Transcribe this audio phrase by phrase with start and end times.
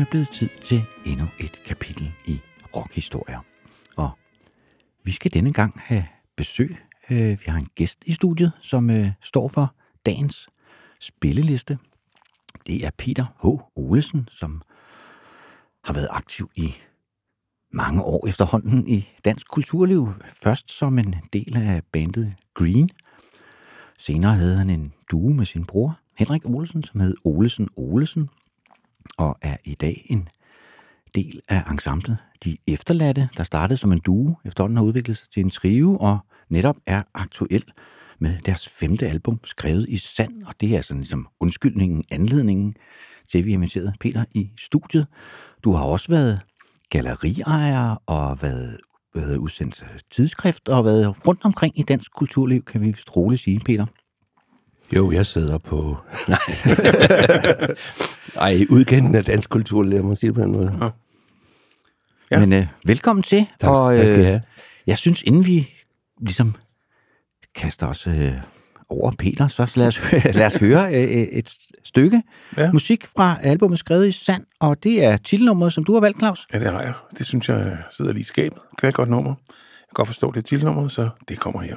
[0.00, 2.40] Er blevet tid til endnu et kapitel i
[2.76, 3.40] rockhistorier.
[3.96, 4.10] Og
[5.04, 6.04] vi skal denne gang have
[6.36, 6.76] besøg.
[7.08, 9.74] Vi har en gæst i studiet, som øh, står for
[10.06, 10.48] dagens
[11.00, 11.78] spilleliste.
[12.66, 13.46] Det er Peter H.
[13.78, 14.62] Olesen, som
[15.84, 16.74] har været aktiv i
[17.72, 20.08] mange år efterhånden i dansk kulturliv.
[20.42, 22.90] Først som en del af bandet Green.
[23.98, 28.28] Senere havde han en duo med sin bror, Henrik Olesen, som hed Olesen Olesen,
[29.18, 30.28] og er i dag en
[31.14, 35.44] del af ensemblet De Efterladte, der startede som en duo, efterhånden har udviklet sig til
[35.44, 37.64] en trio, og netop er aktuel
[38.18, 42.76] med deres femte album, skrevet i sand, og det er sådan ligesom undskyldningen, anledningen
[43.30, 45.06] til, at vi har inviteret Peter i studiet.
[45.64, 46.40] Du har også været
[46.90, 48.76] galleriejer og været,
[49.14, 53.60] været udsendt tidsskrift og været rundt omkring i dansk kulturliv, kan vi vist roligt sige,
[53.60, 53.86] Peter.
[54.92, 55.96] Jo, jeg sidder på...
[56.28, 56.38] Nej.
[58.36, 60.78] Ej, udkendt af dansk kultur, lad mig sige det på den måde.
[60.82, 60.88] Ja.
[62.30, 62.38] Ja.
[62.40, 63.46] Men øh, velkommen til.
[63.60, 64.42] Tak, og, tak skal I have.
[64.86, 65.70] Jeg synes, inden vi
[66.20, 66.54] ligesom
[67.54, 68.32] kaster os øh,
[68.88, 71.50] over Peter, så lad os, høre- lad os høre øh, øh, et
[71.84, 72.22] stykke
[72.56, 72.62] ja.
[72.62, 72.72] Ja.
[72.72, 76.46] musik fra albumet skrevet i sand, og det er titelnummeret, som du har valgt, Claus.
[76.52, 76.92] Ja, det har jeg.
[77.18, 78.58] Det synes jeg sidder lige i skabet.
[78.76, 79.30] Det er et godt nummer.
[79.30, 81.76] Jeg kan godt forstå, det er titelnummeret, så det kommer her.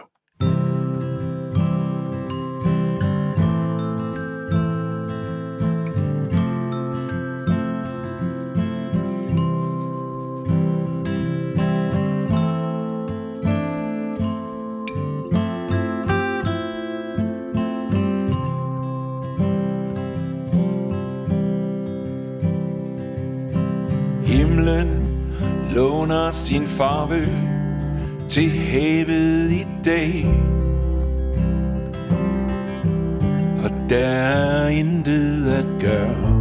[26.77, 27.25] Farve
[28.29, 30.25] til havet i dag.
[33.63, 36.37] Og der er intet at gøre.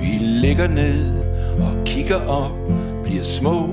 [0.00, 1.22] Vi ligger ned
[1.60, 2.50] og kigger op
[3.04, 3.66] Bliver små,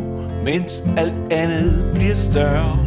[0.46, 2.78] mens alt andet bliver større.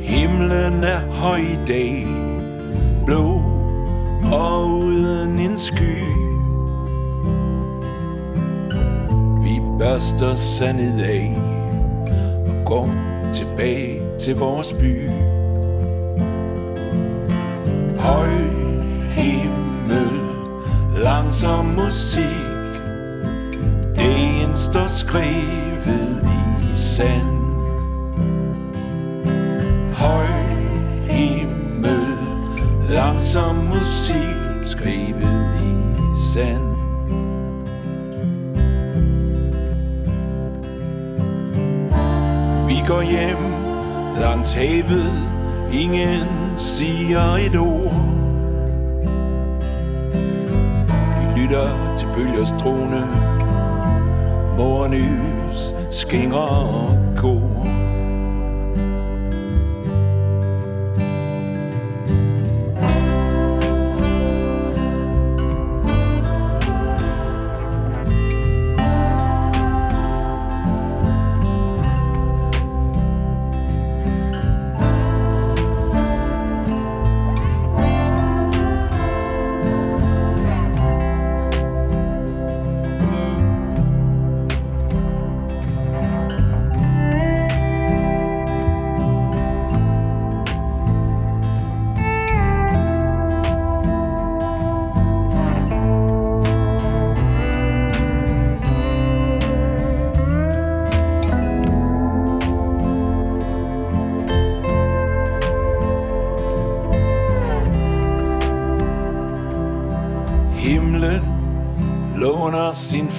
[0.00, 2.06] Himlen er høj i dag.
[3.06, 3.51] Blå
[4.32, 5.98] og uden en sky.
[9.42, 11.36] Vi børster sandet af
[12.48, 12.90] og går
[13.34, 15.08] tilbage til vores by.
[17.98, 18.30] Høj
[19.10, 20.10] himmel,
[21.02, 22.72] langsom musik,
[23.96, 26.22] dagen står skrevet
[26.62, 27.41] i sand.
[32.92, 35.74] Langsom musik skrevet i
[36.32, 36.62] sand.
[42.66, 43.36] Vi går hjem
[44.20, 45.12] langs havet,
[45.72, 47.94] ingen siger et ord.
[51.18, 53.06] Vi lytter til bølgers trone,
[54.56, 57.01] morgenlys skænger og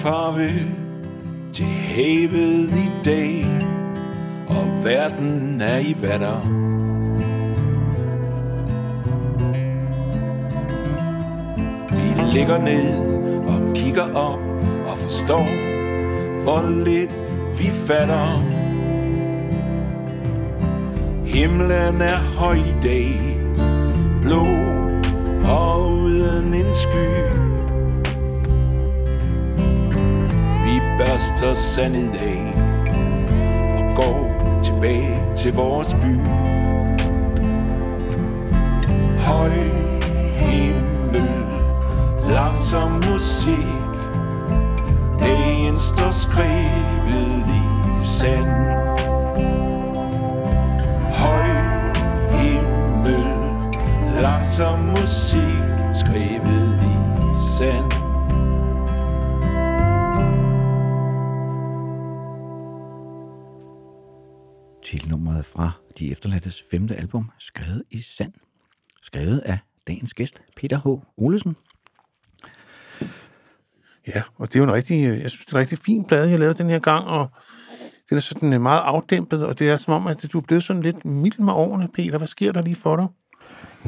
[0.03, 0.67] farvel
[1.53, 3.45] til havet i dag,
[4.47, 6.39] og verden er i vatter.
[11.91, 12.97] Vi ligger ned
[13.47, 14.39] og kigger op
[14.87, 15.47] og forstår,
[16.43, 17.13] hvor lidt
[17.57, 18.43] vi fatter.
[21.25, 23.37] Himlen er høj i dag,
[24.21, 24.45] blå
[25.45, 25.93] og
[26.73, 27.32] sky
[31.43, 32.53] så sandet af
[33.77, 34.31] Og går
[34.63, 36.19] tilbage til vores by.
[39.19, 39.49] Høj
[40.33, 41.29] himmel
[42.29, 43.67] Langsom musik
[45.19, 48.49] Dagen står skrevet i sand.
[51.13, 51.47] Høj
[52.37, 53.25] himmel
[54.21, 55.63] Langsom musik
[55.93, 57.92] Skrevet i sand.
[66.13, 68.33] Efterladtes femte album, skrevet i sand.
[69.03, 69.57] Skrevet af
[69.87, 70.87] dagens gæst, Peter H.
[71.17, 71.55] Olesen.
[74.07, 76.05] Ja, og det er jo en rigtig, øh, jeg synes, det er en rigtig fin
[76.05, 77.27] plade, jeg lavet den her gang, og
[78.09, 80.63] den er sådan øh, meget afdæmpet, og det er som om, at du er blevet
[80.63, 82.17] sådan lidt mild med årene, Peter.
[82.17, 83.07] Hvad sker der lige for dig?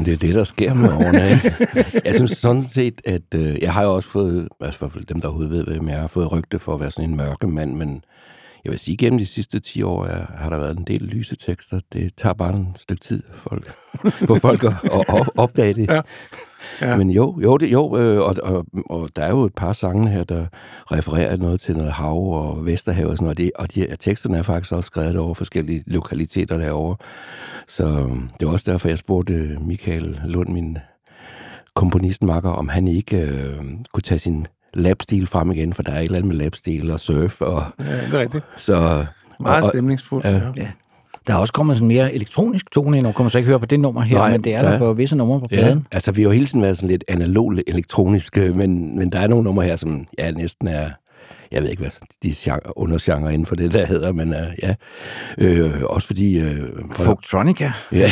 [0.05, 1.31] Det er det, der sker med årene.
[1.31, 1.55] Ikke?
[2.05, 5.05] Jeg synes sådan set, at øh, jeg har jo også fået, altså i hvert fald
[5.05, 7.47] dem, der overhovedet ved, hvem jeg har fået rygte for at være sådan en mørke
[7.47, 8.03] mand, men
[8.65, 11.35] jeg vil sige, gennem de sidste 10 år er, har der været en del lyse
[11.35, 11.79] tekster.
[11.93, 13.73] Det tager bare en stykke tid for folk,
[14.27, 15.89] for folk at, at op, opdage det.
[15.89, 16.01] Ja.
[16.81, 16.97] Ja.
[16.97, 20.09] Men jo, jo, det, jo øh, og, og, og der er jo et par sange
[20.09, 20.45] her, der
[20.91, 24.37] refererer noget til noget hav og Vesterhav og sådan noget, og, det, og de, teksterne
[24.37, 26.95] er faktisk også skrevet over forskellige lokaliteter derovre.
[27.67, 30.77] Så øhm, det er også derfor, jeg spurgte Michael Lund, min
[31.73, 33.63] komponistmakker, om han ikke øh,
[33.93, 36.99] kunne tage sin lapstil frem igen, for der er et eller andet med lapstil og
[36.99, 37.41] surf.
[37.41, 38.43] Og, Ja, det er rigtigt.
[38.57, 39.05] så,
[39.39, 40.25] Meget og, stemningsfuldt.
[40.25, 40.31] ja.
[40.31, 40.39] Ja.
[40.57, 40.67] Ja.
[41.27, 43.65] Der er også kommet sådan mere elektronisk tone ind, og kommer så ikke høre på
[43.65, 45.55] det nummer her, Nej, men det er der der er- på visse numre på Ja,
[45.55, 45.87] pladen.
[45.91, 49.27] altså vi har jo hele tiden været sådan lidt analog elektroniske, men, men der er
[49.27, 50.89] nogle numre her, som ja, næsten er,
[51.51, 51.91] jeg ved ikke, hvad
[52.23, 54.75] de genre, undergenre inden for det, der hedder, men uh, ja,
[55.37, 56.39] øh, også fordi...
[56.39, 57.71] Øh, Folktronica.
[57.91, 58.09] Ja,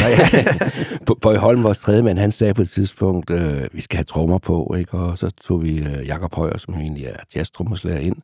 [1.22, 4.38] Bøje Holm, vores tredje mand, han sagde på et tidspunkt, øh, vi skal have trommer
[4.38, 4.94] på, ikke?
[4.94, 8.16] og så tog vi øh, Jakob Højer, som egentlig er jazztrommerslager, ind.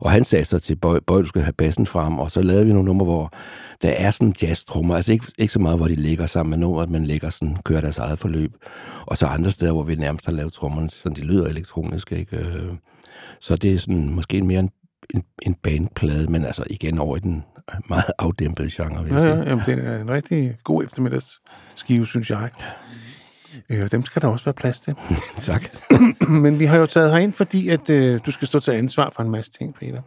[0.00, 2.66] Og han sagde så til Bøj, Bøj, du skal have bassen frem, og så lavede
[2.66, 3.32] vi nogle numre, hvor
[3.82, 6.90] der er sådan jazztrummer, altså ikke, ikke så meget, hvor de ligger sammen med nummeret,
[6.90, 8.52] men ligger sådan, kører deres eget forløb.
[9.06, 12.46] Og så andre steder, hvor vi nærmest har lavet trommerne, så de lyder elektronisk, ikke?
[13.40, 14.70] Så det er sådan måske mere en,
[15.14, 17.44] en, en bandplade, men altså igen over i den
[17.88, 19.42] meget afdæmpede genre, vil jeg Ja, sige.
[19.42, 22.50] ja, jamen, det er en rigtig god eftermiddagsskive, synes jeg.
[23.70, 24.94] Øh, dem skal der også være plads til.
[25.38, 25.62] tak.
[26.42, 29.22] Men vi har jo taget herind, fordi at, øh, du skal stå til ansvar for
[29.22, 30.02] en masse ting, Peter.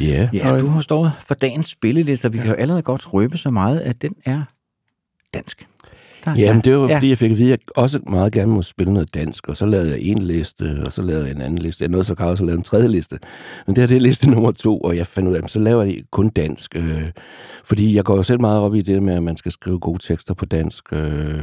[0.00, 0.28] Ja.
[0.32, 3.50] Ja, du har stået for dagens spilleliste, og vi kan jo allerede godt røbe så
[3.50, 4.42] meget, at den er
[5.34, 5.66] dansk.
[6.24, 6.96] Der, Jamen, det var ja.
[6.96, 9.56] fordi, jeg fik at vide, at jeg også meget gerne må spille noget dansk, og
[9.56, 11.82] så lavede jeg en liste, og så lavede jeg en anden liste.
[11.82, 13.18] Jeg nåede så også at lave en tredje liste.
[13.66, 15.58] Men det her, det er liste nummer to, og jeg fandt ud af, at så
[15.58, 16.76] laver jeg kun dansk.
[16.76, 17.10] Øh,
[17.64, 19.98] fordi jeg går jo selv meget op i det med, at man skal skrive gode
[20.02, 20.84] tekster på dansk.
[20.92, 21.42] Øh,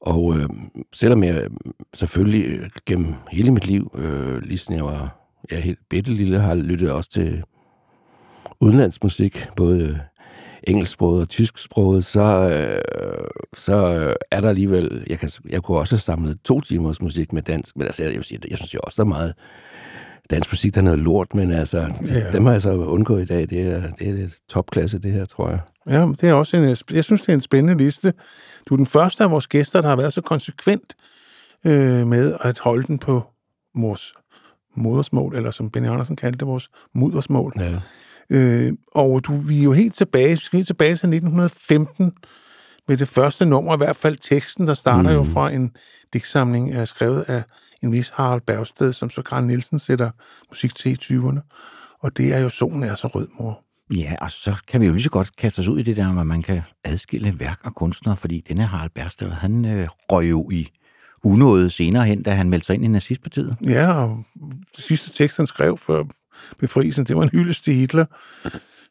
[0.00, 0.48] og øh,
[0.92, 1.46] selvom jeg
[1.94, 5.18] selvfølgelig øh, gennem hele mit liv, øh, lige siden jeg var
[5.52, 7.42] ja, helt bitte lille, har lyttet også til
[8.60, 10.00] udenlandsmusik, både
[10.64, 15.04] engelsksproget og tysksproget, så, øh, så øh, er der alligevel...
[15.10, 18.12] Jeg, kan, jeg kunne også have samlet to timers musik med dansk, men altså, jeg,
[18.14, 19.34] vil sige, jeg synes jo også, der er meget
[20.30, 22.32] dansk musik, der er noget lort, men altså, Ja.
[22.32, 23.50] dem har jeg så undgået i dag.
[23.50, 25.58] Det er, det er det topklasse, det her, tror jeg.
[25.88, 28.12] Ja, det er også en, jeg synes, det er en spændende liste.
[28.68, 30.94] Du er den første af vores gæster, der har været så konsekvent
[31.66, 33.22] øh, med at holde den på
[33.76, 34.12] vores
[34.76, 37.52] modersmål, eller som Benny Andersen kaldte det, vores modersmål.
[37.58, 37.70] Ja.
[38.30, 42.12] Øh, og du, vi er jo helt tilbage, vi skal helt tilbage til 1915
[42.88, 45.16] med det første nummer, i hvert fald teksten, der starter mm.
[45.16, 45.70] jo fra en
[46.12, 47.42] digtsamling, er skrevet af
[47.82, 50.10] en vis Harald Bergsted, som så Karen Nielsen sætter
[50.50, 51.40] musik til i 20'erne.
[52.00, 53.64] Og det er jo Solen er så rød, mor.
[53.94, 56.12] Ja, og så kan vi jo lige så godt kaste os ud i det der,
[56.12, 60.50] hvor man kan adskille værk og kunstner, fordi denne Harald Bersted, han øh, røg jo
[60.50, 60.68] i
[61.24, 63.56] unåde senere hen, da han meldte sig ind i nazistpartiet.
[63.62, 64.24] Ja, og
[64.76, 66.04] det sidste tekst, han skrev før
[66.58, 68.04] befrielsen, det var en hyldest til Hitler.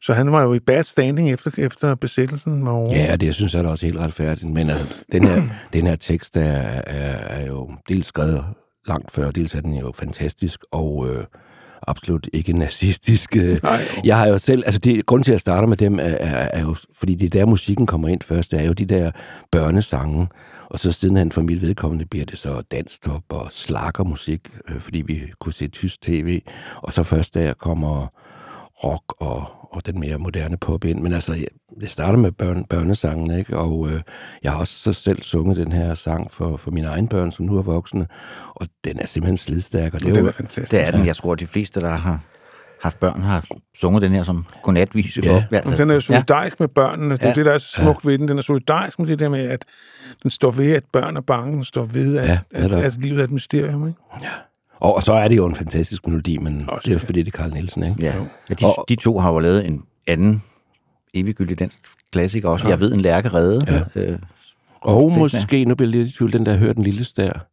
[0.02, 2.94] Så han var jo i bad standing efter, efter besættelsen over.
[2.94, 4.52] Ja, det jeg synes jeg er også helt retfærdigt.
[4.52, 8.44] Men altså, den, her, den her tekst er, er, er jo dels skrevet
[8.88, 11.24] langt før, dels er den jo fantastisk, og øh,
[11.86, 13.36] absolut ikke nazistisk.
[13.36, 13.58] øh.
[13.62, 13.80] Nej.
[14.04, 16.48] Jeg har jo selv, altså det, grunden til, at jeg starter med dem, er, er,
[16.52, 19.10] er jo, fordi det er der, musikken kommer ind først, det er jo de der
[19.52, 20.28] børnesange,
[20.66, 25.22] og så sidenhen for mit vedkommende bliver det så danstop og slakkermusik, øh, fordi vi
[25.40, 26.40] kunne se tysk tv,
[26.82, 28.06] og så først der kommer
[28.84, 31.00] rock og, og den mere moderne pop ind.
[31.02, 31.46] Men altså, jeg-
[31.80, 33.56] det starter med børn, børnesangen, ikke?
[33.56, 34.00] Og øh,
[34.42, 37.44] jeg har også så selv sunget den her sang for, for mine egne børn, som
[37.46, 38.06] nu er voksne,
[38.54, 39.94] og den er simpelthen slidstærk.
[39.94, 40.70] Og det er Den jo, er fantastisk.
[40.70, 41.06] Det er den.
[41.06, 42.20] Jeg tror, de fleste, der har
[42.82, 43.44] haft børn, har
[43.80, 45.32] sunget den her som godnatvise Ja.
[45.50, 45.56] for.
[45.56, 46.62] Altså, den er jo solidarisk ja.
[46.62, 47.14] med børnene.
[47.14, 47.30] Det er Ja.
[47.30, 47.34] ja.
[47.34, 48.28] det, der er så smukt ved den.
[48.28, 49.64] Den er solidarisk med det der med, at
[50.22, 51.52] den står ved, at børn er bange.
[51.54, 52.82] Den står ved, at, Ja, ja, at, netop.
[52.82, 53.88] at livet er et mysterium.
[53.88, 54.00] Ikke?
[54.80, 57.22] Og, og så er det jo en fantastisk melodi, men Også det er jo fordi,
[57.22, 57.96] det er Carl Nielsen, ikke?
[58.00, 58.14] Ja,
[58.48, 60.42] ja de, Og- de to har jo lavet en anden
[61.14, 61.78] eviggyldig dansk
[62.12, 62.68] klassiker også.
[62.68, 63.84] Jeg ved, en lærke redde.
[63.94, 64.00] Ja.
[64.00, 64.18] Øh,
[64.82, 67.46] Og måske, nu bliver jeg lidt i tvivl, den der Hør den lille stær.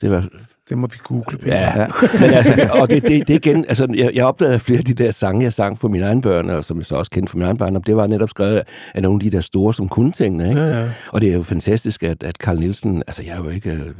[0.00, 0.28] Det var,
[0.68, 1.38] Det må vi google.
[1.38, 1.56] Peter.
[1.56, 1.86] ja,
[2.20, 5.10] men altså, og det, det, det igen, altså, jeg, jeg opdagede flere af de der
[5.10, 7.46] sange, jeg sang for mine egne børn, og som jeg så også kendte fra mine
[7.46, 8.62] egne børn, det var netop skrevet
[8.94, 10.60] af nogle af de der store, som kunne tingene, ikke?
[10.60, 10.90] Ja, ja.
[11.12, 13.90] Og det er jo fantastisk, at, at Carl Nielsen, altså jeg er jo ikke øh,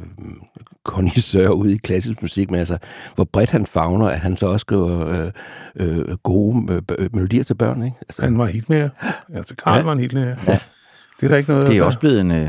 [0.85, 2.77] kondisør ude i klassisk musik, men altså,
[3.15, 5.31] hvor bredt han fagner, at han så også skriver øh,
[6.09, 7.97] øh, gode øh, øh, melodier til børn, ikke?
[8.01, 8.89] Altså, Han var helt mere.
[9.33, 9.83] Altså, Karl Ja.
[9.83, 10.35] var en helt mere.
[10.47, 10.59] Ja.
[11.19, 11.67] Det er der ikke noget...
[11.67, 12.47] det er der- også blevet en, øh, det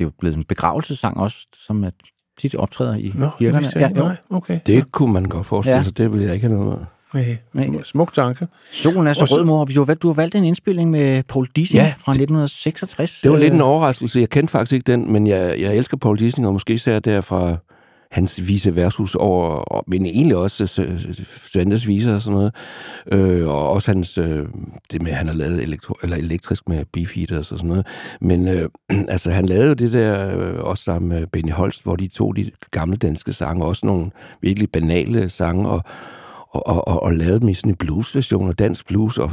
[0.00, 1.36] er jo blevet en begravelsessang også,
[1.66, 1.94] som at
[2.42, 3.66] tit optræder i Nå, det kirkerne.
[3.66, 3.98] ikke.
[4.00, 4.04] jo.
[4.04, 4.60] Nej, okay.
[4.66, 5.82] det kunne man godt forestille Ja.
[5.82, 6.86] sig, det ville jeg ikke have noget med.
[7.54, 7.82] Nej, Nej.
[7.84, 8.46] Smuk tanke.
[8.72, 9.64] Solen er så så- rød, mor.
[9.64, 13.20] Du har, valgt, du har valgt en indspilling med Paul Dissing Ja, fra 1966.
[13.22, 14.20] Det var lidt en Øh, overraskelse.
[14.20, 17.20] Jeg kendte faktisk ikke den, men jeg, jeg elsker Paul Dissing, og måske især der
[17.20, 17.56] fra
[18.12, 20.66] hans vise værtshus over, og- men egentlig også
[21.52, 22.54] Svandes viser og sådan noget.
[23.12, 24.46] Øh, og også hans, øh,
[24.92, 27.86] det med, at han har lavet elektro, eller elektrisk med Beefeaters og sådan noget.
[28.20, 28.68] Men øh,
[29.08, 32.36] altså, han lavede jo det der øh, også sammen med Benny Holst, hvor de tog
[32.36, 34.10] de gamle danske sange, også nogle
[34.42, 35.82] virkelig banale sange, og,
[36.50, 39.30] og, og, og, og lavede dem i sådan en bluesversion og dansk blues, og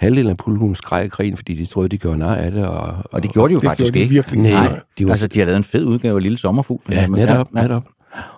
[0.00, 2.66] halvdelen af publikum skreg og grin, fordi de troede, de gjorde nej af det.
[2.66, 4.14] Og, Og det gjorde de jo Det faktisk gjorde de ikke.
[4.14, 6.82] virkelig Nej, de var Altså, de har lavet en fed udgave af Lille Sommerfugl.
[6.90, 7.62] Ja, netop, ja.
[7.62, 7.84] netop.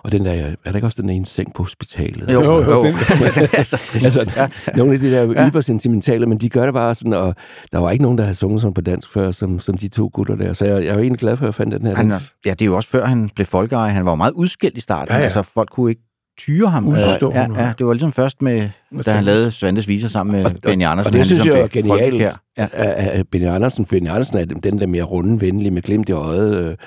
[0.03, 2.33] Og den der, er der ikke også den ene seng på hospitalet?
[2.33, 2.81] Jo, jo, Jo, jo.
[2.83, 2.93] den-
[3.35, 4.05] det er så trist.
[4.05, 4.47] Altså, ja.
[4.77, 7.35] nogle af de der yber sentimentale, men de gør det bare sådan, og
[7.71, 10.09] der var ikke nogen, der havde sunget sådan på dansk før, som, som de to
[10.13, 10.53] gutter der.
[10.53, 11.95] Så jeg, jeg jo egentlig glad for, at jeg fandt den her.
[11.95, 12.11] Han,
[12.45, 13.91] ja, det er jo også før han blev folkeejer.
[13.93, 15.11] Han var jo meget udskilt i starten.
[15.13, 15.23] Ja, ja.
[15.23, 16.01] Altså, folk kunne ikke
[16.37, 16.87] tyre ham.
[16.87, 17.39] Udstående.
[17.39, 18.69] Ja, ja, det var ligesom først med,
[19.05, 21.07] da han lavede Svantes Viser sammen med Og- Benny Andersen.
[21.07, 22.21] og det Han synes ligesom jeg er genialt.
[22.57, 22.67] Ja.
[22.73, 23.85] af Benny Andersen.
[23.85, 26.77] Benny Andersen er den der mere runde, venlige, med glimt i øjet,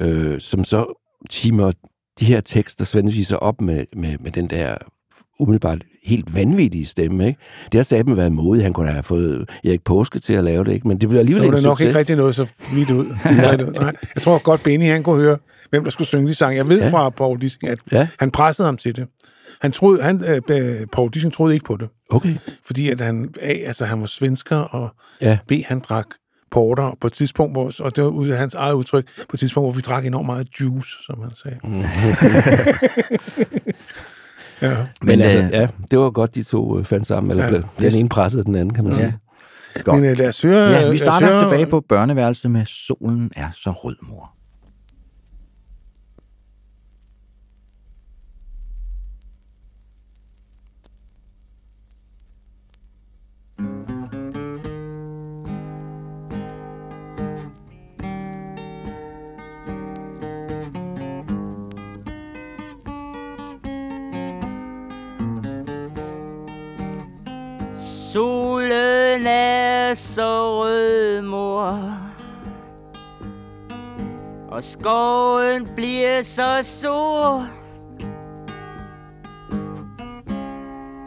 [0.00, 1.72] øh, øh, som så timer
[2.20, 4.74] de her tekster svendeviser op med, med, med den der
[5.40, 7.26] umiddelbart helt vanvittige stemme.
[7.26, 7.38] Ikke?
[7.72, 8.62] Det har satme været modigt.
[8.64, 10.88] Han kunne have fået Erik Påske til at lave det, ikke?
[10.88, 11.86] men det blev Så alligevel var det nok succes.
[11.88, 13.06] ikke rigtig noget så vidt ud.
[13.72, 13.92] Nej.
[14.14, 15.38] Jeg tror godt, Benny han kunne høre,
[15.70, 16.56] hvem der skulle synge de sange.
[16.56, 16.90] Jeg ved Ja.
[16.90, 18.08] fra Paul Dissing, at ja.
[18.18, 19.06] han pressede ham til det.
[19.60, 22.34] Han troede, han, øh, Paul Dissing troede ikke på det, Okay.
[22.66, 24.88] fordi at han, A, altså, han var svensker, og
[25.20, 25.38] Ja.
[25.48, 26.06] B, han drak
[26.50, 29.34] porter, og på et tidspunkt, hvor, og det var ud af hans eget udtryk, på
[29.34, 31.58] et tidspunkt, hvor vi drak enormt meget juice, som han sagde.
[31.64, 31.80] Mm.
[34.62, 34.76] ja.
[34.76, 37.30] Men, Men, altså, øh, ja, det var godt, de to øh, fandt sammen.
[37.30, 37.48] Eller Ja.
[37.50, 39.18] blev, den ene pressede den anden, kan man sige.
[39.84, 40.00] Godt.
[40.00, 40.70] Men øh, lad os høre...
[40.70, 44.32] Ja, vi starter høre- tilbage på børneværelset med Solen er så rød, mor.
[68.12, 71.78] Solen er så rød, mor.
[74.50, 77.46] Og skoven bliver så sur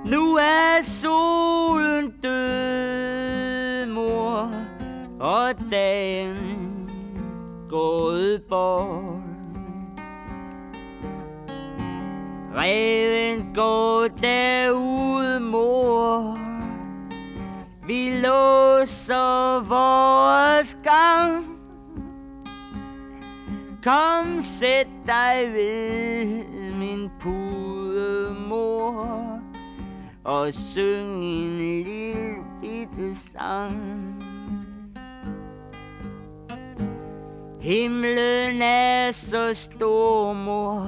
[0.06, 4.52] Nu er solen død, mor
[5.20, 6.90] Og dagen
[7.70, 9.24] gået bort.
[12.56, 16.43] Reven går derud, mor
[17.88, 21.46] vi låser vores gang.
[23.84, 29.40] Kom, sæt dig ved min pude, mor
[30.24, 34.24] Og syng en lille bitte sang.
[37.62, 40.88] Himlen er så stor, mor.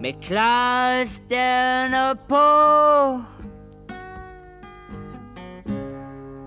[0.00, 3.37] Med klare stjerner på.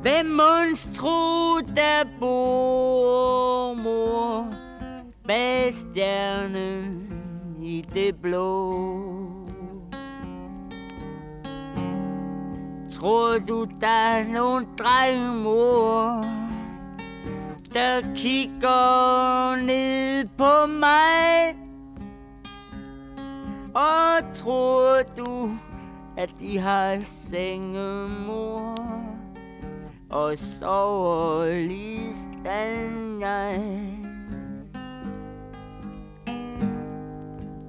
[0.01, 4.47] Hvem munds tro, der bor, mor,
[5.27, 7.07] bag stjernen
[7.61, 8.75] i det blå?
[12.91, 16.21] Tror du, der er nogen dreng, mor,
[17.73, 21.55] der kigger ned på mig?
[23.73, 25.49] Og tror du,
[26.17, 29.00] at de har senge, mor?
[30.11, 33.63] Og sover ligesom jeg.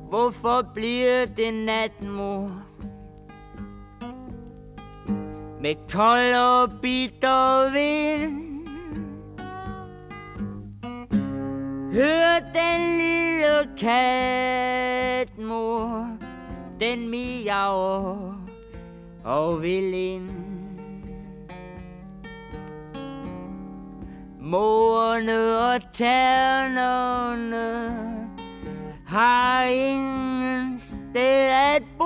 [0.09, 2.63] Hvorfor bliver det nat, mor?
[5.63, 8.67] med kold og bitter vind.
[11.93, 16.09] Hør den lille kat, mor,
[16.81, 18.35] den miaver
[19.25, 20.52] og vil ind.
[24.53, 27.69] Måne og ternerne
[29.07, 32.05] har ingen sted at bo.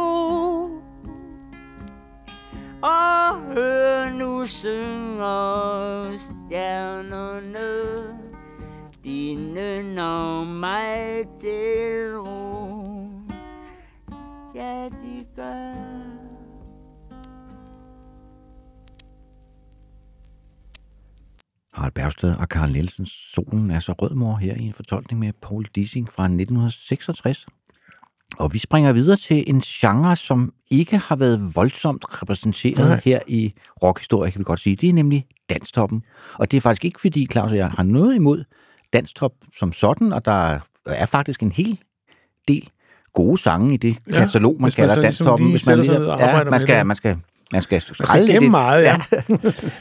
[2.82, 7.70] Og hør nu synger stjernerne
[9.04, 12.15] dine når mig til
[21.96, 25.64] Bergsted og Karl Nielsens Solen er så rød mor her i en fortolkning med Paul
[25.74, 27.46] Dissing fra 1966.
[28.38, 33.00] Og vi springer videre til en genre, som ikke har været voldsomt repræsenteret Nej.
[33.04, 34.76] Her i rockhistorie, kan vi godt sige.
[34.76, 36.02] Det er nemlig danstoppen.
[36.34, 38.44] Og det er faktisk ikke, fordi Claus og jeg har noget imod
[38.92, 41.78] danstop som sådan, og der er faktisk en hel
[42.48, 42.70] del
[43.12, 45.46] gode sange i det katalog, man man kalder ligesom danstoppen.
[45.46, 47.16] lige Hvis man, sætter sig lige, ned og ja, man skal, man skal,
[47.52, 48.50] man skal gemme lidt.
[48.50, 48.96] meget, ja.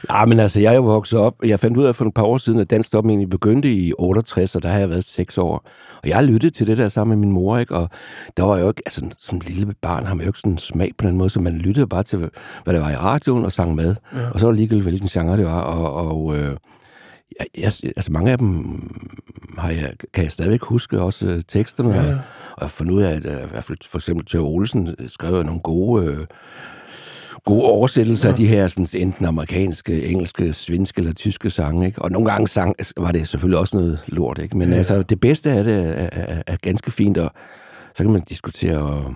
[0.10, 1.34] Ja, men altså, jeg er jo vokset op.
[1.43, 3.93] Jeg fandt ud af for et par år siden, at dansk stop egentlig begyndte i
[4.00, 5.67] 68, og der har jeg været seks år.
[6.03, 7.75] Og jeg lyttet til det der sammen med min mor, ikke?
[7.75, 7.89] Og
[8.38, 10.91] der var jo ikke, altså som lille barn har man jo ikke sådan en smag
[10.98, 12.29] på den måde, så man lyttede bare til,
[12.63, 13.95] hvad der var i radioen og sang med.
[14.15, 14.29] Ja.
[14.29, 15.62] Og så var det ligegyldigt, hvilken genre det var.
[15.62, 16.57] Og, og øh,
[17.39, 18.81] jeg, jeg, altså mange af dem
[19.57, 21.93] har jeg, kan jeg stadigvæk huske, også øh, teksterne.
[21.93, 22.13] Ja.
[22.13, 22.19] Og,
[22.53, 25.43] og jeg fundet ud af, at øh, i hvert fald for eksempel Tør Olsen skrev
[25.43, 26.05] nogle gode...
[26.05, 26.25] Øh,
[27.46, 28.34] gode oversættelser ja.
[28.34, 31.86] af de her sådan, enten amerikanske, engelske, svenske eller tyske sange.
[31.86, 32.02] Ikke?
[32.02, 34.40] Og nogle gange sang, var det selvfølgelig også noget lort.
[34.44, 34.58] Ikke?
[34.58, 34.75] Men ja.
[34.75, 37.32] altså, det bedste af det er, er, er ganske fint, og
[37.96, 39.14] så kan man diskutere og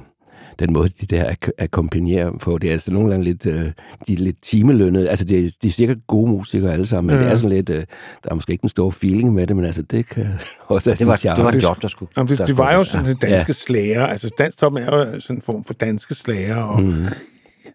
[0.59, 2.57] den måde, de der ak- akkompagnerer på.
[2.57, 3.71] Det er altså nogle gange lidt, øh,
[4.07, 5.09] de er lidt timelønnede.
[5.09, 7.25] Altså, det er, de er sikkert gode musikere alle sammen, men Ja.
[7.25, 7.75] det er sådan lidt, øh,
[8.23, 10.27] der er måske ikke en stor feeling med det, men altså, det kan
[10.67, 12.11] også Det var, det var et job, der skulle...
[12.17, 13.53] Jamen, det, det var jo sådan en danske ja.
[13.53, 14.05] slager.
[14.07, 17.05] Altså, danstoppen er jo sådan en form for danske slager, og mm.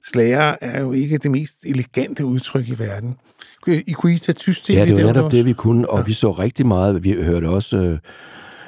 [0.06, 3.16] Slager er jo ikke det mest elegante udtryk i verden.
[3.66, 6.04] I, kunne I tage tysk tv Ja, det var netop det, vi kunne, og ja.
[6.04, 7.04] vi så rigtig meget.
[7.04, 7.76] Vi hørte også...
[7.76, 7.98] Øh,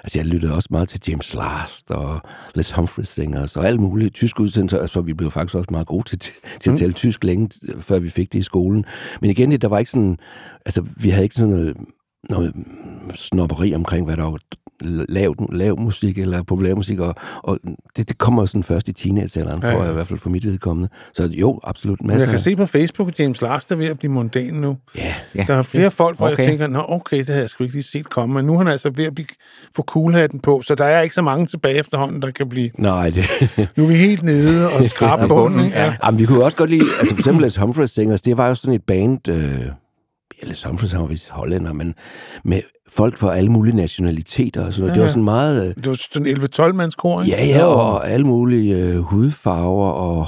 [0.05, 2.21] altså, jeg lyttede også meget til James Last og
[2.55, 6.09] Les Humphries Singers og alt muligt tysk udsendelser, så vi blev faktisk også meget gode
[6.09, 7.49] til, til, at tale tysk længe,
[7.81, 8.85] før vi fik det i skolen.
[9.21, 10.19] Men igen, der var ikke sådan...
[10.67, 11.77] Altså, vi havde ikke sådan noget,
[12.31, 12.55] noget
[13.15, 14.39] snopperi omkring, hvad der var
[14.85, 17.59] lav, lav musik eller populærmusik, og, og
[17.97, 19.77] det, det kommer sådan først i teenagealderen, Ja, ja, ja.
[19.79, 20.89] tror jeg i hvert fald for mit vedkommende.
[21.15, 23.77] Så jo, absolut Men masser jeg kan af- se på Facebook, at James Last er
[23.77, 24.77] ved at blive mondan nu.
[24.97, 26.39] Ja, Ja, Der er flere folk, hvor okay.
[26.43, 28.59] jeg tænker, nå okay, det havde jeg sgu ikke lige set komme, men nu er
[28.59, 29.27] han altså ved at blive,
[29.77, 32.71] få coolhatten på, så der er ikke så mange tilbage efterhånden, der kan blive...
[32.79, 33.25] nej, det...
[33.77, 35.67] Nu er vi helt nede og skrabe bunden.
[35.67, 35.95] Ja.
[36.05, 38.55] Jamen, vi kunne også godt lide, altså for eksempel Les Humphries Singers, det var jo
[38.55, 39.61] sådan et band, øh,
[40.43, 41.95] ja, Les Humphries han var vist hollænder, men
[42.45, 42.61] med
[42.97, 44.95] folk fra alle mulige nationaliteter og sådan noget.
[44.95, 45.67] Det var sådan meget...
[45.69, 47.37] Øh, Det var sådan en 11-12-mands kor, ikke?
[47.37, 50.27] ja, ja, og alle mulige øh, hudfarver og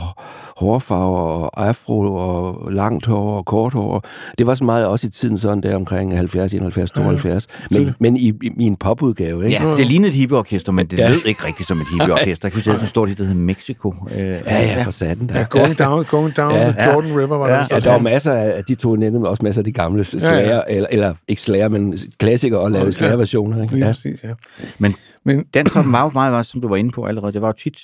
[0.57, 4.04] hårfarver og afro og langt hår og kort hår.
[4.38, 7.46] Det var så meget også i tiden sådan der omkring 70, 71, 72.
[7.70, 9.64] Men, men i, i, i en popudgave, ikke?
[9.68, 11.09] Ja, det lignede et hippieorkester, men det Ja.
[11.09, 12.48] lød ikke rigtigt som et hippieorkester.
[12.48, 13.94] Jeg kan huske, det stort hit, der hed Mexico.
[14.14, 15.31] Øh, Ja, ja, for satan.
[15.35, 15.44] Ja, Der.
[15.44, 16.70] going down, going down Ja.
[16.72, 17.61] the Jordan River, var der Ja.
[17.61, 17.88] vist Ja, også.
[17.88, 21.14] der var masser af, de tog nemlig også masser af de gamle slager, eller, eller
[21.28, 22.92] ikke slager, men klassikere og lavede Ja.
[22.92, 23.62] slagerversioner.
[23.62, 23.74] Ikke?
[23.74, 23.92] Lige Ja.
[23.92, 24.32] præcis, ja.
[24.78, 24.94] Men
[25.24, 27.52] Men Dantoppen var jo meget, meget, som du var inde på allerede, det var jo
[27.52, 27.76] tit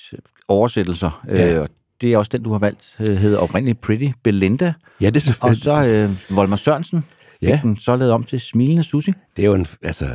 [0.49, 1.25] oversættelser.
[1.31, 1.55] Ja.
[1.55, 1.69] Øh, og
[2.01, 4.73] det er også den, du har valgt, øh, hedder oprindeligt Pretty Belinda.
[5.01, 5.63] ja, det er Og selvfølgelig.
[5.65, 7.03] så øh, Volmer Sørensen
[7.41, 7.61] fik Ja.
[7.63, 9.13] den så lavet om til Smilende Susi.
[9.37, 10.09] Det er jo en, altså,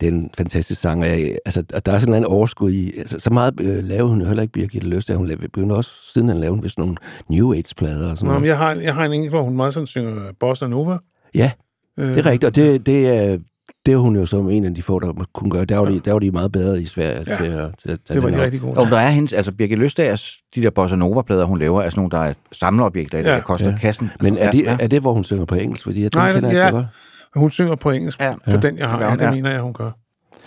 [0.00, 1.00] det er en fantastisk sang.
[1.02, 2.92] og Jeg, altså, og der er sådan en overskud i.
[2.98, 5.12] Altså, så meget øh, lavede hun jo heller ikke Birgitte Løst.
[5.14, 6.96] Hun begyndte også, siden han lavede vist nogle
[7.28, 8.48] New Age-plader og sådan Nå, men noget.
[8.48, 10.96] jeg har, jeg har en enkelt, hvor hun meget sådan synger Bossa Nova.
[11.34, 11.50] Ja,
[11.98, 12.44] Øh, det er rigtigt.
[12.44, 13.38] Og det, det er...
[13.86, 15.64] Det er hun jo som en af de få, der kunne gøre.
[15.64, 17.36] Der var, de, der var de meget bedre i Sverige Ja.
[17.36, 18.78] til, at, til at tage det var den de rigtig gode.
[18.78, 21.98] Og der er hendes, altså Birgit Løstagers, de der Bossa Nova-plader, hun laver, er sådan
[22.00, 23.28] nogle, der er samleobjekter, ja.
[23.28, 23.34] Ja.
[23.34, 23.76] der koster Ja.
[23.80, 24.10] kassen.
[24.20, 24.76] Men er ja, det, ja.
[24.80, 25.82] er det, hvor hun synger på engelsk?
[25.84, 26.70] Fordi jeg tror, Nej, jeg kender det- ikke så ja.
[26.72, 26.86] godt.
[27.34, 28.32] Hun synger på engelsk, Ja.
[28.50, 29.04] på den, jeg har.
[29.04, 29.30] Ja, det Ja.
[29.30, 29.90] mener jeg, hun gør.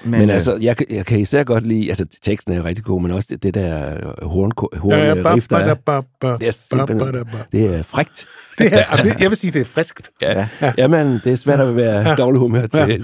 [0.03, 2.85] Men, men øh, altså, jeg, kan- jeg kan især godt lide, altså teksten er rigtig
[2.85, 5.73] god, men også det, det der øh, horn, horn Ja, ja, ba, riff, der er,
[5.73, 7.37] ba, ba, det er ba, ba, ba.
[7.51, 8.25] det er frægt.
[8.57, 10.11] Det er, det- jeg vil sige, det er friskt.
[10.21, 10.47] Ja.
[10.61, 10.73] ja.
[10.77, 12.09] Jamen, det er svært at være Ja.
[12.09, 12.15] ja.
[12.15, 12.85] dårlig humør til, Ja.
[12.87, 12.97] ja.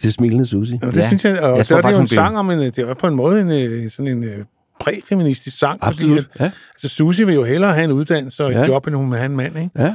[0.00, 0.78] til smilende Susi.
[0.82, 1.06] Og det Ja.
[1.06, 2.58] synes jeg, og Jeg jeg tror der er det faktisk, jo en sang om en,
[2.58, 4.38] det er på en måde en, øh, sådan en øh,
[4.80, 5.78] præfeministisk sang.
[5.82, 6.50] Absolut, Fordi, at, ja.
[6.74, 8.64] altså, Susie vil jo hellere have en uddannelse og et Ja.
[8.66, 9.70] job, end hun vil have en mand, ikke?
[9.78, 9.92] Ja.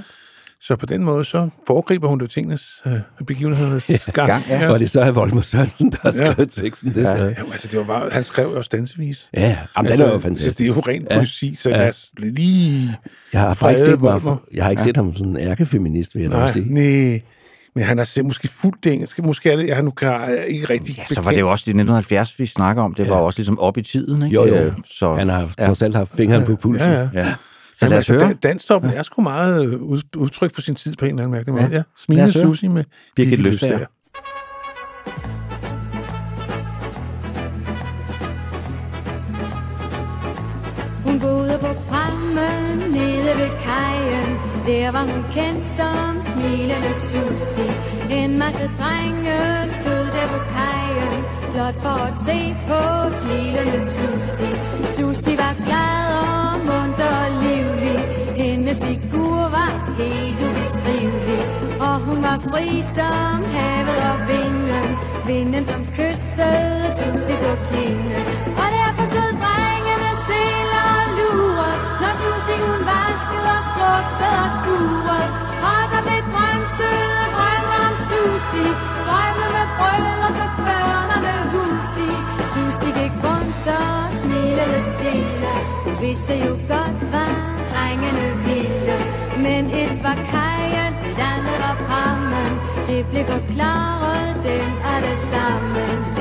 [0.62, 2.93] Så på den måde, så foregriber hun det tingenes øh,
[3.28, 4.28] begivenhedernes gang.
[4.28, 4.60] gang, ja.
[4.63, 4.72] Ja.
[4.72, 6.32] Og det så er Volmer Sørensen, der har Ja.
[6.32, 6.93] skrevet teksten.
[6.93, 7.13] Det så...
[7.15, 9.30] Ja, altså, det var bare, han skrev jo stansevis.
[9.34, 10.56] Ja, jamen, den er jo fantastisk.
[10.58, 11.17] Så det er jo ren Ja.
[11.17, 11.78] poesi, så Ja.
[11.78, 12.95] lad os lige...
[13.34, 14.38] Jeg har faktisk set, mig, Volmer.
[14.54, 16.74] jeg har ikke set ham som en ærkefeminist, vil jeg nok Nej, sige.
[16.74, 17.22] nej.
[17.76, 19.22] Men han har måske fuldt det engelske.
[19.22, 21.63] Måske er det, jeg nu kan jeg ikke rigtig Ja, så var det jo også
[21.67, 22.93] i 1970, vi snakker om.
[22.93, 23.22] Det var Ja.
[23.22, 24.34] også ligesom op i tiden, ikke?
[24.34, 24.56] Jo, jo.
[24.56, 26.88] Øh, Så, Han har trods alt haft fingeren på pulsen.
[26.88, 27.10] Ja, ja.
[27.13, 27.34] ja.
[27.80, 28.22] Så lad os altså, høre.
[28.24, 31.32] dan- Danstoppen er sgu meget øh, ud- udtryk for sin tid på en eller anden
[31.32, 31.68] mærkelig måde.
[31.72, 31.76] Ja.
[31.78, 31.84] Ja.
[31.98, 32.34] Smilende.
[32.34, 32.84] Susi med
[33.15, 33.86] Birgit Løstager.
[41.06, 44.30] Hun boede på prammen nede ved kajen
[44.68, 47.68] Der var hun kendt som smilende Susi
[48.20, 49.38] En masse drenge
[49.82, 52.39] stod der på kajen Blot for at se
[52.70, 52.80] på
[53.22, 54.50] smilende Susi
[54.96, 55.34] Susi
[58.69, 61.43] Hendes figur var helt ubeskrivelig
[61.88, 64.88] Og hun var fri som havet og vinden.
[65.27, 68.23] Vinden som kyssede Susi på kinden.
[68.62, 75.27] Og derfor stod drengene stille og lure Når Susi hun vaskede og skrubbede og skurede.
[75.71, 78.65] Og der blev drømsøde drømme om Susi
[79.08, 82.12] Drømme med bryllup med børn og med hus i
[82.51, 85.53] Susi gik rundt og smilede stille.
[85.84, 88.98] Hun vidste jo godt, hvad drengene ville.
[89.44, 92.52] Men et var kajen, det andet var prammen
[92.88, 96.20] Det blev forklaret dem alle sammen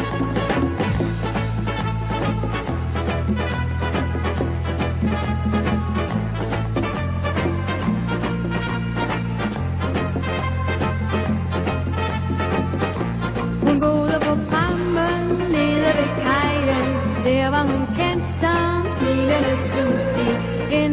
[17.25, 19.68] Der var hun kendt som smilende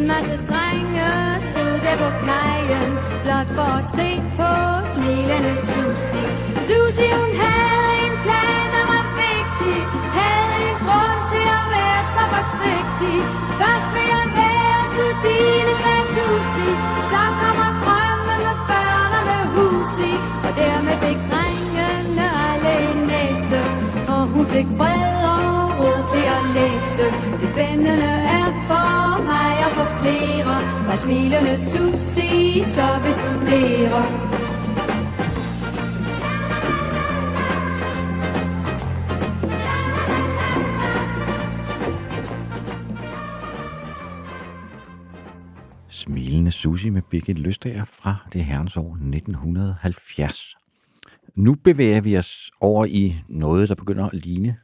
[0.06, 1.08] masse drenge
[1.48, 2.90] stod der på kajen
[3.22, 4.52] Blot for at se på
[4.92, 6.24] smilende Susi
[6.66, 9.78] Susi hun havde en plan, der var vigtig.
[10.18, 13.18] Havde en grund til at være så forsigtig.
[13.60, 16.70] Først vil jeg være studine, sagde Susi
[17.10, 20.12] Så kommer drømmen med børn og med hus i
[20.46, 23.58] Og dermed fik drengene alle en næse.
[24.14, 25.40] Og hun fik bred og
[25.80, 27.04] ro til at læse.
[27.40, 28.25] Det spændende
[30.96, 34.02] flere smilende Susi så vi studerer.
[45.88, 50.56] Smilende Susi med Birgit Løstager fra det herrens år 1970.
[51.34, 54.56] Nu bevæger vi os over i noget, der begynder at ligne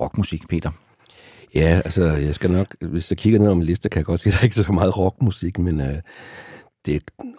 [0.00, 0.70] rockmusik, Peter.
[1.54, 4.20] Ja, altså, jeg skal nok, hvis jeg kigger ned om en liste, kan jeg godt
[4.20, 5.94] se, at der ikke er så meget rockmusik, men øh,
[6.86, 6.98] det, er-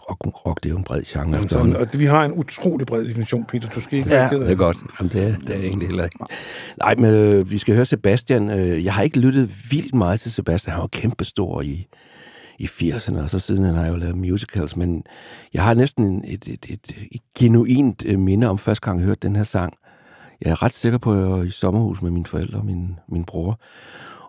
[0.10, 1.76] rock, rock, det er jo en bred genre Sådan, efterhånden.
[1.76, 3.70] og vi har en utrolig bred definition, Peter.
[3.70, 4.78] Du skal ikke Ja, Det er godt.
[5.00, 6.18] Jamen, det er, det er egentlig heller ikke.
[6.80, 8.50] Nej, men øh, vi skal høre Sebastian.
[8.50, 10.74] Øh, jeg har ikke lyttet vildt meget til Sebastian.
[10.74, 11.88] Han var kæmpestor i,
[12.60, 14.76] i 80'erne, og så siden han har jo lavet musicals.
[14.78, 15.04] Men
[15.54, 19.06] jeg har næsten en- et, et, et, et genuint øh, minde om første gang, jeg
[19.06, 19.74] hørte den her sang.
[20.44, 23.00] Jeg er ret sikker på, at jeg var i sommerhus med mine forældre og min,
[23.08, 23.60] min bror.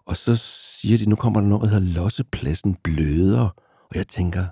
[0.06, 3.48] Og så siger de, nu kommer der noget, der hedder Lossepladsen bløder.
[3.90, 4.44] Og jeg tænker,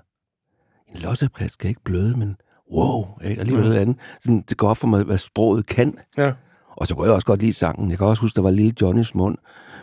[0.95, 2.37] en losseplads kan ikke bløde, men
[2.71, 3.41] wow, ikke?
[3.41, 3.75] alligevel mm.
[3.75, 3.97] andet.
[4.19, 5.97] Sådan, det går op for mig, hvad sproget kan.
[6.17, 6.33] Ja.
[6.77, 7.89] Og så kunne jeg også godt lide sangen.
[7.89, 9.37] Jeg kan også huske, der var Lille Johnnys mund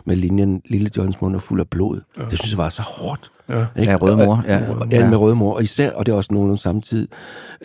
[0.05, 2.01] med linjen Lille Johnnys mund er fuld af blod.
[2.17, 2.23] Ja.
[2.23, 3.31] Det synes jeg var så hårdt.
[3.49, 3.65] Ja.
[3.75, 4.43] Ja, Røde Mor.
[4.47, 4.57] Ja.
[4.57, 5.09] Ja, ja.
[5.09, 5.53] med røde mor.
[5.55, 7.07] Og især, og det er også nogenlunde samtidig,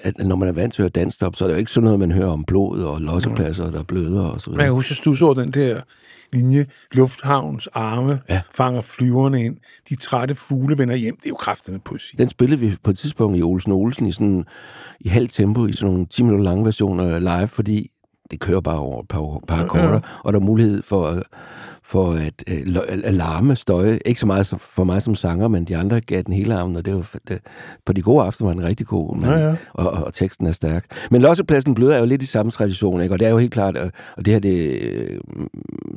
[0.02, 1.84] at når man er vant til at høre danstop, så er det jo ikke sådan
[1.84, 4.70] noget, man hører om blod og lossepladser, der bløder og så videre.
[4.70, 5.80] huske, at stus over den der
[6.32, 6.66] linje.
[6.92, 8.34] Lufthavns arme Ja.
[8.34, 8.40] ja.
[8.54, 9.56] fanger flyverne ind.
[9.88, 11.16] De trætte fugle vender hjem.
[11.16, 12.16] Det er jo kræfterne poesi.
[12.16, 14.44] Den spillede vi på et tidspunkt i Olsen Olsen i sådan
[15.00, 17.90] i halv tempo, i sådan nogle 10 minutter lange versioner live, fordi
[18.30, 21.22] det kører bare over et par, par akkorder, og der er mulighed for, øh,
[21.88, 22.62] for at, øh,
[23.14, 23.98] larme støje.
[24.04, 26.84] Ikke så meget for mig som sanger, men de andre gav den hele armen, og
[26.84, 27.38] det var, det,
[27.86, 29.54] på de gode aftener var den rigtig god, men, Ja, ja.
[29.72, 30.84] Og, og, og, teksten er stærk.
[31.10, 33.14] Men Lossepladsen Bløder er jo lidt i samme tradition, ikke?
[33.14, 35.18] og det er jo helt klart, øh, og det her det er øh,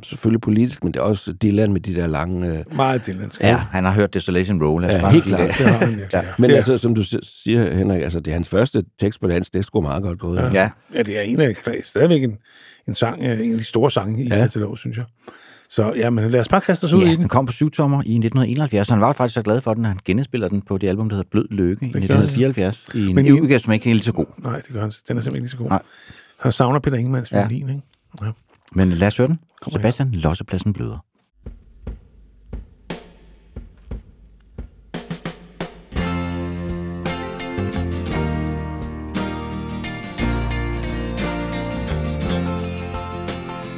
[0.02, 2.48] selvfølgelig politisk, men det er også Dylan med de der lange...
[2.58, 3.40] Øh, Meget Dylansk.
[3.40, 4.84] Ja, han har hørt Desolation Roll.
[4.84, 5.40] os Ja, bare helt klart.
[5.48, 5.58] det.
[5.58, 6.22] Det har han ja.
[6.38, 9.28] men er, altså, som du si- siger, Henrik, altså, det er hans første tekst på
[9.28, 10.36] dansk, det er sgu meget godt gået.
[10.36, 10.50] Ja.
[10.52, 12.36] Ja, ja, det er en af, stadigvæk en,
[12.88, 14.34] en sang, øh, en af de store sange i Ja.
[14.36, 14.40] ja.
[14.42, 15.04] katalog, synes jeg.
[15.70, 17.28] Så jamen, lad os bare kaste os ud ja, i den.
[17.28, 20.48] kom på syvtommer i 1971, og han var faktisk så glad for den, han genspiller
[20.48, 22.94] den på det album, der hedder Blød Lykke i 1974, det.
[22.94, 24.26] i en Men udgave, som ikke er helt så god.
[24.38, 24.92] Nej, det gør han.
[25.08, 25.68] Den er simpelthen ikke så god.
[25.68, 25.82] Nej.
[26.40, 27.48] Han savner Peter Ingemanns ja.
[27.48, 27.82] violin, ikke?
[28.22, 28.30] Ja.
[28.72, 29.38] Men lad os høre den.
[29.62, 30.10] Kom Sebastian.
[30.12, 31.04] Lossepladsen bløder.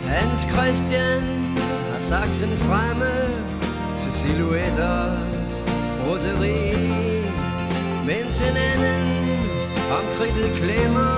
[0.04, 1.31] Hans Christian
[2.12, 3.14] saksen fremme
[4.02, 5.52] til silhuetters
[6.00, 6.60] broderi,
[8.06, 9.06] mens en anden
[9.98, 11.16] omtrittet klemmer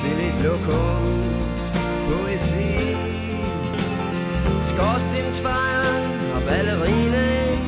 [0.00, 1.62] til et lokums
[2.08, 2.72] poesi.
[4.70, 7.58] Skorstensfejren og ballerinen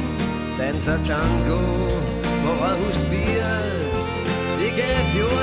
[0.59, 1.63] danser tango
[2.43, 3.83] på Rådhusbiret.
[4.61, 5.39] Det gav 14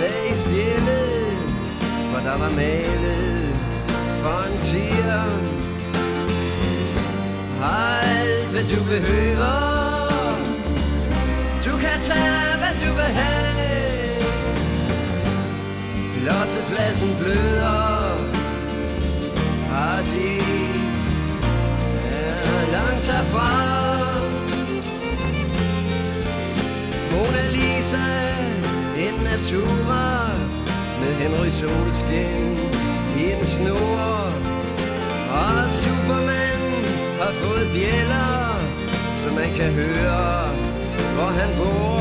[0.00, 1.38] dage i spjældet,
[2.10, 3.54] for der var malet
[4.22, 5.67] for en tiger.
[7.62, 9.56] Alt hvad du behøver,
[11.64, 13.48] du kan tage hvad du vil have.
[16.26, 18.18] Lossepladsen bløder,
[19.70, 21.00] paradis
[22.10, 23.78] er langt herfra.
[27.10, 28.08] Mona Lisa,
[28.98, 30.28] en natura
[31.00, 32.58] med Henry Solskin
[33.18, 34.32] i en snor.
[35.30, 36.57] Og Superman
[37.20, 38.58] har fået bjæller,
[39.16, 40.48] så man kan høre,
[41.14, 41.98] hvor han bor.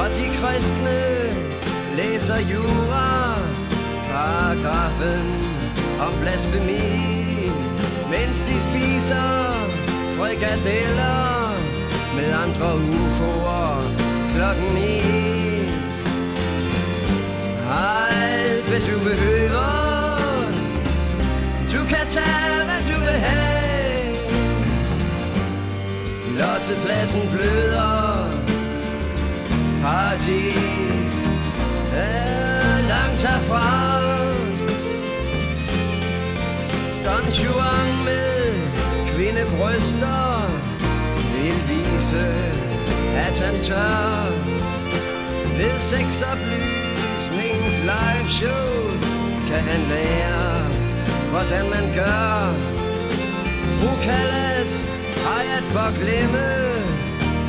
[0.00, 1.00] Og de kristne
[1.96, 3.38] læser jura,
[4.10, 5.26] paragrafen
[6.00, 7.50] om blasfemi,
[8.10, 9.52] mens de spiser
[10.16, 11.54] frikadeller
[12.16, 15.00] med andre UFO'er klokken ni.
[17.70, 19.70] Alt hvad du behøver,
[21.72, 23.53] du kan tage hvad du vil have.
[26.38, 28.30] Lossepladsen bløder,
[29.82, 31.16] paradis
[31.92, 34.00] er langt herfra.
[37.04, 38.54] Don Juan med
[39.06, 40.50] kvindebryster
[41.34, 42.26] vil vise,
[43.16, 44.24] at han tør.
[45.58, 49.06] Ved sexoplysningens live shows
[49.48, 50.64] kan han lære,
[51.30, 52.54] hvordan man gør.
[53.78, 54.83] Fru Kallas
[55.26, 56.46] ej at forglemme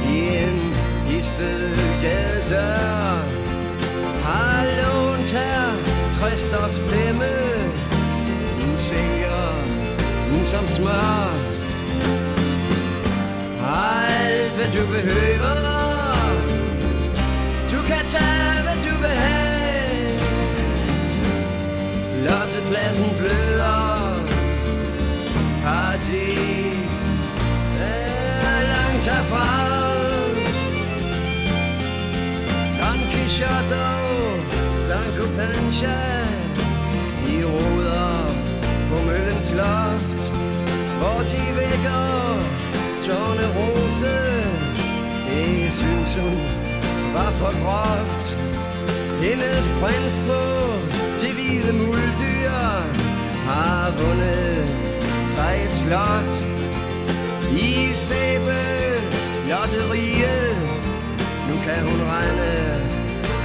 [0.08, 0.76] i en
[1.08, 3.16] histet gadedør.
[4.24, 7.32] Har lånt her Christoffs stemme,
[8.60, 9.46] nu sælger
[10.34, 11.56] hun som smør.
[13.68, 15.56] Alt hvad du behøver
[17.72, 20.20] Du kan tage hvad du vil have
[22.26, 24.20] Lossepladsen bløder
[25.64, 26.85] Paradis
[29.06, 29.48] tage fra.
[32.80, 35.98] Don Quixote og Sancho Pancha
[37.26, 38.14] De roder
[38.90, 40.24] på møllens loft.
[41.00, 42.06] Hvor de vækker
[43.06, 44.16] Tårne Rose.
[45.30, 46.40] Det synes hun
[47.14, 48.26] var for groft.
[49.26, 50.42] Hendes prins på
[51.22, 52.52] de hvide muldyr
[53.50, 54.70] Har vundet
[55.28, 56.34] sig et slot.
[57.52, 58.75] I sæbe
[59.50, 60.58] lotteriet.
[61.50, 62.52] Nu kan hun regne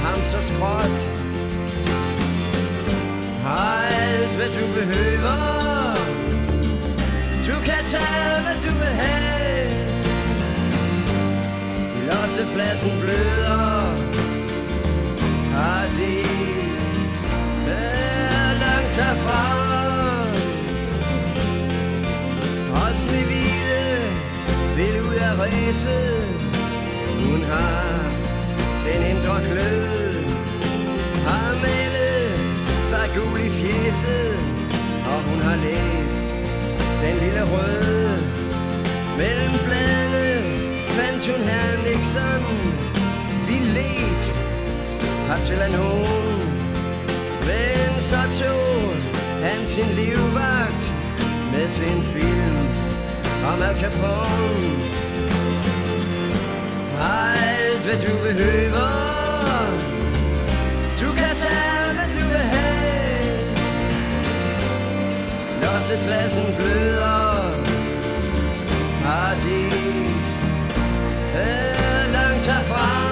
[0.03, 0.99] ham så skråt.
[3.45, 5.39] Alt hvad du behøver.
[7.47, 9.71] Du kan tage, hvad du vil have.
[12.07, 13.83] Lossepladsen bløder.
[15.53, 16.83] Paradis.
[17.67, 19.43] Er langt herfra.
[22.73, 23.70] Og Snevide
[25.21, 26.21] vil ud
[27.25, 28.11] Hun har
[28.85, 30.25] den indre glød
[31.27, 32.33] Har malet
[32.83, 34.39] sig gul i fjeset
[35.11, 36.35] Og hun har læst
[37.01, 38.17] den lille røde.
[39.17, 40.27] Mellem bladene
[40.97, 42.43] fandt hun her Nixon
[43.47, 44.23] Vi let
[45.27, 46.41] hertil af nogen
[47.49, 48.93] Men så tog
[49.45, 50.83] han sin livvagt
[51.53, 52.67] Med til en film
[53.45, 55.10] om Al Capone.
[57.83, 58.89] Alt hvad du behøver.
[60.99, 63.55] Du kan tage hvad du vil have.
[65.61, 67.51] Når til pladsen bløder.
[69.03, 70.43] Paradis.
[71.33, 73.10] Er langt herfra.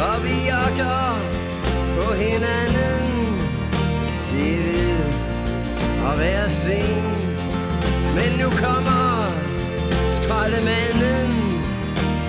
[0.00, 1.18] Og vi jakker
[1.96, 3.38] på hinanden
[4.32, 5.06] Det ved
[6.12, 7.38] at være sent.
[8.14, 9.32] Men nu kommer
[10.10, 11.28] skraldemanden.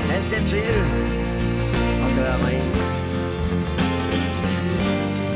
[0.09, 0.71] Han skal til
[2.05, 2.77] at gøre rent.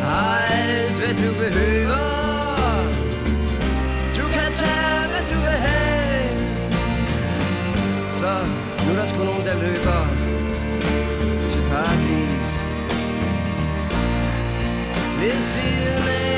[0.01, 2.21] Alt hvad du behøver
[4.17, 6.29] Du kan tage hvad du vil have.
[8.13, 8.45] Så
[8.85, 10.30] nu er der sgu nogen der løber
[11.81, 12.53] paradis
[15.19, 16.31] Ved siden af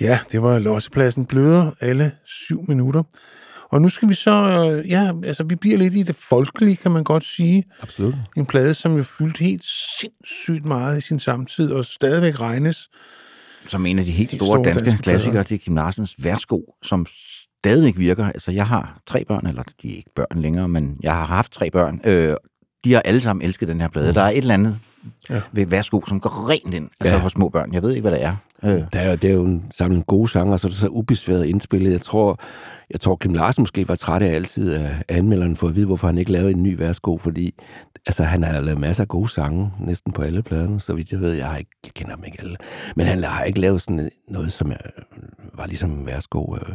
[0.00, 3.02] Ja, det var lossepladsen bløder alle syv minutter.
[3.68, 6.90] Og nu skal vi så, øh, ja, altså vi bliver lidt i det folkelige, kan
[6.90, 7.64] man godt sige.
[7.82, 8.14] Absolut.
[8.36, 9.64] En plade, som jo fyldte helt
[10.00, 12.88] sindssygt meget i sin samtid, og stadigvæk regnes.
[13.66, 16.14] Som en af de helt Helt store, store danske, danske klassikere, det er Kim Larsens
[16.18, 17.06] Værsgo, som
[17.60, 18.26] stadigvæk virker.
[18.26, 21.52] Altså, jeg har tre børn, eller de er ikke børn længere, men jeg har haft
[21.52, 22.00] tre børn.
[22.04, 22.34] Øh,
[22.84, 24.14] de har alle sammen elsket den her plade.
[24.14, 24.76] Der er et eller andet
[25.30, 25.40] Ja.
[25.52, 27.20] ved Værsgo, som går rent ind altså, Ja.
[27.20, 27.72] hos små børn.
[27.74, 28.36] Jeg ved ikke, hvad det er.
[28.64, 30.88] Øh, Der er, jo- det er jo en samling gode sanger, så er det så
[30.88, 31.92] ubesværet indspillet.
[31.92, 32.38] Jeg tror,
[32.90, 36.06] jeg tror Kim Larsen måske var træt af altid af anmelderen for at vide, hvorfor
[36.06, 37.54] han ikke lavede en ny værsgo, fordi
[38.06, 41.20] altså, han har lavet masser af gode sange, næsten på alle pladerne, så vidt jeg
[41.20, 41.32] ved.
[41.32, 42.56] Jeg, har ikke, jeg kender dem ikke alle.
[42.96, 44.76] Men han har ikke lavet sådan noget, som øh,
[45.54, 46.54] var ligesom værsgo.
[46.56, 46.74] Øh,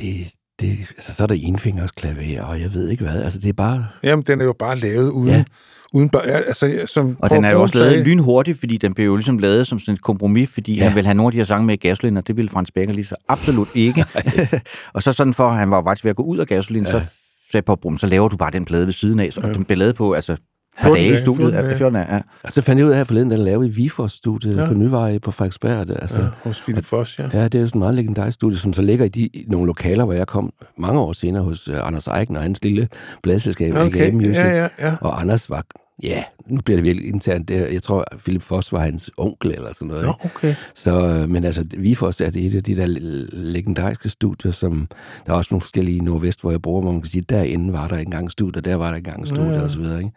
[0.00, 0.14] det,
[0.60, 3.22] det, altså, så er der enfingers klaver, og jeg ved ikke hvad.
[3.22, 3.86] Altså, det er bare...
[4.02, 5.44] Jamen, den er jo bare lavet uden, Ja.
[5.92, 9.06] uden ja, altså, som og den er jo også lavet sagde- lynhurtigt, fordi den blev
[9.06, 10.78] jo ligesom lavet som sådan et kompromis, fordi Ja.
[10.82, 10.88] ja.
[10.88, 12.70] han ville have nogle af de her sange med i Gasolin, og det ville Frans
[12.70, 14.04] Becker lige så absolut ikke.
[14.94, 16.90] og så sådan for, at han var faktisk ved at gå ud af Gasolin, ja.
[16.90, 17.02] så
[17.50, 19.52] sagde Pop Brum, så laver du bare den plade ved siden af, så ja.
[19.52, 20.36] den blev lavet på, altså,
[20.78, 21.52] par 14 dage i studiet.
[21.52, 21.70] 14 dage.
[21.70, 22.20] Ja, 14 dage, ja.
[22.44, 24.60] Og så fandt jeg ud af her forleden, den lavede i Vifors-studiet Ja.
[24.62, 24.66] ja.
[24.68, 25.88] på Nyvej på Frederiksberg.
[25.88, 27.28] Det, altså, Ja, hos Philip Foss, ja.
[27.32, 29.44] Ja, det er jo sådan en meget legendarisk studie, som så ligger i, de, i
[29.48, 32.88] nogle lokaler, hvor jeg kom mange år senere hos uh, Anders Eichen og hans lille
[33.22, 34.36] bladselskab, Okay, AGM Music.
[34.36, 34.94] ja, ja, ja.
[35.00, 35.64] Og Anders var,
[36.02, 37.48] ja, nu bliver det virkelig internt.
[37.48, 40.06] Det, jeg tror, Philip Foss var hans onkel eller sådan noget.
[40.06, 40.54] Nå, okay.
[40.74, 44.88] Så, øh, men altså, vi er det et af de der le- legendariske studier, som
[45.26, 47.72] der er også nogle forskellige i Nordvest, hvor jeg bor, hvor man kan sige, derinde
[47.72, 49.62] var der engang studier, der var der engang studier Ja, ja, ja.
[49.64, 50.10] og så videre, ikke?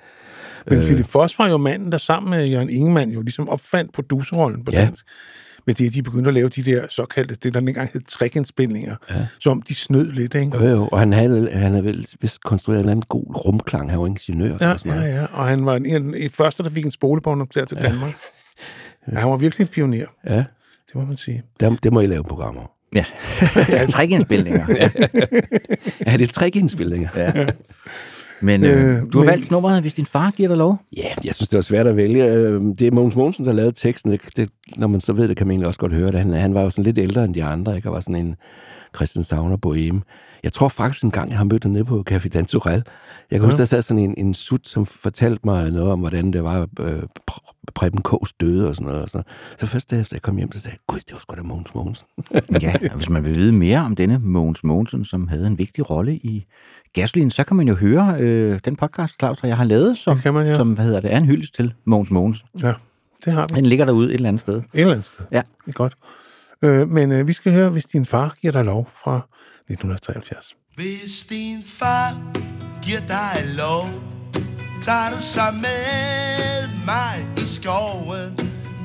[0.68, 0.84] Men Øh.
[0.84, 4.72] Philip Foss var jo manden, der sammen med Jørgen Ingemann jo ligesom opfandt producerrollen på
[4.74, 4.82] Ja.
[4.82, 5.06] dansk.
[5.68, 8.96] Med det, at de begyndte at lave de der såkaldte, det der dengang hed trækindspilninger,
[9.10, 9.28] ja.
[9.40, 10.58] som de snød lidt, ikke?
[10.58, 13.92] Jo, jo, og han havde, han havde vel vist konstrueret en eller anden god rumklang,
[13.92, 14.58] han var ingeniør.
[14.62, 15.14] Ja, og sådan ja, noget.
[15.14, 15.26] ja.
[15.26, 17.82] Og han var en af de første, der fik en spolebånd til ja.
[17.82, 18.14] Danmark.
[19.12, 20.38] Ja, han var virkelig en pioner, ja.
[20.38, 21.44] det må man sige.
[21.60, 22.72] Der, det må I lave programmer.
[22.96, 23.06] Ja,
[23.70, 24.66] ja trækindspilninger.
[24.70, 24.90] ja.
[26.06, 27.10] Ja, det er trækindspilninger.
[27.16, 27.46] ja.
[28.42, 30.78] Men øh, Øh, du har men- valgt nummeret, hvis din far giver dig lov.
[30.98, 32.26] Ja, jeg synes, det var svært at vælge.
[32.26, 34.12] Øh, Det er Mogens Mogensen, der lavede teksten.
[34.12, 36.20] Det, det, når man så ved det, kan man egentlig også godt høre det.
[36.20, 37.90] Han, han var jo sådan lidt ældre end de andre, ikke?
[37.90, 38.36] Og var sådan en
[38.96, 40.02] Christian Savner boheme.
[40.44, 42.84] Jeg tror faktisk en gang, jeg har mødt ham nede på Café Danturel.
[43.32, 46.34] Jeg kan huske, der sad sådan en, en sut, som fortalte mig noget om, hvordan
[46.34, 49.02] det var, øh, Pr- Preben K's døde og sådan noget.
[49.02, 49.26] Og sådan.
[49.58, 51.76] Så først da jeg kom hjem, så sagde jeg, gud, det var sgu da Mogens
[51.76, 52.08] Mogensen.
[52.62, 55.90] Ja, og hvis man vil vide mere om denne Mogens Mogensen, som havde en vigtig
[55.90, 56.46] rolle i
[56.94, 60.16] Gasolin, så kan man jo høre øh, den podcast, Claus og jeg har lavet, som,
[60.16, 60.58] Det kan man, ja.
[60.58, 62.48] som hvad hedder det, er en hyldest til Mogens Mogensen.
[62.62, 62.74] Ja,
[63.26, 63.56] det har vi.
[63.56, 64.56] Den ligger derude et eller andet sted.
[64.56, 65.26] Et eller andet sted.
[65.32, 65.42] Ja.
[65.66, 65.94] Det er godt.
[66.62, 69.28] Øh, men øh, vi skal høre, hvis din far giver dig lov fra
[69.70, 70.56] 1973.
[70.76, 72.22] Hvis din far
[72.82, 73.90] giver dig lov,
[74.82, 78.40] tager du så med mig i skoven,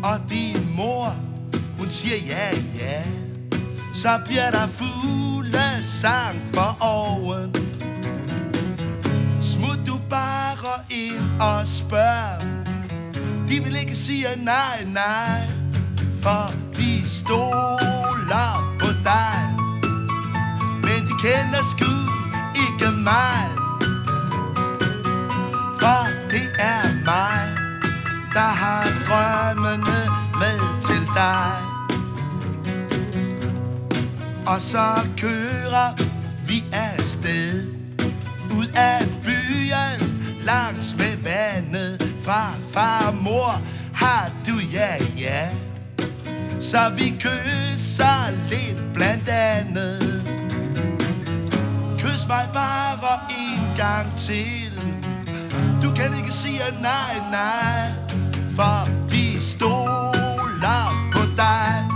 [0.04, 1.16] og din mor,
[1.78, 3.04] hun siger ja, ja,
[3.94, 7.54] så bliver der fugle sang for oven.
[9.40, 12.42] Smut du bare ind og spørg,
[13.48, 15.40] de vil ikke sige nej, nej,
[16.22, 18.65] for de stoler
[21.22, 21.92] kender sgu
[22.64, 23.48] ikke mig.
[25.80, 27.40] For det er mig,
[28.34, 30.00] der har drømmene
[30.40, 31.52] med til dig.
[34.46, 35.94] Og så kører
[36.46, 37.66] vi afsted
[38.58, 43.60] ud af byen langs med vandet fra far og mor
[43.94, 45.48] har du ja ja
[46.60, 50.15] så vi kysser lidt blandt andet
[52.26, 54.72] Kys mig bare en gang til.
[55.82, 57.90] Du kan ikke sige nej, nej
[58.56, 61.88] For de stoler på dig.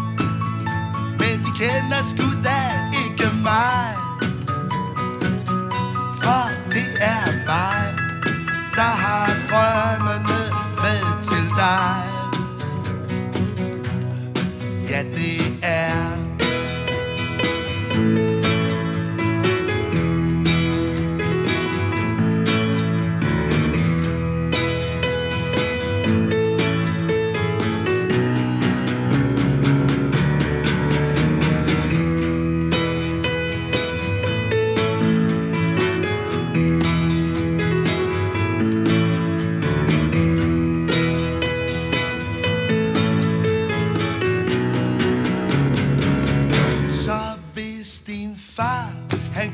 [1.18, 2.60] Men de kender sgu da
[3.04, 3.94] ikke mig.
[6.22, 7.94] For det er mig
[8.74, 10.40] Der har drømmene
[10.82, 12.04] med til dig.
[14.90, 16.19] Ja, det er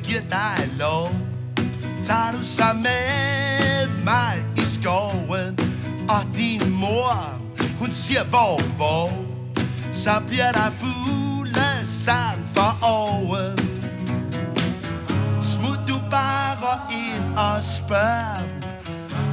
[0.07, 1.11] giver dig lov.
[2.04, 5.59] Tager du så med mig i skoven
[6.09, 7.40] Og din mor,
[7.78, 9.11] hun siger hvor, hvor
[9.92, 13.59] Så bliver der fugle sang for oven
[15.42, 18.48] Smut du bare ind og spørg.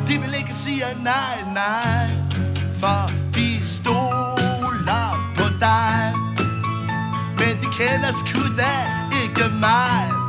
[0.08, 2.08] De vil ikke sige nej, nej
[2.80, 6.14] For de stoler på dig.
[7.38, 8.76] Men de kender sgu da
[9.24, 10.23] ikke mig.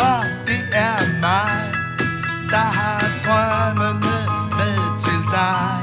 [0.00, 1.72] For det er mig
[2.50, 4.16] Der har drømmene
[4.58, 5.80] med til dig.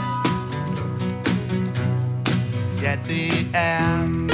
[2.81, 4.26] Ja, det er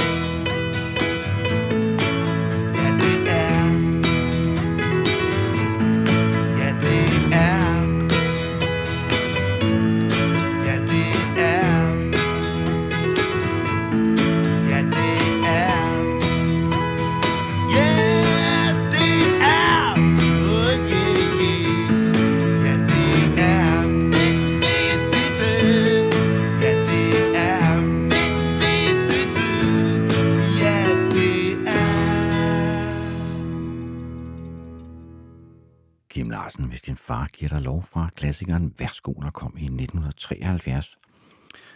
[36.54, 40.98] Kim Larsen, hvis din far giver dig lov fra klassikeren Værsgo, der kom i 1973.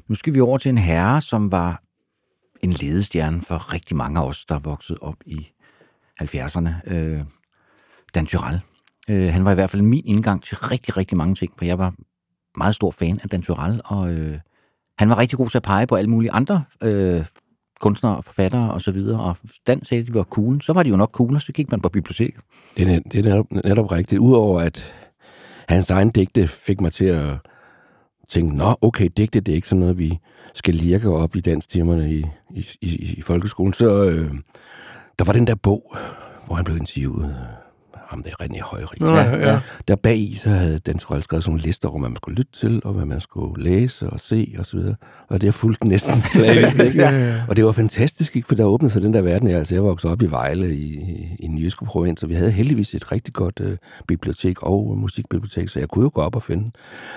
[0.08, 1.82] Nu skal vi over til en herre, som var
[2.64, 5.48] en ledestjerne for rigtig mange af os, der voksede op i
[6.22, 6.94] 70'erne.
[6.94, 7.24] Øh,
[8.16, 8.62] Dan Tyrell.
[9.10, 11.78] Øh, han var i hvert fald min indgang til rigtig, rigtig mange ting, for jeg
[11.78, 11.94] var
[12.58, 14.40] meget stor fan af Dan Tyrell, og øh,
[15.00, 17.26] han var rigtig god til at pege på alle mulige andre øh,
[17.80, 20.84] kunstnere og forfattere og så videre, og Dan sagde, at de var cool, så var
[20.84, 22.42] de jo nok cool, og så gik man på biblioteket.
[22.78, 24.20] Det er, det er netop, netop rigtigt.
[24.20, 24.94] Udover at
[25.70, 27.38] hans egen digte fik mig til at
[28.30, 30.20] tænke, nå, okay, digte, det er ikke sådan noget, vi
[30.54, 33.74] skal lirke op i danstimerne i, i, i, i folkeskolen.
[33.74, 34.32] Så øh,
[35.20, 35.98] der var den der bog,
[36.46, 37.36] hvor han blev interviewet.
[38.08, 39.02] Ham der René Højrik.
[39.02, 39.60] Nå, ja, ja.
[39.88, 42.36] Der bag i, så havde Dan Torell skrevet sådan nogle lister over, hvad man skulle
[42.36, 44.96] lytte til, og hvad man skulle læse og se og så videre.
[45.30, 46.96] Og det har fulgt næsten slavisk.
[46.96, 47.44] Ja, ja.
[47.48, 48.48] Og det var fantastisk, ikke?
[48.48, 49.48] for der åbnede sig den der verden.
[49.48, 52.36] Jeg, altså, jeg voksede op i Vejle i, i, i den jyske provins, og vi
[52.36, 53.78] havde heldigvis et rigtig godt øh,
[54.08, 56.72] bibliotek og musikbibliotek, så jeg kunne jo gå op og finde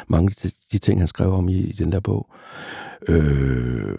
[0.08, 2.30] mange af de, de ting, han skrev om i, i den der bog.
[3.08, 3.94] Øh,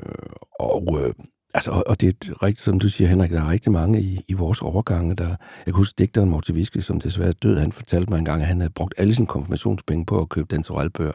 [0.59, 1.13] og, øh,
[1.53, 4.21] altså, og, og det er rigtigt, som du siger, Henrik, der er rigtig mange i,
[4.27, 5.27] i vores overgange, der...
[5.27, 8.59] Jeg kan huske digteren Morten Viske, som desværre død, han fortalte mig engang, at han
[8.59, 11.11] havde brugt alle sine konfirmationspenge på at købe den bøger.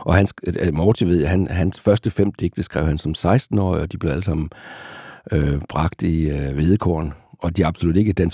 [0.00, 3.92] Og hans, øh, Morty ved, han, hans første fem digte skrev han som 16-årig, og
[3.92, 4.50] de blev alle sammen
[5.32, 7.14] øh, bragt i øh, vedekorn.
[7.38, 8.30] Og de er absolut ikke Dan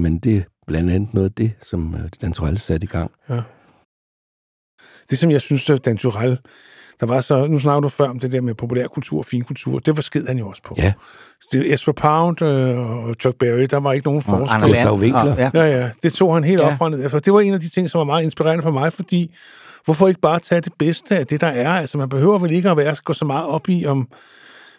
[0.00, 3.10] men det er blandt andet noget af det, som øh, Dan satte i gang.
[3.28, 3.40] Ja.
[5.10, 5.98] Det, som jeg synes, at Dan
[7.00, 9.96] der var så, nu snakker du før om det der med populærkultur og finkultur, det
[9.96, 10.74] var sked han jo også på.
[10.78, 10.92] Ja.
[11.52, 12.78] Det, Ezra Pound øh,
[13.08, 14.54] og Chuck Berry, der var ikke nogen forskel.
[14.54, 14.98] Anders Gustav.
[14.98, 15.34] Winkler.
[15.38, 15.50] Ja.
[15.54, 16.66] Ja, ja, det tog han helt Ja.
[16.66, 17.04] op fra ned.
[17.04, 17.18] efter.
[17.18, 19.34] Det var en af de ting, som var meget inspirerende for mig, fordi
[19.84, 21.72] hvorfor ikke bare tage det bedste af det, der er?
[21.72, 24.08] Altså, man behøver vel ikke at være, gå så meget op i, om...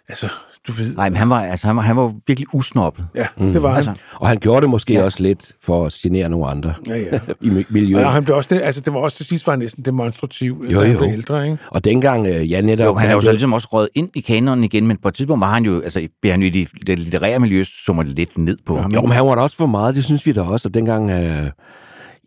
[0.09, 0.27] Altså,
[0.69, 0.95] du ved...
[0.95, 3.05] Nej, men han var, altså, han var, han var virkelig usnoppet.
[3.15, 3.51] Ja, mm.
[3.51, 3.99] det var Altså, han.
[4.15, 4.99] Og han gjorde det måske Ja.
[4.99, 5.05] ja.
[5.05, 7.19] også lidt for at genere nogle andre Ja, ja.
[7.47, 8.05] i mi- miljøet.
[8.05, 10.65] Og han blev også det, altså, det var også til sidst var han næsten demonstrativ,
[10.73, 10.97] Jo, han jo.
[10.97, 11.57] blev ældre, ikke?
[11.71, 12.85] Og dengang, øh, ja, netop...
[12.85, 15.13] jo, han er jo så ligesom også røget ind i kanonen igen, men på et
[15.15, 18.07] tidspunkt var han jo, altså, blev han jo i det, det litterære miljø, så man
[18.07, 18.91] lidt ned på ham.
[18.91, 20.67] Jo, men han var da også for meget, det synes vi da også.
[20.67, 21.49] Og dengang, øh,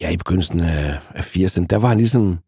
[0.00, 2.38] ja, i begyndelsen af, af 80'erne, der var han ligesom...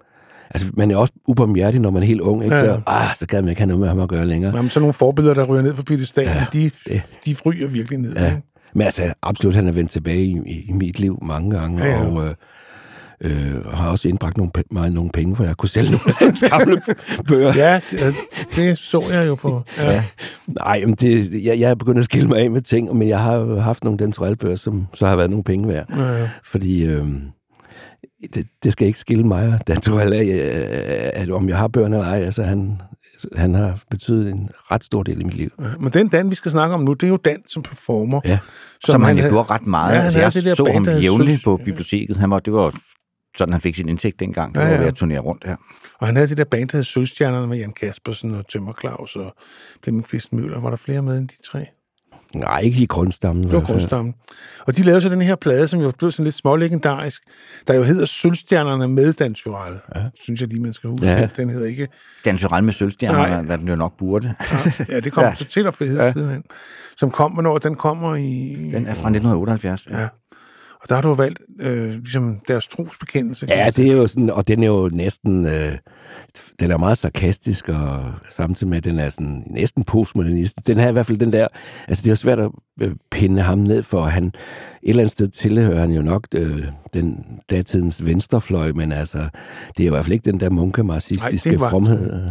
[0.55, 2.57] Altså, man er også ubarmhjertig, når man er helt ung, ikke?
[2.57, 4.57] Ja, Så, ah, så gad man ikke have noget med ham at gøre længere.
[4.57, 7.99] Jamen, sådan nogle forbilleder, der ryger ned for piedestalen, ja, de, det- de ryger virkelig
[7.99, 8.15] ned.
[8.17, 8.27] Ja.
[8.27, 8.43] Ikke?
[8.75, 12.05] Men altså, absolut, han er vendt tilbage i, i, mit liv mange gange, Ja, ja.
[12.07, 12.35] og
[13.21, 16.15] Øh, og har også indbragt nogle, mig nogle penge, for jeg kunne sælge nogle af
[16.15, 16.81] hans gamle
[17.29, 17.53] bøger.
[17.57, 18.01] Ja, det,
[18.57, 19.63] det så jeg jo på.
[19.79, 19.93] Ja.
[19.93, 20.05] ja.
[20.47, 23.21] Nej, men det, jeg, jeg er begyndt at skille mig af med ting, men jeg
[23.23, 25.87] har haft nogle Dan Torell-bøger, som så har været nogle penge værd.
[25.97, 26.29] Ja, ja.
[26.45, 27.07] Fordi øh,
[28.35, 32.09] det, det skal ikke skille mig Torell af, øh, at om jeg har bøgerne eller
[32.11, 32.19] ej.
[32.23, 32.83] Altså, han,
[33.37, 35.51] han har betydet en ret stor del i mit liv.
[35.81, 38.21] Men den Dan, vi skal snakke om nu, det er jo Dan som performer.
[38.25, 38.39] Ja.
[38.85, 39.95] Som, som han, han havde- gjorde ret meget.
[39.95, 42.17] Ja, altså, havde jeg det der så band, ham jævnligt Sus- på biblioteket.
[42.17, 42.75] Han var, det var
[43.37, 44.55] sådan, han fik sin indtægt dengang.
[44.55, 44.79] Det Ja, var ja.
[44.81, 45.57] ved at turnere rundt her.
[46.01, 49.17] Og han havde det der band, der hed Sølvstjernerne med Jan Kaspersen og Tømmer Claus
[49.17, 49.35] og
[49.83, 50.61] Flemming Kvist Møller.
[50.61, 51.67] Var der flere med end de tre?
[52.35, 53.45] Nej, ikke i grundstammen.
[53.45, 54.15] Det var grundstammen.
[54.67, 57.23] Og de lavede så den her plade, som jo blev sådan lidt smålegendarisk,
[57.69, 59.77] der jo hedder Sølvstjernerne med Dan Tyrell.
[59.97, 60.01] Ja.
[60.23, 61.07] Synes jeg lige, man skal huske.
[61.07, 61.21] Ja.
[61.21, 61.29] Ja.
[61.37, 61.89] Den hedder ikke...
[62.25, 62.73] Dan Tyrell med Nej.
[62.73, 64.35] sølvstjerner, hvad den jo nok burde.
[64.89, 65.29] Ja, det kom Ja.
[65.29, 65.35] ja.
[65.35, 66.13] så til at for ja.
[66.13, 66.43] sidenhen.
[66.97, 68.57] Som kom, hvornår den kommer i...
[68.73, 69.87] Den er fra 1978.
[69.91, 70.01] Ja.
[70.01, 70.09] Ja.
[70.85, 73.47] Og der har du jo valgt øh, ligesom deres trosbekendelse.
[73.49, 75.79] Ja, det er jo sådan, og den er jo næsten, øh,
[76.61, 80.67] den er meget sarkastisk, og samtidig med, at den er sådan næsten postmodernist.
[80.67, 81.49] Den her i hvert fald den der,
[81.89, 84.35] altså det er jo svært at øh, pinde ham ned for, han, et
[84.83, 89.29] eller andet sted tilhører han jo nok øh, den datidens venstrefløj, men altså,
[89.77, 92.31] det er i hvert fald ikke den der munkemarxistiske fromhed.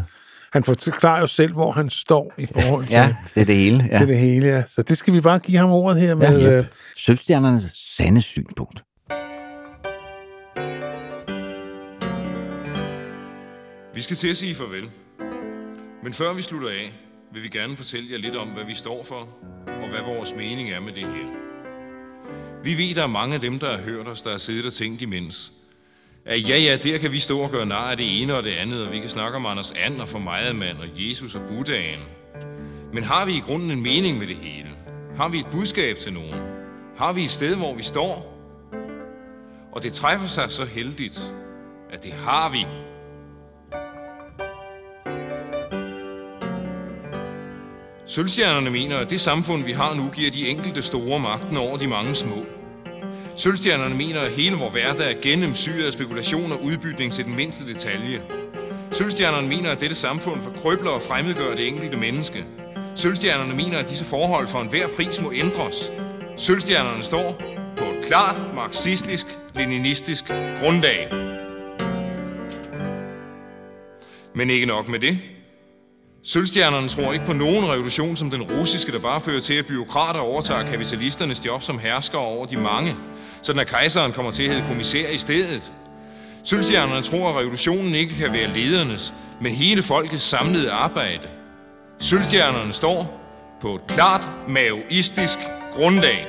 [0.54, 3.78] Han forklarer jo selv, hvor han står i forhold til, ja, det er det hele.
[3.78, 3.94] ja.
[3.94, 3.98] Ja.
[3.98, 4.48] til det hele.
[4.48, 4.64] Ja.
[4.68, 6.42] Så det skal vi bare give ham ordet her med...
[6.42, 6.74] Ja, yep.
[6.98, 7.64] Sølvstjernernes
[7.98, 8.84] sande synpunkt.
[13.96, 14.90] Vi skal til at sige farvel.
[16.04, 16.94] Men før vi slutter af,
[17.34, 19.28] vil vi gerne fortælle jer lidt om, hvad vi står for,
[19.84, 21.28] og hvad vores mening er med det her.
[22.64, 24.74] Vi ved, der er mange af dem, der har hørt os, der har siddet og
[24.74, 25.52] tænkt imens.
[26.26, 28.86] Ja, ja, der kan vi stå og gøre nar af det ene og det andet,
[28.86, 32.00] og vi kan snakke om Anders And og for meget mand og Jesus og Buddhaen.
[32.94, 34.70] Men har vi i grunden en mening med det hele?
[35.16, 36.42] Har vi et budskab til nogen?
[36.98, 38.40] Har vi et sted, hvor vi står?
[39.72, 41.34] Og det træffer sig så heldigt,
[41.92, 42.66] at det har vi.
[48.06, 51.88] Sølvstjernerne mener, at det samfund, vi har nu, giver de enkelte store magten over de
[51.88, 52.46] mange små.
[53.36, 57.74] Sølvstjernerne mener, at hele vores hverdag er gennemsyret af spekulation og udbytning til den mindste
[57.74, 58.22] detalje.
[58.92, 62.46] Sølvstjernerne mener, at dette samfund forkrøbler og fremmedgør det enkelte menneske.
[62.96, 65.92] Sølvstjernerne mener, at disse forhold for enhver pris må ændres.
[66.38, 67.42] Sølvstjernerne står
[67.78, 70.26] på et klart marxistisk-leninistisk
[70.60, 71.10] grundlag.
[74.36, 75.20] Men ikke nok med det.
[76.26, 80.20] Sølvstjernerne tror ikke på nogen revolution som den russiske, der bare fører til, at byråkrater
[80.20, 82.96] overtager kapitalisternes job som herskere over de mange,
[83.42, 85.74] sådan at kejseren kommer til at hedde kommissær i stedet.
[86.44, 91.28] Sølvstjernerne tror, at revolutionen ikke kan være ledernes, men hele folkets samlede arbejde.
[92.00, 93.22] Sølvstjernerne står
[93.62, 95.40] på et klart maoistisk
[95.72, 96.28] grundlag.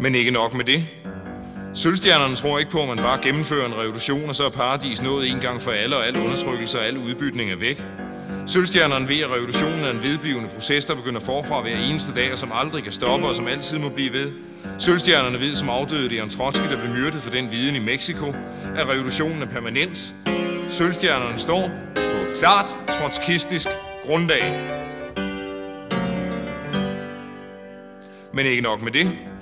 [0.00, 1.03] Men ikke nok med det.
[1.76, 5.30] Sølvstjernerne tror ikke på, at man bare gennemfører en revolution, og så er paradis nået
[5.30, 7.86] en gang for alle, og al undertrykkelse og al udbytning er væk.
[8.46, 12.38] Sølvstjernerne ved, at revolutionen er en vedblivende proces, der begynder forfra hver eneste dag, og
[12.38, 14.32] som aldrig kan stoppe, og som altid må blive ved.
[14.78, 18.26] Sølvstjernerne ved, som afdøde Leon Trotsky, der blev myrdet for den viden i Mexico,
[18.76, 20.14] at revolutionen er permanent.
[20.68, 23.68] Sølvstjernerne står på et klart trotskistisk
[24.06, 24.60] grundlag.
[28.34, 29.33] Men ikke nok med det.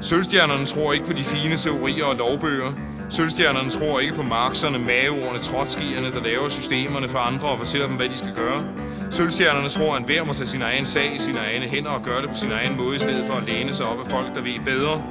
[0.00, 2.72] Sølvstjernerne tror ikke på de fine teorier og lovbøger.
[3.10, 7.96] Sølvstjernerne tror ikke på marxerne, maveordene, trotskierne, der laver systemerne for andre og fortæller dem,
[7.96, 8.64] hvad de skal gøre.
[9.10, 12.22] Sølvstjernerne tror, at hver må tage sin egen sag i sine egne hænder og gøre
[12.22, 14.42] det på sin egen måde, i stedet for at læne sig op af folk, der
[14.42, 15.02] ved bedre.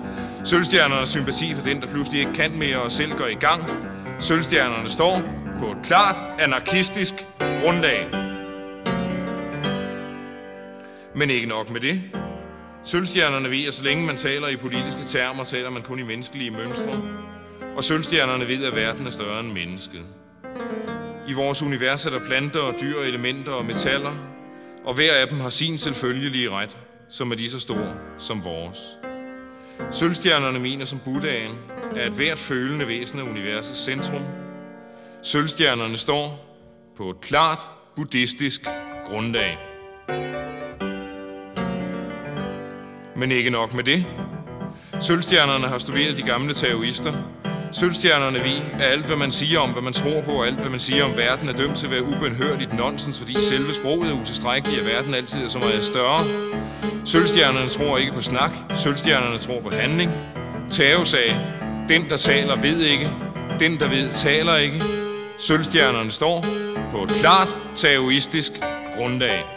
[0.44, 3.64] Sølvstjernerne har sympati for den, der pludselig ikke kan mere og selv går i gang.
[4.20, 5.22] Sølvstjernerne står
[5.60, 8.08] på et klart anarkistisk grundlag.
[11.16, 12.27] Men ikke nok med det.
[12.88, 16.52] Sølvstjernerne ved, at så længe man taler i politiske termer, taler man kun i menneskelige
[16.52, 17.02] mønstre.
[17.76, 20.02] Og sølvstjernerne ved, at verden er større end mennesket.
[21.28, 24.16] I vores univers er der planter og dyr, elementer og metaller,
[24.86, 26.78] og hver af dem har sin selvfølgelige ret,
[27.10, 28.78] som er lige så stor som vores.
[29.92, 31.56] Sølvstjernerne mener som Buddhaen,
[31.96, 34.24] at hvert følende væsen er universets centrum.
[35.24, 36.58] Sølvstjernerne står
[36.98, 37.60] på et klart
[37.96, 38.62] buddhistisk
[39.06, 39.58] grundlag.
[43.18, 44.06] Men ikke nok med det.
[45.00, 47.14] Sølvstjernerne har studeret de gamle taoister.
[47.72, 50.70] Sølvstjernerne vi er alt hvad man siger om, hvad man tror på, og alt hvad
[50.70, 54.22] man siger om verden, er dømt til at være ubenhørligt nonsens, fordi selve sproget er
[54.22, 56.28] utilstrækkeligt, og verden altid er så meget større.
[57.06, 58.52] Sølvstjernerne tror ikke på snak.
[58.76, 60.12] Sølvstjernerne tror på handling.
[60.70, 61.42] Tao sagde,
[61.90, 63.12] den der taler ved ikke.
[63.60, 64.84] Den der ved taler ikke.
[65.38, 66.46] Sølvstjernerne står
[66.92, 68.52] på et klart taoistisk
[68.98, 69.57] grundlag.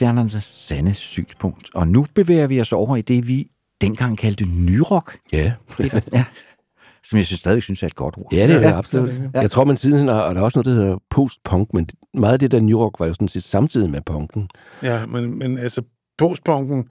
[0.00, 1.70] Sølvstjernernes sande synspunkt.
[1.74, 5.16] Og nu bevæger vi os over i det, vi dengang kaldte nyrok.
[5.32, 5.52] Ja.
[6.12, 6.24] ja.
[7.04, 8.32] Som jeg synes, stadig synes er et godt ord.
[8.32, 8.66] Ja, det er ja.
[8.68, 9.08] det absolut.
[9.34, 9.40] Ja.
[9.40, 12.32] Jeg tror, man siden har, og der er også noget, der hedder post-punk, men meget
[12.32, 14.48] af det der New York var jo sådan set samtidig med punken.
[14.82, 15.82] Ja, men, men altså,
[16.18, 16.88] postpunken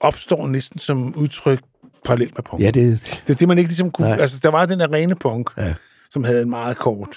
[0.00, 1.60] opstår næsten som udtryk
[2.04, 2.62] parallelt med punk.
[2.62, 3.22] Ja, det...
[3.26, 4.08] Det er det, man ikke ligesom kunne...
[4.08, 4.18] Nej.
[4.20, 5.74] Altså, der var den der rene punk, Ja.
[6.10, 7.16] som havde en meget kort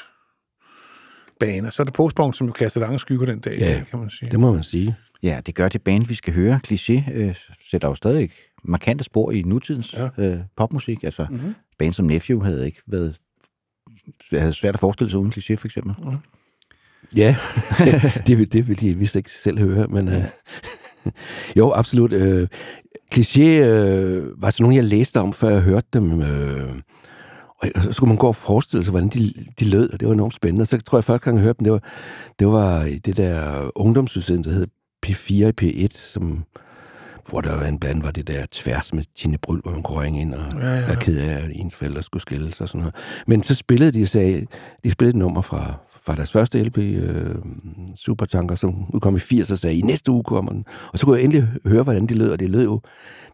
[1.39, 1.71] bane.
[1.71, 4.09] Så er det postpunk, som jo kaster lange skygger den dag, Ja, dag, kan man
[4.09, 4.31] sige.
[4.31, 4.95] det må man sige.
[5.23, 6.59] Ja, det gør det band, vi skal høre.
[6.67, 7.35] Cliché øh,
[7.71, 8.29] sætter jo stadig
[8.63, 10.09] markante spor i nutidens ja.
[10.17, 11.03] øh, popmusik.
[11.03, 11.33] Altså, Mhm.
[11.39, 11.55] mm-hmm.
[11.79, 13.17] band som Nephew havde ikke været
[14.31, 15.93] havde svært at forestille sig uden Cliché, for eksempel.
[16.03, 16.15] Mhm.
[17.15, 17.35] Ja,
[18.27, 20.23] det, vil, det vil de vist ikke selv høre, men øh,
[21.57, 22.13] jo, absolut.
[22.13, 22.47] Øh,
[23.15, 26.21] Cliché øh, var sådan nogle, jeg læste om, før jeg hørte dem.
[26.21, 26.69] Øh,
[27.59, 30.13] og så skulle man gå og forestille sig, hvordan de, de lød, og det var
[30.13, 30.63] enormt spændende.
[30.63, 31.81] Og så tror jeg, første gang jeg hørte dem, det var,
[32.39, 34.67] det var i det der ungdomsudsendelse, der hed
[35.09, 35.31] P4
[35.63, 36.43] i P1, som,
[37.29, 40.21] hvor der en blandt var det der tværs med Tine Bryl, hvor man kunne ringe
[40.21, 40.85] ind og Ja, ja.
[40.85, 42.95] være ked af, at ens forældre skulle skilles og sådan noget.
[43.27, 44.45] Men så spillede de, sagde,
[44.83, 47.35] de spillede et nummer fra, fra deres første LP, øh,
[47.95, 50.65] Supertanker, som udkom i 80, og sagde, i næste uge kommer den.
[50.93, 52.81] Og så kunne jeg endelig høre, hvordan de lød, og det lød jo,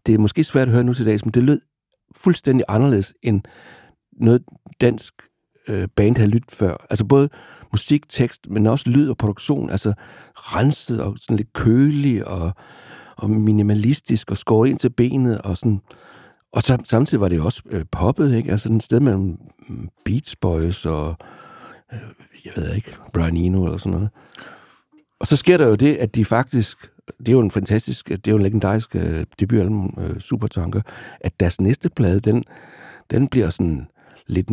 [0.05, 1.61] det er måske svært at høre nu til dags, men det lød
[2.15, 3.41] fuldstændig anderledes end
[4.21, 4.43] noget
[4.81, 5.13] dansk
[5.67, 6.85] øh, band havde lyttet før.
[6.89, 7.29] Altså både
[7.73, 9.93] musik, tekst, men også lyd og produktion, altså
[10.35, 12.51] renset og sådan lidt kølig og,
[13.17, 15.79] og minimalistisk og skåret ind til benet og sådan.
[16.51, 18.51] Og så, samtidig var det også øh, poppet, ikke?
[18.51, 21.15] Altså sådan et sted mellem mm, Beach Boys og,
[21.93, 21.99] øh,
[22.45, 24.09] jeg ved ikke, Brian Eno eller sådan noget.
[25.19, 26.77] Og så sker der jo det, at de faktisk,
[27.19, 30.81] det er jo en fantastisk, det er jo en legendarisk øh, debutalbum, øh, Supertanker,
[31.19, 32.43] at deres næste plade, den,
[33.11, 33.87] den bliver sådan
[34.27, 34.49] lidt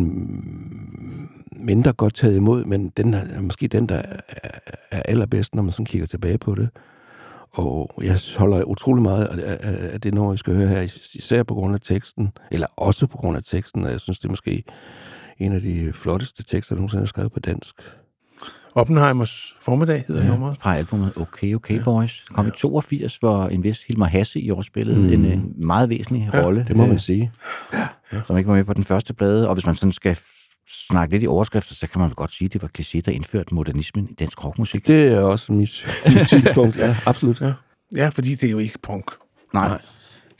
[1.51, 5.85] mindre godt taget imod, men den er måske den, der er, allerbedst, når man sådan
[5.85, 6.69] kigger tilbage på det.
[7.51, 10.81] Og jeg holder utrolig meget af, af det nummer, vi skal høre her,
[11.13, 14.25] især på grund af teksten, eller også på grund af teksten, og jeg synes, det
[14.25, 14.63] er måske
[15.37, 17.75] en af de flotteste tekster, der nogensinde er skrevet på dansk.
[18.75, 20.29] Oppenheimers formiddag hedder ja.
[20.29, 20.57] nummeret.
[20.61, 21.83] Fra albumet Okay Okay ja.
[21.83, 22.25] Boys.
[22.33, 22.51] Kom ja.
[22.51, 25.13] i 82, hvor en vis Hilmar Hasse i år spillede Mm.
[25.13, 26.65] en, en meget væsentlig Ja, rolle.
[26.67, 27.31] det må man øh, sige.
[28.27, 29.47] Som ikke var med på den første plade.
[29.47, 30.17] Og hvis man sådan skal
[30.87, 33.53] snakke lidt i overskrifter, så kan man godt sige, at det var Cliché, der indførte
[33.55, 34.87] modernismen i dansk rockmusik.
[34.87, 37.41] Det er også mit, mit synspunkt, ja, absolut.
[37.41, 37.53] Ja.
[37.95, 39.11] ja, fordi det er jo ikke punk.
[39.53, 39.81] Nej.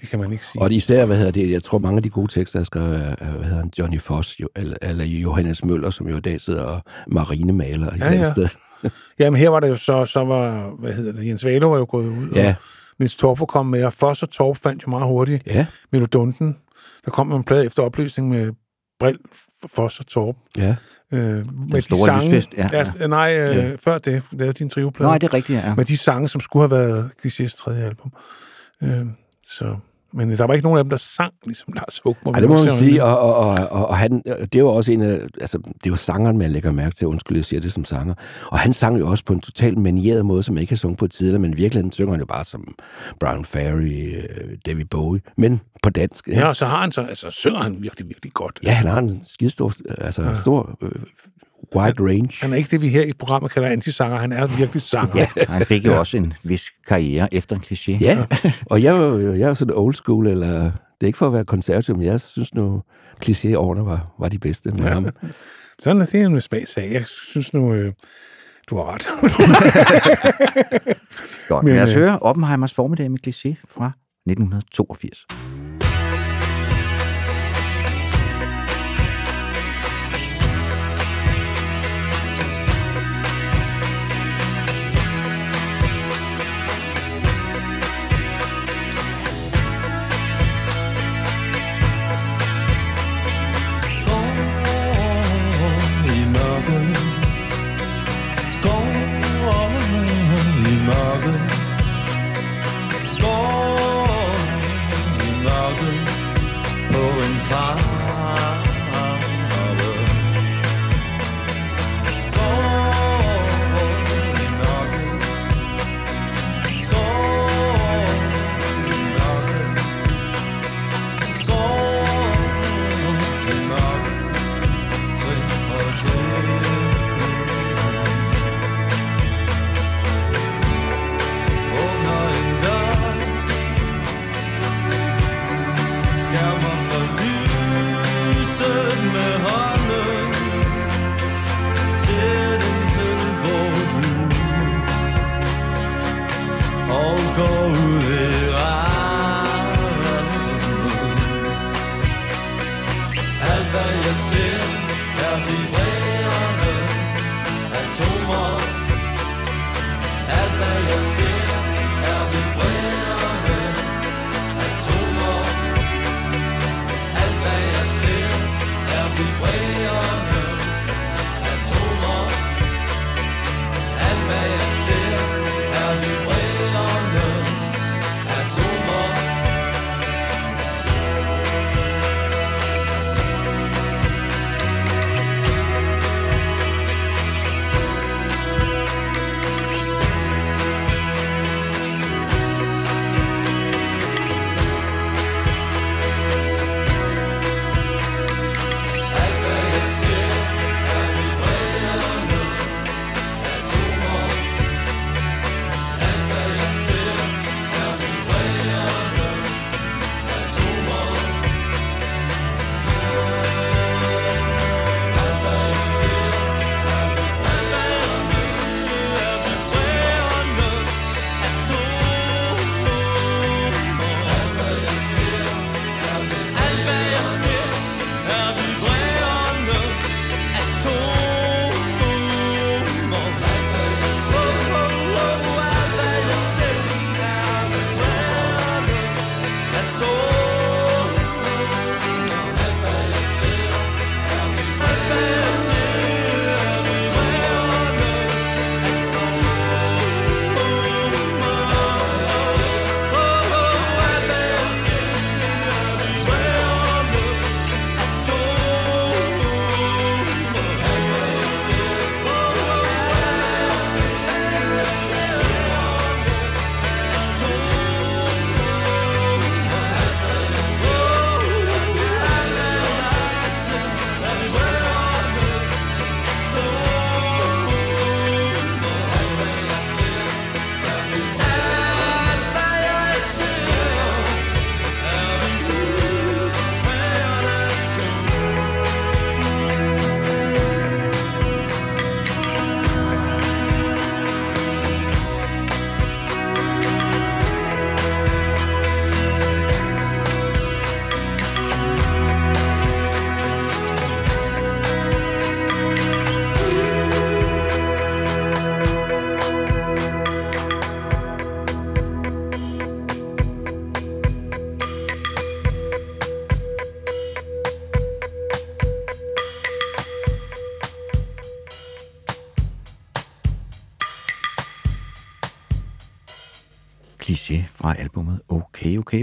[0.02, 0.62] Det kan man ikke sige.
[0.62, 3.16] Og især, hvad hedder det, jeg tror mange af de gode tekster er skrevet af,
[3.20, 6.42] af, hvad hedder han, Johnny Foss, jo, eller, eller Johannes Møller, som jo i dag
[6.42, 8.48] sidder og marinemaler et Ja, ja, sted.
[9.20, 11.86] Jamen her var det jo så, så var, hvad hedder det, Jens Valo var jo
[11.90, 12.48] gået ud, Ja.
[12.48, 12.56] og
[13.00, 15.66] Niels Torp kom med, og Foss og Torp fandt jo meget hurtigt Ja.
[15.92, 16.58] Melodunden.
[17.06, 18.52] Der kom en plade efter opløsning med
[19.00, 19.18] Brill,
[19.68, 20.36] Foss og Torp.
[20.58, 20.76] Ja.
[21.14, 21.20] Øh,
[21.72, 22.68] med de sange, lysfest, ja,
[23.00, 23.72] ja, nej, øh, Ja.
[23.80, 25.10] før det lavede de en trioplade.
[25.10, 25.76] Nej, det er rigtigt, ja.
[25.76, 28.12] Med de sange, som skulle have været Clichés tredje album.
[28.84, 29.06] Øh,
[29.50, 29.76] så,
[30.14, 32.32] men der var ikke nogen af dem, der sang, ligesom Lars Hugmo.
[32.32, 35.02] Ej, det må man sige, og, og, og, og, og han, det jo også en
[35.02, 38.14] af, altså, det jo sangeren, man lægger mærke til, undskyld, jeg siger det som sanger.
[38.48, 41.00] Og han sang jo også på en totalt manieret måde, som jeg ikke har sunget
[41.00, 42.76] på tidligere, men virkelig synger han jo bare som
[43.20, 46.28] Brown Ferry, øh, David Bowie, men på dansk.
[46.28, 48.60] Ja, og så har han så, altså synger han virkelig, virkelig godt.
[48.64, 50.42] Ja, han har en skidestor, altså ja.
[50.42, 50.92] stor, øh,
[51.76, 52.30] wide range.
[52.42, 54.18] Han er ikke det, vi her i programmet kalder antisanger.
[54.18, 55.26] Han er virkelig sanger.
[55.38, 57.92] Ja, han fik jo også en vis karriere efter en Cliché.
[58.02, 58.26] Ja,
[58.66, 61.34] og jeg er jo jeg er sådan old school, eller det er ikke for at
[61.34, 62.82] være konservativ, men jeg synes nu,
[63.26, 64.90] kliché-årene var, var de bedste med Ja.
[64.94, 65.08] ham.
[65.80, 66.92] Sådan er det en med smagsag.
[66.92, 67.94] Jeg synes nu, øh,
[68.70, 69.08] du har ret.
[71.50, 73.92] Godt, Men, lad os øh, høre Oppenheimers formiddag med Cliché fra
[74.26, 75.26] 1982.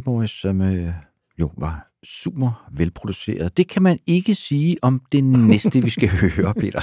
[0.01, 0.92] Okay Okay Boys, som øh,
[1.40, 3.57] jo var super velproduceret.
[3.57, 6.80] Det kan man ikke sige om det næste, vi skal høre, Peter.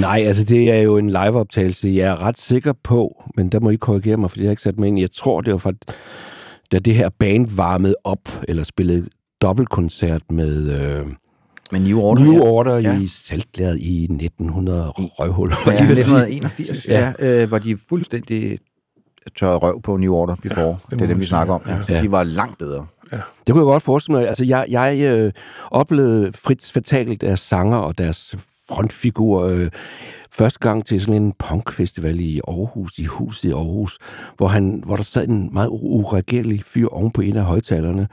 [0.00, 3.70] Nej, altså det er jo en liveoptagelse, jeg er ret sikker på, men der må
[3.70, 4.98] I korrigere mig, fordi jeg har ikke sat mig ind.
[4.98, 5.72] Jeg tror, det var fra,
[6.72, 9.08] da det her band varmede op, eller spillede
[9.42, 10.70] dobbeltkoncert med...
[10.80, 11.06] Øh,
[11.72, 12.40] med New Order, New.
[12.40, 12.98] Order Ja.
[13.00, 15.52] i Saltlæret i 1900 røvhul.
[15.66, 18.58] Ja, 1981, ja, ja øh, hvor de fuldstændig
[19.38, 20.76] tørrede røv på New Order before.
[20.90, 21.62] Det, det er dem, vi snakker om.
[21.66, 21.78] Ja.
[21.88, 22.02] Ja.
[22.02, 22.86] De var langt bedre.
[23.10, 24.28] Det kunne jeg godt forestille mig.
[24.28, 25.32] Altså, jeg, jeg øh,
[25.70, 28.34] oplevede Fritz Fatal, deres sanger og deres
[28.68, 29.70] frontfigur, øh,
[30.30, 33.98] første gang til sådan en punkfestival i Aarhus, i huset i Aarhus,
[34.36, 38.08] hvor, han, hvor der sad en meget ureagerlig fyr oven på en af højtalerne,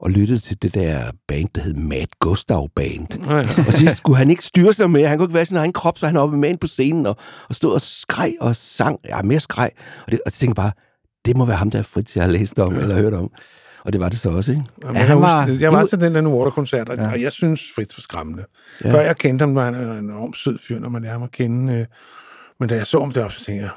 [0.00, 3.26] og lyttede til det der band, der hed Mad Gustav Band.
[3.26, 3.40] Ja, ja.
[3.66, 5.98] og så skulle han ikke styre sig med, han kunne ikke være sin egen krop,
[5.98, 7.16] så han oppe med ind på scenen og,
[7.48, 9.70] og stod og skreg og sang, ja, mere skreg.
[10.06, 10.72] Og, det, og så tænkte jeg bare,
[11.24, 13.30] det må være ham, der Fritz, jeg har læst om eller hørt om.
[13.84, 14.64] Og det var det så også, ikke?
[14.82, 17.10] Jamen, jeg, kan huske, jeg var til den der New Order-koncert, og, ja.
[17.10, 18.44] og jeg synes Fritz var skræmmende.
[18.84, 18.88] Ja.
[18.88, 18.94] Ja.
[18.94, 21.30] Før jeg kendte ham, var han en enormt sød fyr, når man lærer ham at
[21.30, 21.74] kende.
[21.74, 21.86] Øh,
[22.60, 23.70] men da jeg så ham deroppe, så tænkte jeg,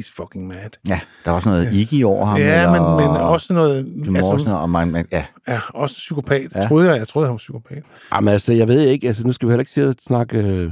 [0.00, 0.70] he's fucking mad.
[0.88, 2.38] Ja, der var også noget Iggy over ham.
[2.38, 3.86] Ja, eller, men, men også noget...
[4.04, 5.24] Jim Morrison, og man, man, ja.
[5.48, 6.46] Ja, også psykopat.
[6.54, 6.60] Ja.
[6.60, 6.66] Ja.
[6.66, 7.82] Troede jeg, jeg troede, han var psykopat.
[8.14, 10.70] Jamen altså, jeg ved ikke, altså nu skal vi heller ikke sidde og snakke øh,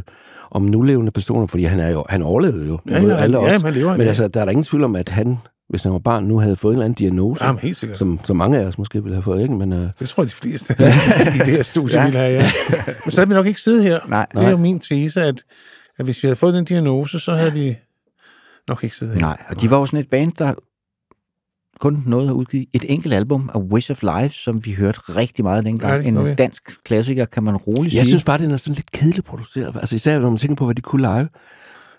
[0.51, 2.79] om nulevende personer, fordi han, er jo, han overlevede jo.
[2.89, 3.63] Ja, ja, alle ja, os.
[3.63, 4.09] han lever en Men dag.
[4.09, 6.57] altså, der er der ingen tvivl om, at han, hvis han var barn, nu havde
[6.57, 7.45] fået en eller anden diagnose.
[7.45, 7.99] Jamen, helt sikkert.
[7.99, 9.55] Som, som mange af os måske ville have fået, ikke?
[9.55, 10.75] Men, øh, Det tror jeg, de fleste
[11.37, 12.01] i det her studie Ja.
[12.01, 12.05] ja.
[12.07, 12.51] ville have, ja.
[13.05, 13.99] Men så havde vi nok ikke siddet her.
[14.09, 14.27] Nej.
[14.35, 15.43] Det er jo min tese, at,
[15.99, 17.77] at hvis vi havde fået den diagnose, så havde vi
[18.69, 19.21] nok ikke siddet her.
[19.21, 20.55] Nej, og de var jo sådan et band, der
[21.81, 25.45] kun nåede at udgive et enkelt album af Wish of Life, som vi hørte rigtig
[25.45, 26.05] meget dengang.
[26.05, 28.13] Ja, det en dansk klassiker, kan man roligt jeg sige.
[28.13, 29.77] synes bare, den er sådan lidt kedeligt produceret.
[29.77, 31.29] Altså især når man tænker på, hvad de kunne live.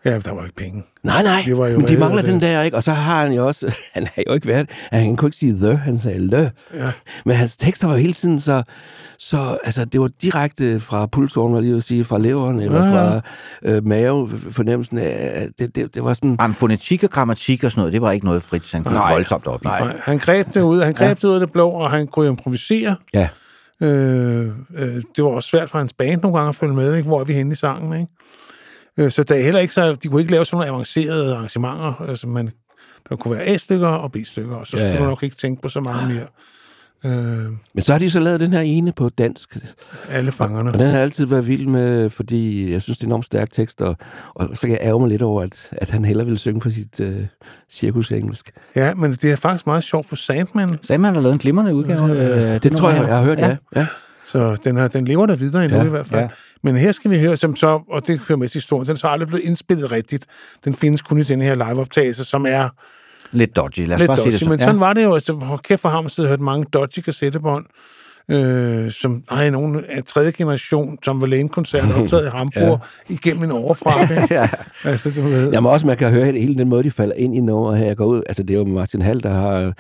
[0.05, 0.83] Ja, der var ikke penge.
[1.03, 2.31] Nej, nej, Det var jo men de mangler det.
[2.33, 2.77] den der, ikke?
[2.77, 5.53] Og så har han jo også, han har jo ikke været, han kunne ikke sige
[5.53, 6.51] the, han sagde le.
[6.73, 6.91] Ja.
[7.25, 8.63] Men hans tekster var hele tiden så,
[9.19, 12.85] så altså det var direkte fra pulsåren, var lige vil sige, fra leveren, eller Ja,
[13.03, 13.09] ja.
[13.09, 13.21] fra
[13.63, 16.37] øh, mave, fornemmelsen af, det, det, det var sådan...
[16.41, 19.13] Jamen, fonetik og grammatik og sådan noget, det var ikke noget frit, han kunne Nej.
[19.13, 19.67] voldsomt op i.
[19.67, 19.93] Nej.
[20.03, 21.13] Han greb det ud, han greb ja.
[21.13, 22.95] det ud af det blå, og han kunne improvisere.
[23.13, 23.29] Ja.
[23.81, 27.07] Øh, øh, det var også svært for hans band nogle gange at følge med, ikke?
[27.07, 27.93] hvor er vi henne i sangen.
[28.01, 28.13] Ikke?
[28.99, 32.05] Øh, så der er heller ikke så, de kunne ikke lave sådan nogle avancerede arrangementer,
[32.09, 32.51] altså man,
[33.09, 34.99] der kunne være A-stykker og B-stykker, og så Ja, skulle ja.
[35.03, 36.25] du nok ikke tænke på så meget mere.
[37.05, 37.11] Øh,
[37.73, 39.57] Men så har de så lavet den her ene på dansk.
[40.09, 40.71] alle fangerne.
[40.73, 43.51] Og den har altid været vild med, fordi jeg synes, det er en enormt stærk
[43.51, 43.95] tekst, og,
[44.35, 46.69] og så kan jeg ærge mig lidt over, at, at han hellere ville synge på
[46.69, 47.25] sit øh,
[47.71, 48.51] cirkusengelsk.
[48.75, 50.79] Ja, men det er faktisk meget sjovt for Sandman.
[50.83, 52.09] Sandman har lavet en glimrende udgave.
[52.11, 53.57] Øh, øh, Det tror jeg, jeg har hørt, ja.
[53.75, 53.87] ja.
[54.32, 56.19] Så den, har, den lever der videre endnu Ja, ja, i hvert fald.
[56.19, 56.23] ja.
[56.23, 56.30] Ja.
[56.63, 58.97] Men her skal vi høre, som så, og det hører med til historien, den er
[58.97, 60.25] så aldrig blevet indspillet rigtigt.
[60.65, 62.69] Den findes kun i den her liveoptagelse, som er
[63.32, 64.32] Lidt dodgy, lad os lidt bare sige dodgy.
[64.32, 64.49] det sådan.
[64.51, 65.13] Men sådan var det jo.
[65.13, 67.65] Altså, kæft for ham, så hørt mange dodgy kassettebånd,
[68.30, 73.13] øh, som ej, nogen af tredje generation Tom Verlaine-koncert optaget i Hamburg ja.
[73.13, 74.27] igennem en overfrakke.
[74.36, 74.49] ja.
[74.84, 75.51] Altså, du ved.
[75.51, 77.86] Jamen også, man kan høre hele den måde, de falder ind i nummeret her.
[77.86, 79.73] Jeg går ud, altså det er jo Martin Hall, der har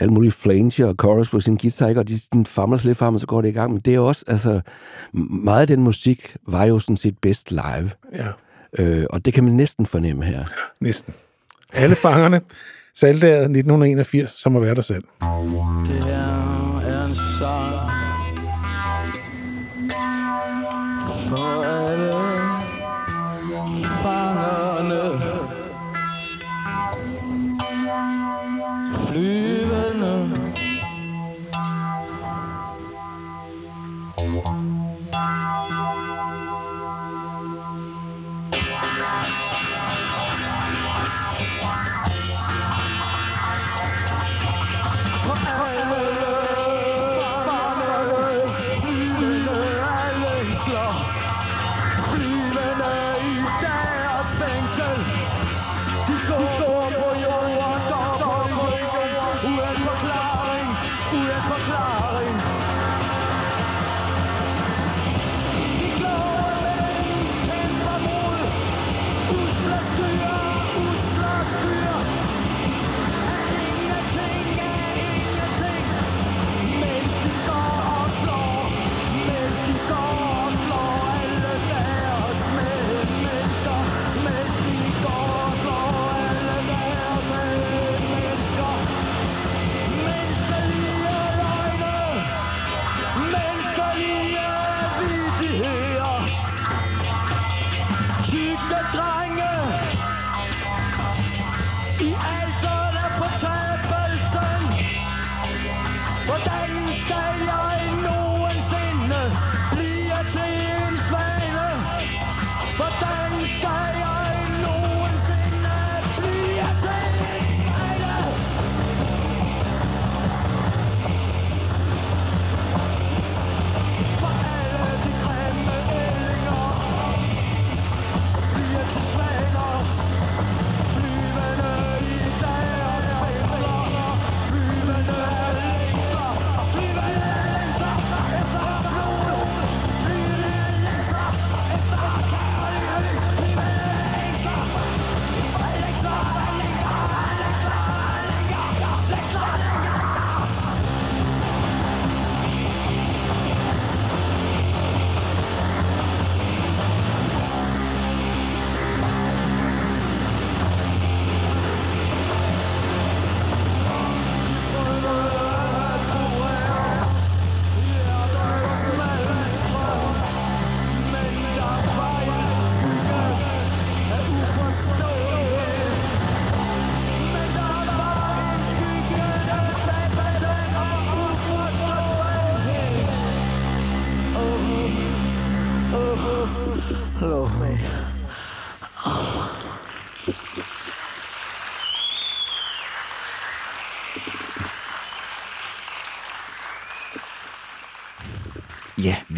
[0.00, 2.00] alle mulige flanger og chorus på sin guitar, ikke?
[2.00, 3.72] og de sådan famler sig lidt frem, og så går det i gang.
[3.72, 4.60] Men det er også, altså,
[5.44, 7.90] meget af den musik var jo sådan set bedst live.
[8.16, 8.26] Ja,
[8.78, 10.44] Øh, og det kan man næsten fornemme her.
[10.80, 11.14] næsten.
[11.72, 12.40] Alle fangerne.
[12.94, 15.04] Saldaget 1981, som har været der selv.
[15.22, 17.89] Det her er en sang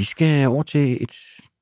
[0.02, 1.14] vi skal over til et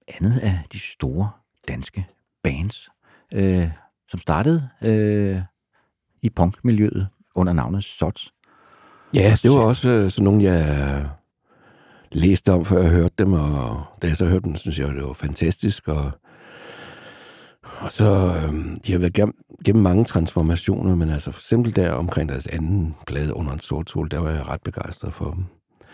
[0.09, 1.30] andet af de store
[1.68, 2.07] danske
[2.43, 2.88] bands,
[3.34, 3.68] øh,
[4.09, 5.41] som startede øh,
[6.22, 8.32] i punkmiljøet under navnet Sots.
[9.14, 11.11] Ja, det var også øh, sådan nogle, jeg
[12.12, 15.03] læste om, før jeg hørte dem, og da jeg så hørte dem, synes jeg, det
[15.03, 16.12] var fantastisk, og,
[17.80, 19.34] og så, øh, de har været gennem,
[19.64, 23.91] gennem mange transformationer, men altså for eksempel der omkring deres anden plade under en sort
[23.91, 25.45] sol, der var jeg ret begejstret for dem.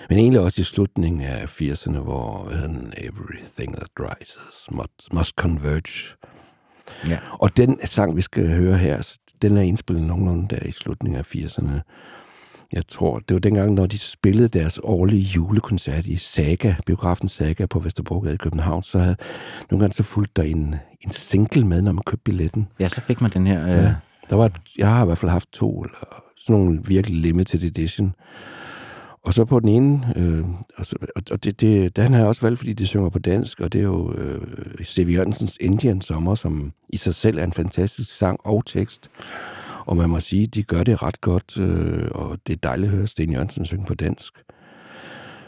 [0.08, 6.16] Men egentlig også i slutningen af 80'erne, hvor den, Everything That Rises must, must Converge.
[7.08, 7.18] Ja.
[7.32, 11.34] Og den sang, vi skal høre her, den er indspillet nogenlunde der i slutningen af
[11.34, 11.80] 80'erne.
[12.72, 17.66] Jeg tror, det var dengang, når de spillede deres årlige julekoncert i Saga, biografen Saga
[17.66, 19.16] på Vesterbrogade i København, så havde
[19.70, 22.68] nogle gange så fulgt der en, en single med, når man købte billetten.
[22.80, 23.62] Ja, så fik man den her...
[23.62, 23.94] Øh, Ja.
[24.30, 28.14] Der var, jeg har i hvert fald haft to, eller sådan nogle virkelig limited edition.
[29.26, 30.44] Og så på den ene, øh,
[30.76, 30.96] og, så,
[31.30, 33.78] og- det, det, den har jeg også valgt, fordi de synger på dansk, og det
[33.78, 34.40] er jo øh,
[34.82, 39.10] Stevie Jørgensens Indian Sommer, som i sig selv er en fantastisk sang og tekst.
[39.86, 42.96] Og man må sige, de gør det ret godt, øh, og det er dejligt at
[42.96, 44.32] høre Sten Jørgensen synge på dansk.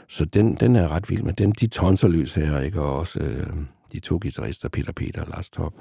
[0.09, 1.53] Så den, den er ret vild med den.
[1.53, 2.81] De tonser løs her, ikke?
[2.81, 3.47] Og også øh,
[3.93, 5.73] de to guitarister, Peter Peter og Lars Top.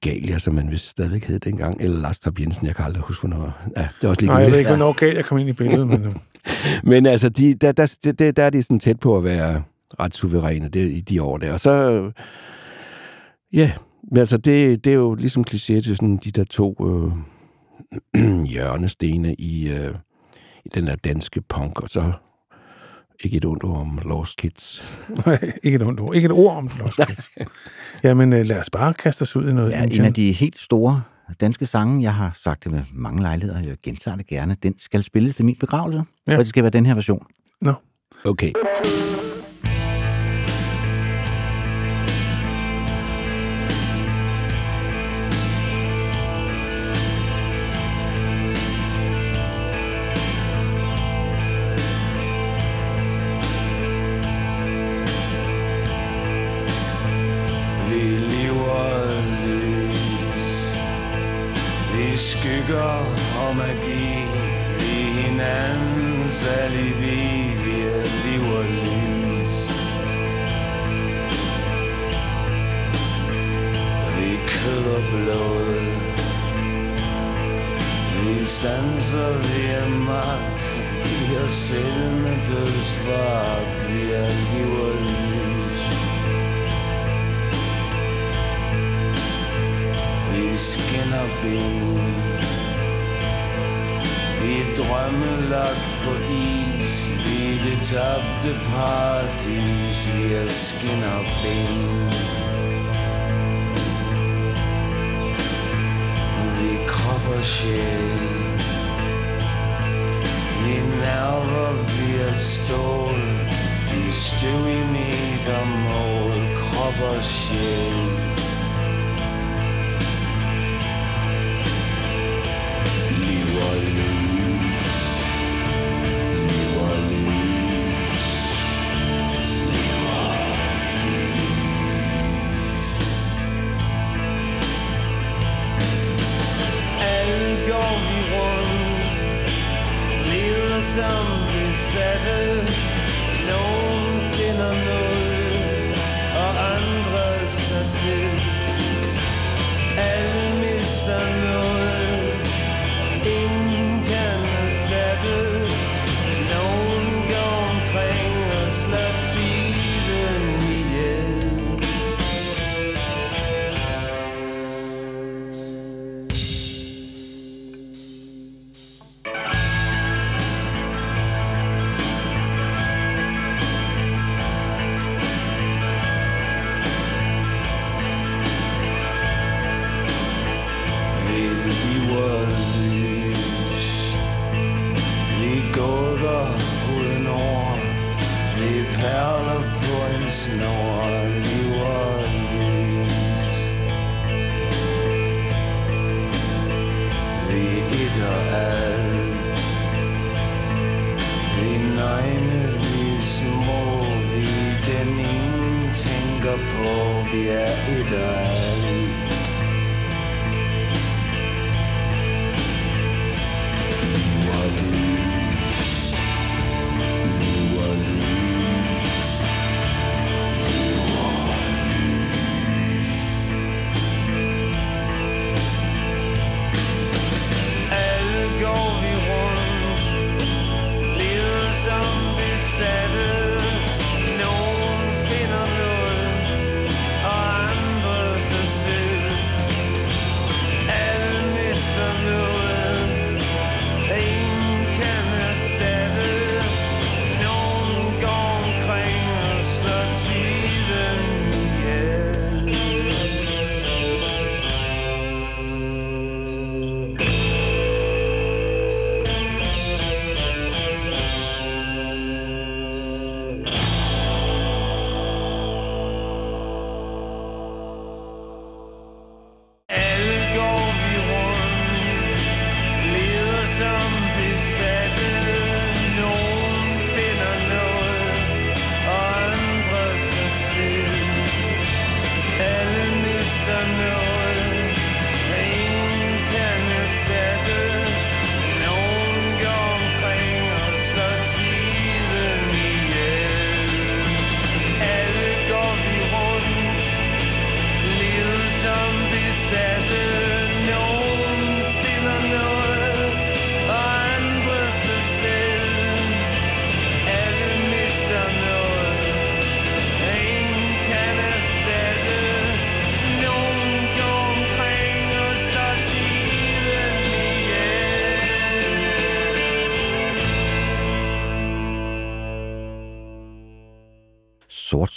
[0.00, 3.26] Galia, som man vist stadigvæk hed dengang, eller Lars Top Jensen, jeg kan aldrig huske,
[3.26, 3.62] hvornår.
[3.76, 5.86] Ja, det er også lige Nej, jeg ved ikke, hvornår jeg kom ind i billedet,
[5.92, 6.16] men...
[6.90, 9.62] Men altså, de, der, der, der, der er de sådan tæt på at være
[10.00, 11.52] ret suveræne det, i de år der.
[11.52, 12.10] Og så,
[13.52, 13.72] ja,
[14.10, 16.76] men altså, det, det er jo ligesom kliché til sådan de der to
[18.14, 19.94] øh, hjørnestene i, øh,
[20.64, 22.12] i den der danske punk, og så
[23.20, 24.84] ikke et ondt ord om Lost Kids.
[25.26, 26.14] Nej, ikke et ondt ord.
[26.14, 27.14] Ikke et ord om den også.
[28.02, 29.70] Jamen, øh, lad os bare kaste os ud i noget.
[29.70, 30.06] Ja, en Indian.
[30.06, 31.02] af de helt store
[31.40, 35.02] danske sange, jeg har sagt det med mange lejligheder, jeg gentager det gerne, den skal
[35.02, 36.32] spilles til min begravelse, ja.
[36.32, 37.26] og det skal være den her version.
[37.60, 37.72] Nå.
[38.24, 38.52] Okay.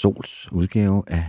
[0.08, 1.24] Sols udgave af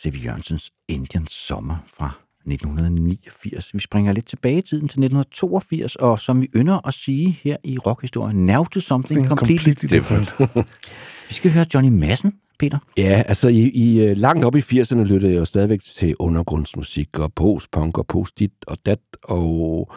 [0.00, 0.24] C.V.
[0.24, 2.10] Jørgensens Indian Sommer fra
[2.46, 3.74] 1989.
[3.74, 7.56] Vi springer lidt tilbage i tiden til 1982, og som vi ynder at sige her
[7.64, 10.34] i rockhistorien, now to something completely, completely different.
[11.28, 12.78] vi skal høre Johnny Madsen, Peter.
[12.96, 17.18] Ja, altså i, i øh, langt op i 80'erne lyttede jeg jo stadigvæk til undergrundsmusik
[17.18, 19.92] og postpunk og post-dit og dat, og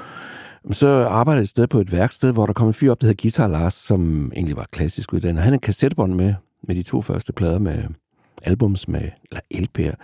[0.72, 3.08] så arbejdede jeg et sted på et værksted, hvor der kom en fyr op, der
[3.08, 5.36] hed Guitar Lars, som egentlig var klassisk uddannet.
[5.36, 6.34] Han havde en kassettebånd med,
[6.68, 7.84] med de to første plader med
[8.44, 9.96] albums med, eller LP'er,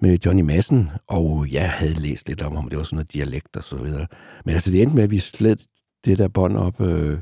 [0.00, 3.56] med Johnny Madsen, og jeg havde læst lidt om ham, det var sådan noget dialekt
[3.56, 4.06] og så videre.
[4.44, 5.66] Men altså, det endte med, at vi slet
[6.04, 7.18] det der bånd op, øh,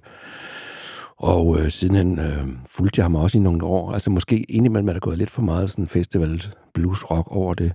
[1.18, 3.92] og øh, sidenhen øh, fulgte jeg ham også i nogle år.
[3.92, 6.42] Altså måske indimellem er der gået lidt for meget sådan festival
[6.74, 7.72] blues rock over det,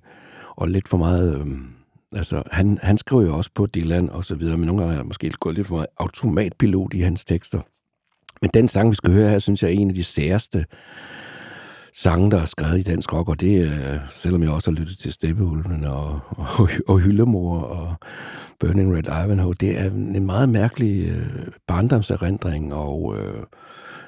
[0.55, 1.39] og lidt for meget...
[1.39, 1.47] Øh,
[2.15, 4.97] altså, han, han skriver jo også på Dylan og så videre, men nogle gange er
[4.97, 7.61] der måske gået lidt for meget automatpilot i hans tekster.
[8.41, 10.65] Men den sang, vi skal høre her, synes jeg er en af de særste
[11.93, 14.97] sange, der er skrevet i dansk rock, og det er, selvom jeg også har lyttet
[14.97, 17.95] til Steppeulvene og, og, og Hyllemor og
[18.59, 23.43] Burning Red Ivanhoe, det er en meget mærkelig øh, barndomserindring, og øh,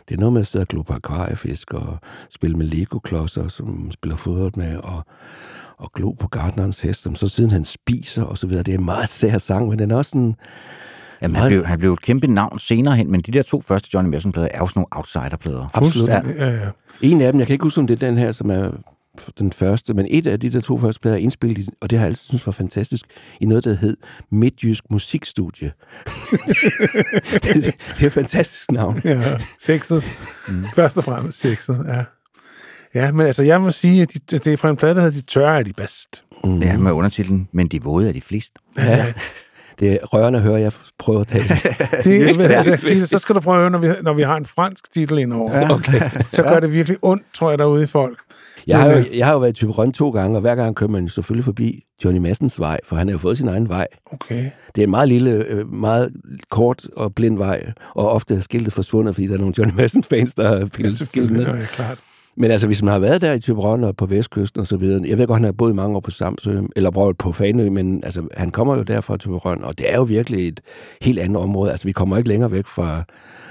[0.08, 2.00] det er noget med at sidde og glo på akvariefisk og
[2.30, 5.06] spille med Lego-klodser, som spiller fodbold med, og,
[5.78, 8.64] og glo på gartnerens hest, som så siden han spiser og så videre.
[8.64, 10.36] Det er en meget sær sang, men den er også sådan...
[11.22, 13.90] Jamen, han, blev, han blev et kæmpe navn senere hen, men de der to første
[13.94, 15.70] Johnny Madsen-plader er jo sådan nogle outsider-plader.
[15.74, 16.10] Absolut.
[16.10, 16.22] Ja.
[16.38, 16.70] Ja, ja.
[17.02, 18.72] En af dem, jeg kan ikke huske, om det er den her, som er
[19.40, 21.98] den første, men et af de der to første plader er indspillet, i, og det
[21.98, 23.06] har jeg altid synes var fantastisk,
[23.40, 23.98] i noget, der hed
[24.32, 25.72] Midtjysk Musikstudie.
[27.34, 29.02] det, det, er et fantastisk navn.
[29.06, 30.04] Ja, sexet.
[30.48, 30.66] Mm.
[30.76, 32.04] Først og fremmest sexet, ja.
[32.96, 35.22] Ja, men altså, jeg må sige, at de, det er fra en plade, der hedder
[35.22, 36.24] De tørre er de bedst.
[36.44, 36.60] Mm.
[36.60, 38.54] Ja, med undertitlen, men de våde er de flest.
[38.78, 39.14] Ja.
[39.82, 41.44] Det er rørende at høre, jeg prøver at tale.
[42.04, 44.46] Det, men, altså, så skal du prøve at høre, når vi, når vi har en
[44.46, 45.58] fransk titel indover.
[45.58, 45.72] Ja.
[45.72, 46.10] Okay.
[46.36, 48.18] Så gør det virkelig ondt, tror jeg, derude i folk.
[48.68, 50.76] Jeg har, jo, øh, jeg har jo været i Typerøn to gange, og hver gang
[50.76, 53.88] kører man selvfølgelig forbi Johnny Massens vej, for han har jo fået sin egen vej.
[54.12, 54.50] Okay.
[54.76, 56.12] Det er en meget lille, øh, meget
[56.50, 60.34] kort og blind vej, og ofte er skiltet forsvundet, fordi der er nogle Johnny Madsen-fans,
[60.34, 61.46] der har pillet skiltet ned.
[61.46, 61.98] Ja, ja, klart.
[62.36, 65.02] Men altså, hvis man har været der i Thyborøn og på Vestkysten og så videre,
[65.08, 68.04] jeg ved godt, han har boet mange år på Samsø, eller prøvet på Fanø, men
[68.04, 70.62] altså, han kommer jo der fra Thyborøn, og det er jo virkelig et
[71.02, 71.72] helt andet område.
[71.72, 73.04] Altså, vi kommer ikke længere væk fra,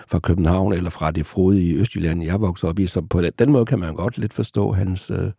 [0.09, 3.32] fra København eller fra det frode i Østjylland, jeg voksede op i, så på den,
[3.39, 5.31] den måde kan man godt lidt forstå hans, øh,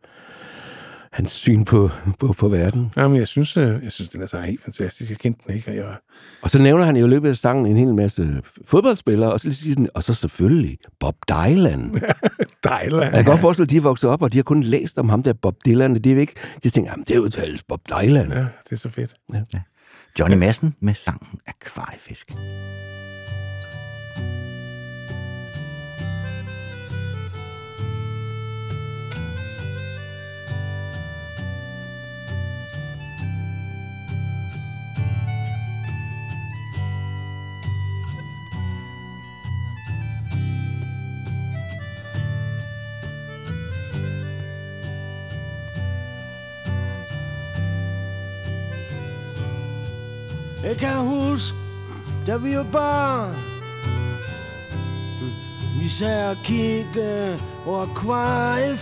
[1.12, 1.90] hans syn på,
[2.20, 2.94] på, på verden.
[2.98, 5.10] Jamen, jeg synes, øh, jeg synes, den er så helt fantastisk.
[5.10, 5.96] Jeg kendte den ikke, og jeg...
[6.42, 9.74] Og så nævner han jo i løbet af sangen en hel masse fodboldspillere, og så,
[9.78, 11.94] han, og så selvfølgelig Bob Dylan.
[12.66, 13.02] Dylan.
[13.02, 15.10] Jeg kan godt forestille, at de er vokset op, og de har kun læst om
[15.10, 16.34] ham der Bob Dylan, og de, er ikke,
[16.64, 18.32] de tænker, jamen det er talt Bob Dylan.
[18.32, 19.14] Ja, det er så fedt.
[19.34, 19.42] Ja.
[19.54, 19.60] Ja.
[20.20, 22.32] Johnny Madsen med sangen Akvariefisk.
[50.64, 51.58] Jeg kan huske,
[52.28, 53.36] da vi var børn
[55.82, 58.74] Vi sad og kiggede på akvariefisk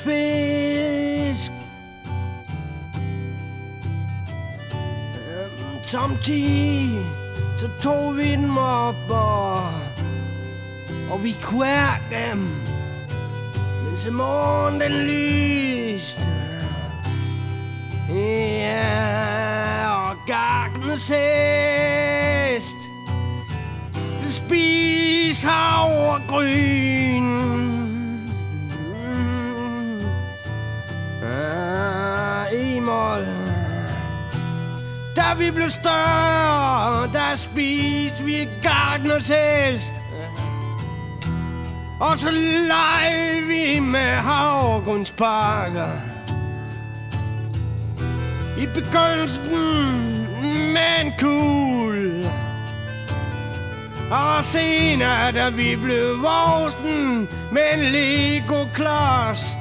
[5.29, 7.05] øhm, Samtidig
[7.59, 9.57] så tog vi dem op og,
[11.11, 12.37] og vi kværkede dem.
[13.85, 16.21] Mens morgen den lyste.
[18.09, 22.77] Ja, og gagnes hest
[24.29, 27.39] spis havregryn.
[31.23, 33.27] Ah, Emil.
[35.15, 39.93] Da vi blev større, der spiste vi gagnes hest
[41.99, 46.08] Og så leg vi med havregrynspakker
[48.59, 49.51] i begyndelsen
[50.73, 52.31] med en kugle
[54.11, 59.57] Og senere, da vi blev voksen med en Lego-klods.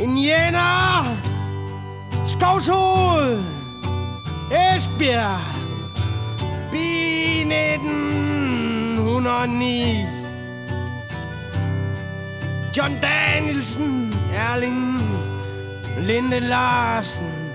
[0.00, 1.16] En jænder
[2.26, 3.44] Skovshoved
[4.52, 5.40] Esbjerg
[6.72, 10.06] Bi 1909
[12.76, 15.00] John Danielsen Erling
[16.00, 17.45] Linde Larsen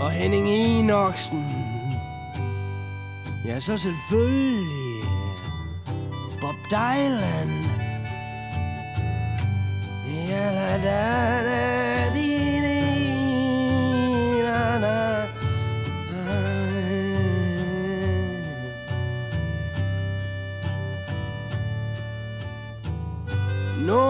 [0.00, 1.44] og Henning Enoksen.
[3.46, 5.02] Ja, så selvfølgelig
[6.40, 7.50] Bob Dylan.
[10.28, 12.36] Ja, la da da di
[12.66, 12.82] di
[14.42, 15.26] da, da.
[23.86, 24.08] Nå,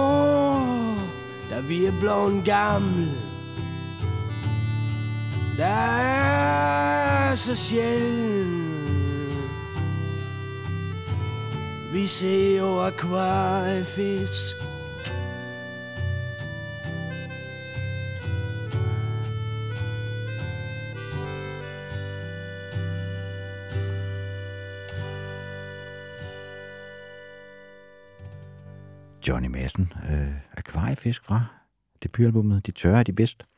[1.51, 3.09] da vi er blevet gamle,
[5.61, 8.81] der er så sjældent.
[11.93, 14.57] Vi ser jo akvariefisk.
[29.29, 31.45] Johnny Madsen, øh, Akvariefisk fra
[32.03, 33.50] debutalbummet De Tørre er de bedste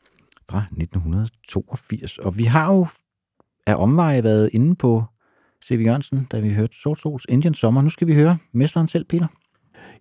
[0.53, 2.17] fra 1982.
[2.17, 2.87] Og vi har jo
[3.67, 5.03] af omveje været inde på
[5.65, 5.85] C.V.
[5.85, 7.81] Jørgensen, da vi hørte Sort Sols Indian Sommer.
[7.81, 9.27] Nu skal vi høre mesteren selv, Peter.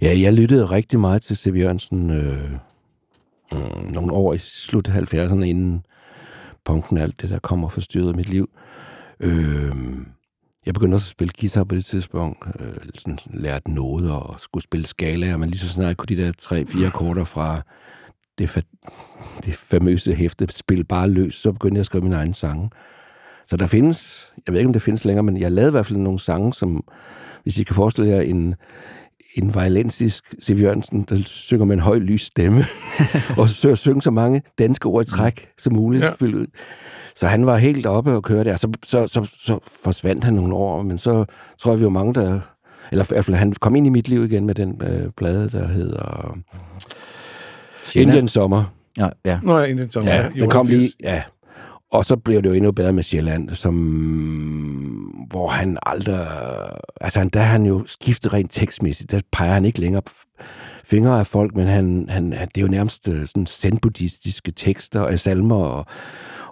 [0.02, 1.56] Ja, jeg lyttede rigtig meget til C.V.
[1.56, 2.52] Jørgensen øh,
[3.52, 5.86] øh, nogle år i slut 70'erne, inden
[6.64, 8.50] punken alt det, der kommer og forstyrrede mit liv.
[9.20, 9.72] Øh,
[10.66, 14.64] jeg begyndte også at spille guitar på det tidspunkt, øh, sådan, lærte noder og skulle
[14.64, 17.62] spille skalaer, men lige så snart jeg kunne de der tre-fire akkorder fra
[18.43, 22.35] det, fa- det famøse hæfte spil bare løs, så begyndte jeg at skrive mine egne
[22.35, 22.70] sange.
[23.47, 25.86] Så der findes, jeg ved ikke, om det findes længere, men jeg lavede i hvert
[25.86, 26.85] fald nogle sange, som,
[27.43, 28.55] hvis I kan forestille jer en,
[29.35, 32.64] en violensisk Siv Jørgensen, der synger med en høj lys stemme,
[33.39, 36.05] og så synge så mange danske ord i træk som muligt.
[36.05, 36.10] Ja.
[37.16, 38.56] Så han var helt oppe og køre der.
[38.56, 41.24] Så, så, så, så forsvandt han nogle år, men så
[41.59, 42.40] tror jeg, vi var mange, der...
[42.93, 45.48] Eller i hvert fald, han kom ind i mit liv igen med den øh, plade,
[45.48, 46.39] der hedder
[46.71, 46.71] Sjælland.
[47.94, 48.64] Indian Sommer.
[48.98, 49.39] Ja, ja.
[49.43, 50.12] Nå, ja, Indian Sommer.
[50.14, 50.69] Ja, ja, den kom 88.
[50.81, 51.23] lige, ja.
[51.93, 53.74] Og så blev det jo endnu bedre med Sjælland, som,
[55.31, 56.27] hvor han aldrig...
[57.01, 59.10] Altså, han- der har han jo skiftet rent tekstmæssigt.
[59.10, 60.02] Der peger han ikke længere
[60.85, 65.01] fingre af folk, men han, han, han, det er jo nærmest øh, sådan zen-buddhistiske tekster
[65.01, 65.86] og salmer, og,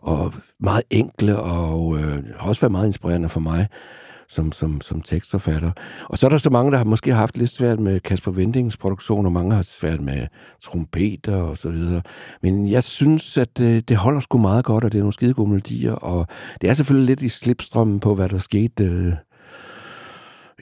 [0.03, 3.67] og meget enkle, og øh, har også været meget inspirerende for mig
[4.31, 5.71] som, som, som tekstforfatter.
[6.05, 8.77] Og så er der så mange, der har måske haft lidt svært med Kasper Vendings
[8.77, 10.27] produktion, og mange har svært med
[10.63, 12.03] trompeter og så videre.
[12.43, 15.35] Men jeg synes, at det, det holder sgu meget godt, og det er nogle skide
[15.35, 16.27] gode melodier, og
[16.61, 19.13] det er selvfølgelig lidt i slipstrømmen på, hvad der skete øh,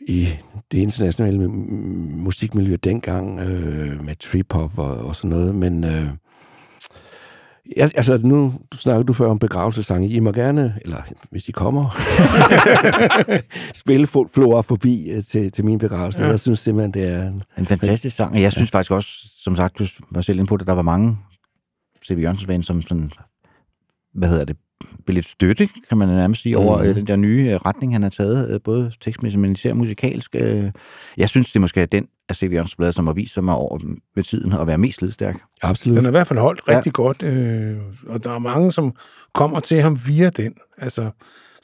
[0.08, 0.28] i
[0.72, 5.84] det internationale musikmiljø dengang, øh, med trip-hop og, og sådan noget, men...
[5.84, 6.08] Øh,
[7.76, 10.08] Ja, altså nu snakker du før om begravelsessange.
[10.08, 11.96] I må gerne, eller hvis I kommer,
[13.82, 16.18] spille Fl- Flora forbi øh, til, til min begravelse.
[16.20, 16.24] Ja.
[16.24, 16.30] Ja.
[16.30, 17.32] Jeg synes simpelthen, det er...
[17.58, 20.56] En fantastisk sang, og jeg synes faktisk også, som sagt, du var selv inde på
[20.56, 21.18] det, der var mange
[22.06, 22.18] C.V.
[22.20, 23.10] Jørgensens som sådan,
[24.14, 24.56] hvad hedder det,
[25.12, 28.10] lidt støtte, kan man nærmest sige, over øh, den der nye øh, retning, han har
[28.10, 30.34] taget, øh, både tekstmæssigt, men især musikalsk.
[31.16, 32.52] Jeg synes, det måske er den af C.V.
[32.52, 33.78] Jørgensens blade, som har vist sig mig over
[34.16, 35.36] med tiden at være mest slidstærk.
[35.62, 35.96] Absolut.
[35.96, 37.02] Den er i hvert fald holdt rigtig ja.
[37.02, 37.76] godt, øh,
[38.06, 38.94] og der er mange, som
[39.34, 41.10] kommer til ham via den, altså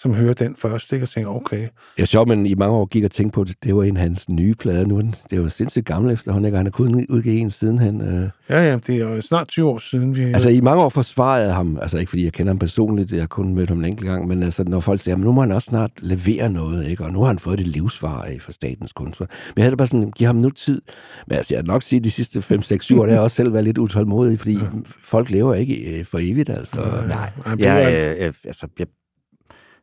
[0.04, 1.60] som hører den først, ikke, og tænker, okay,
[1.96, 3.96] Det er sjovt, men i mange år gik og tænkte på, at det var en
[3.96, 4.86] af hans nye plader.
[4.86, 6.56] Nu er den, det er jo sindssygt gammel efterhånden, ikke?
[6.56, 8.00] Og han har kun udgivet en siden han...
[8.00, 8.28] Øh.
[8.50, 10.22] ja, ja, det er jo snart 20 år siden, vi...
[10.22, 13.20] Altså i mange år forsvarede jeg ham, altså ikke fordi jeg kender ham personligt, jeg
[13.22, 15.40] har kun mødt ham en enkelt gang, men altså når folk siger, "Jamen, nu må
[15.40, 17.04] han også snart levere noget, ikke?
[17.04, 19.28] og nu har han fået det livsvar fra Statens Kunstfond.
[19.56, 20.80] Men jeg havde bare sådan, giv ham nu tid.
[21.26, 23.16] Men altså jeg vil nok sige, at de sidste 5, 6, 7 år, der har
[23.16, 24.64] jeg også selv været lidt utålmodig, fordi ja.
[25.02, 26.80] folk lever ikke øh, for evigt, altså.
[27.08, 28.86] Nej, han jeg, bliver- øh, øh, altså, jeg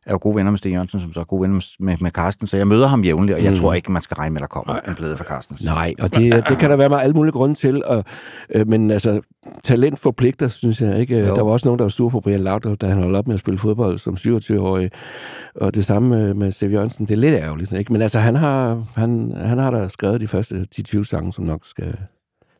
[0.06, 2.46] er jo gode venner med Sten Jørgensen, som så er gode venner med, med Carsten,
[2.46, 3.58] så jeg møder ham jævnligt, og jeg Mm.
[3.58, 5.56] tror ikke, man skal regne med, at der kommer en plade fra Carsten.
[5.64, 7.84] Nej, og det, det kan der være med alle mulige grunde til.
[7.84, 8.04] Og,
[8.54, 9.20] øh, men altså,
[9.64, 10.98] talent forpligter, synes jeg.
[10.98, 11.18] ikke.
[11.18, 11.26] Jo.
[11.26, 13.34] Der var også nogen, der var sur på Brian Laudrup, da han holdt op med
[13.34, 14.90] at spille fodbold som 27-årig.
[15.54, 17.06] Og det samme med, Steve Jørgensen.
[17.06, 17.72] Det er lidt ærgerligt.
[17.72, 17.92] Ikke?
[17.92, 21.60] Men altså, han har, han, han har da skrevet de første 10-20 sange, som nok
[21.64, 21.96] skal,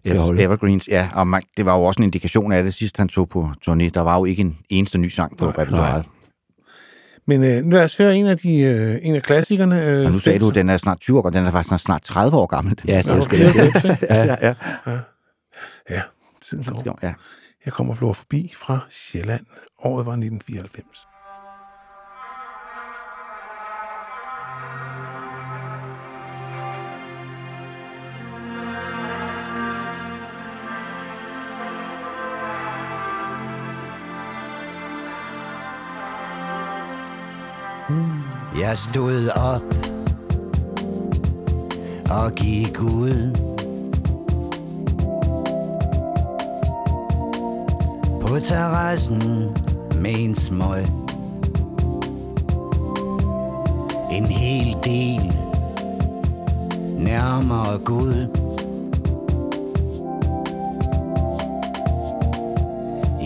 [0.05, 0.43] skal holde.
[0.43, 3.29] Evergreens, ja, og man, det var jo også en indikation af det, sidst han tog
[3.29, 3.89] på turné.
[3.95, 6.05] Der var jo ikke en eneste ny sang på repertoireet.
[7.27, 9.85] Men øh, lad os høre en af, de, øh, en af klassikerne.
[9.87, 11.85] Øh, Og nu sagde du, at den er snart 20 år, og den er faktisk
[11.85, 12.79] snart 30 år gammel.
[12.89, 13.97] Ja, det er okay, okay.
[14.11, 14.55] ja, ja.
[15.91, 16.03] Ja,
[16.43, 16.99] tiden går.
[17.03, 17.13] ja.
[17.65, 19.47] Jeg kommer flår forbi fra Sjælland.
[19.79, 20.87] Året var 1994.
[38.63, 39.63] Jeg stod op
[42.11, 43.37] og gik ud.
[48.21, 49.23] På terrassen
[50.01, 50.87] med en smøg.
[54.13, 55.37] En hel del
[56.99, 58.27] nærmere Gud.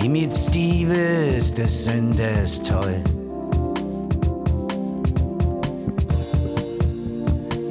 [0.04, 3.15] I mit stiveste søndagstøj.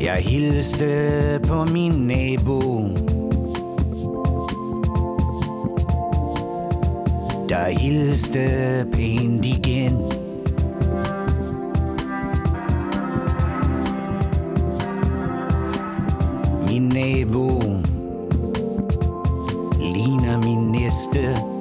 [0.05, 2.59] Jeg hilste på min nabo.
[7.49, 8.39] Der hilste
[8.93, 9.93] pænt igen.
[16.69, 17.59] Min nabo
[19.79, 21.54] ligner min næste.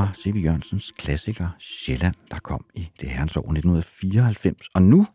[0.00, 0.44] Fra C.V.
[0.44, 4.68] Jørgensens klassiker Sjælland, der kom i det herrens år 1994.
[4.74, 5.06] Og nu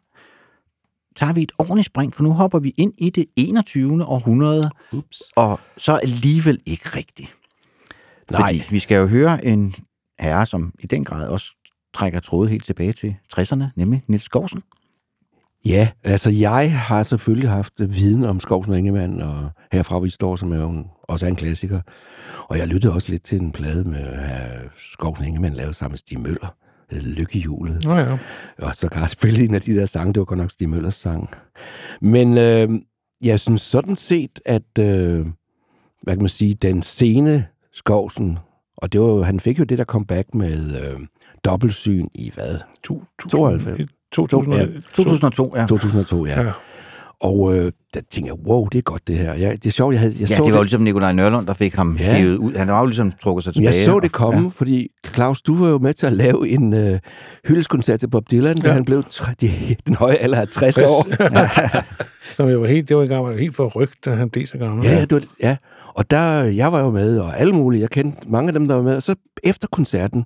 [1.16, 4.06] tager vi et ordentligt spring, for nu hopper vi ind i det 21.
[4.06, 5.22] århundrede, Ups.
[5.36, 7.36] og så alligevel ikke rigtigt.
[8.32, 8.41] Nej.
[8.41, 9.76] Fordi vi skal jo høre en
[10.20, 11.56] herre, som i den grad også
[11.94, 14.64] trækker trådet helt tilbage til 60'erne, nemlig Nils Skovsen.
[15.66, 20.36] Ja, altså jeg har selvfølgelig haft viden om Skovsen og Ingemann, og herfra vi står,
[20.36, 21.82] som er jo en, også er en klassiker.
[22.50, 25.94] Og jeg lyttede også lidt til en plade med uh, Skovsen og Ingemann, lavet sammen
[25.94, 26.56] med Stig Møller,
[26.92, 27.84] hed Lykkehjulet.
[27.84, 28.18] Nå ja.
[28.58, 30.70] Og så kan jeg spille en af de der sange, det var godt nok Stig
[30.70, 31.30] Møllers sang.
[32.02, 32.70] Men øh,
[33.24, 35.26] jeg synes sådan set, at, øh,
[36.02, 38.38] hvad kan man sige, den scene Skovsen,
[38.78, 41.00] og det var han fik jo det der comeback med øh,
[41.46, 42.58] dobbeltsyn i hvad?
[42.84, 43.90] 92?
[44.16, 45.66] 2000, Ja, 2002, ja.
[45.66, 46.42] 2002, ja.
[46.42, 46.52] Ja.
[47.20, 49.34] Og øh, der tænkte jeg, wow, det er godt det her.
[49.34, 51.48] Jeg, det er sjovt, jeg, havde, jeg ja, så det var jo ligesom Nikolaj Nørlund,
[51.48, 52.14] der fik ham Ja.
[52.14, 52.54] hævet ud.
[52.56, 53.76] Han var jo ligesom trukket sig tilbage.
[53.76, 54.48] jeg så det og- komme, ja.
[54.56, 57.00] fordi Claus, du var jo med til at lave en øh,
[57.48, 58.74] hyldeskoncert til Bob Dylan, da Ja.
[58.74, 59.52] han blev tre, de,
[59.88, 61.06] den høje alder af 60 år.
[62.36, 64.86] Som jeg var helt, det var engang var helt forrygt, da han blev så gammel.
[64.86, 65.56] Ja, ja, det var, ja.
[65.94, 68.76] Og der, jeg var jo med, og alle mulige, jeg kendte mange af dem, der
[68.76, 68.96] var med.
[68.96, 70.26] Og så efter koncerten,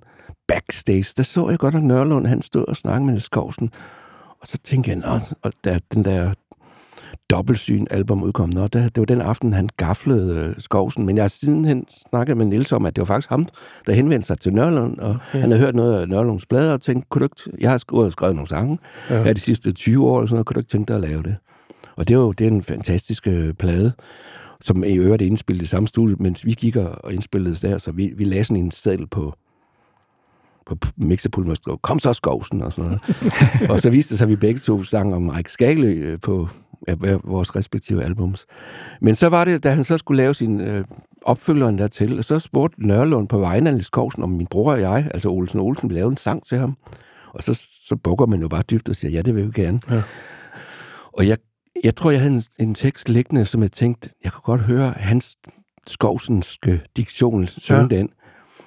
[0.50, 3.70] backstage, der så jeg godt, at Nørlund, han stod og snakkede med Niels Skovsen.
[4.40, 6.32] Og så tænkte jeg, nå, og der, den der
[7.30, 11.06] dobbeltsyn-album udkom, nå, der, det var den aften, han gaflede øh, Skovsen.
[11.06, 13.46] Men jeg har sidenhen snakket med Niels om, at det var faktisk ham,
[13.86, 15.40] der henvendte sig til Nørlund, og okay.
[15.40, 18.12] han havde hørt noget af Nørlunds blader, og tænkte, kunne du ikke, jeg har skrevet,
[18.12, 18.78] skrevet nogle sange
[19.10, 19.16] Ja.
[19.16, 19.22] ja.
[19.22, 21.22] her de sidste 20 år, og sådan noget, kunne du ikke tænke dig at lave
[21.22, 21.36] det?
[21.96, 23.92] Og det er jo det er en fantastisk øh, plade,
[24.60, 27.92] som i øvrigt indspillet i samme studie, mens vi gik og og indspillede der, så
[27.92, 29.34] vi, vi lagde sådan en seddel på,
[30.74, 33.70] på mixerpulten og skrev, kom så Skovsen og sådan noget.
[33.70, 36.48] og så viste det sig, at vi begge to sang om Mike Skagelø øh, på
[36.88, 36.94] ja,
[37.24, 38.46] vores respektive albums.
[39.00, 40.84] Men så var det, da han så skulle lave sin øh,
[41.22, 44.80] opfølgeren dertil, og så spurgte Nørlund på vegne af Niels Skovsen, om min bror og
[44.80, 46.76] jeg, altså Olsen Olsen, ville lave en sang til ham.
[47.34, 49.80] Og så, så bukker man jo bare dybt og siger, ja, det vil vi gerne.
[49.90, 50.02] Ja.
[51.12, 51.38] Og jeg,
[51.84, 54.94] jeg tror, jeg havde en, en tekst liggende, som jeg tænkte, jeg kunne godt høre
[54.96, 55.36] hans
[55.86, 57.96] Skovsenske diktion synge ja.
[57.96, 58.08] den.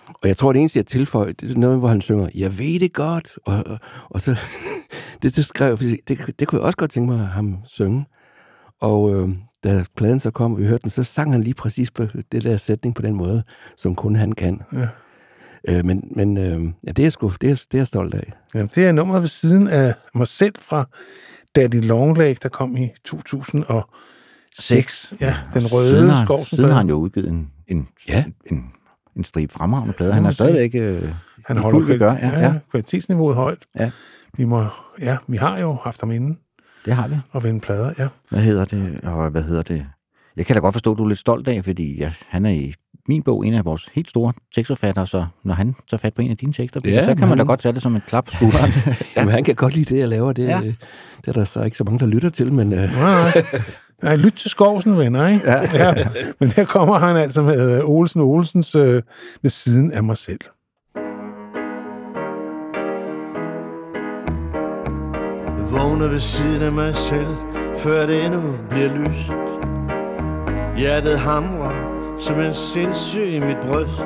[0.07, 2.79] Og jeg tror, det eneste, jeg tilføjede, det er noget, hvor han synger, jeg ved
[2.79, 3.31] det godt.
[3.45, 3.77] Og, og,
[4.09, 4.35] og så,
[5.23, 8.05] det, det skrev jeg, det, det kunne jeg også godt tænke mig at ham synge.
[8.81, 9.29] Og øh,
[9.63, 12.43] da pladen så kom, og vi hørte den, så sang han lige præcis på det
[12.43, 13.43] der sætning på den måde,
[13.77, 14.61] som kun han kan.
[14.73, 14.87] Ja.
[15.67, 18.33] Øh, men men øh, ja, det er, sgu, det, er, det er jeg stolt af.
[18.55, 20.85] Jamen, det er nummeret ved siden af mig selv fra
[21.55, 25.13] Daddy Longleg, der kom i 2006.
[25.21, 26.55] Ja, den røde siden har, Skovsen.
[26.55, 28.23] siden har han jo udgivet en, en, Ja.
[28.25, 28.71] en, en
[29.21, 30.09] strib fremragende plade.
[30.09, 31.09] Ja, Han er stadigvæk øh,
[31.45, 32.13] Han holder fuld gør.
[32.13, 33.59] Ja, ja, kvalitetsniveauet højt.
[33.79, 33.91] Ja.
[34.37, 34.65] Vi, må,
[35.01, 36.37] ja, vi har jo haft ham inde
[36.85, 37.15] det har vi.
[37.31, 38.07] og vende plader, ja.
[38.29, 38.99] Hvad hedder det?
[39.03, 39.85] Og hvad hedder det?
[40.37, 42.49] Jeg kan da godt forstå, at du er lidt stolt af, fordi ja, han er
[42.51, 42.73] i
[43.07, 46.31] min bog en af vores helt store tekstforfattere, så når han tager fat på en
[46.31, 48.25] af dine tekster, Ja, ja, så kan man da godt tage det som et klap
[48.25, 48.71] på skulderen.
[49.17, 50.33] Jamen, han kan godt lide det, jeg laver.
[50.33, 50.59] Det, Ja.
[50.59, 50.65] ja.
[51.17, 52.73] det er der så ikke så mange, der lytter til, men...
[52.73, 52.89] Øh,
[54.03, 55.51] Nej, lyt til Skovsen, venner, ikke?
[55.51, 55.61] Ja.
[55.73, 55.93] ja.
[56.39, 59.03] Men her kommer han altså med øh, Olsen Olsens øh,
[59.41, 60.39] ved siden af mig selv.
[65.57, 67.35] Jeg vågner ved siden af mig selv,
[67.77, 69.31] før det endnu bliver lyst.
[70.77, 74.01] Hjertet hamrer som en sindssyg i mit bryst,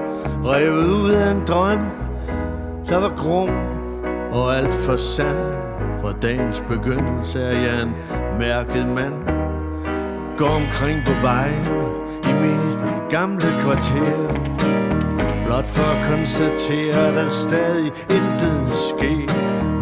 [0.46, 1.80] revet ud af en drøm,
[2.90, 3.50] der var grum
[4.32, 5.54] og alt for sand.
[6.02, 7.96] Fra dagens begyndelse er jeg en
[8.40, 9.47] mærket mand.
[10.38, 11.66] Går omkring på vejen
[12.24, 14.18] i mit gamle kvarter.
[15.46, 19.34] Blot for at konstatere, at der stadig intet sker.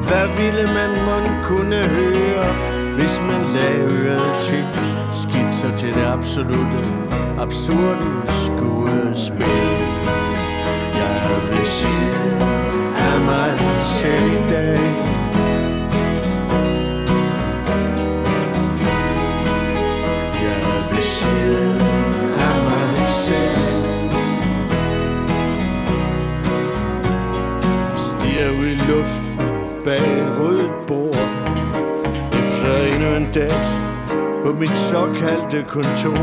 [0.08, 2.54] Hvad ville man mon kunne høre,
[2.94, 4.66] hvis man lagde øret til?
[5.12, 6.80] Skitser til det absolute,
[7.40, 9.68] absurde skuespil.
[11.00, 12.42] Jeg er ved siden
[12.98, 13.60] af mig
[14.00, 15.15] selv i dag.
[29.86, 31.16] Bag rødt bord
[32.40, 33.56] Efter endnu en dag
[34.44, 36.20] på mit såkaldte kontor.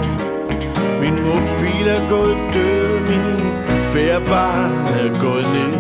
[1.01, 3.27] Min mobil er gået død, min
[3.93, 4.57] bærbar
[5.01, 5.75] er gået ned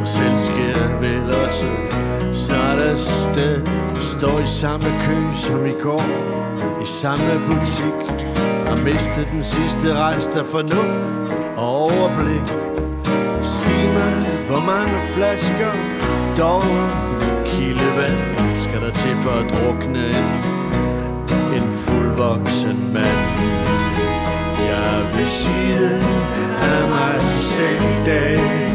[0.00, 1.66] Og selv skal jeg vel også
[2.32, 3.66] snart afsted.
[4.18, 5.16] Står i samme kø
[5.46, 6.04] som i går,
[6.84, 8.00] i samme butik
[8.68, 12.48] Har mistet den sidste rest af fornuft og overblik.
[13.42, 14.14] Sig mig,
[14.48, 15.72] hvor mange flasker
[16.38, 16.62] dog
[17.46, 20.24] kildevand skal der til for at drukne en,
[21.56, 23.20] en fuldvoksen mand.
[24.58, 25.88] Jeg vil sige
[26.60, 28.67] af mig selv dag.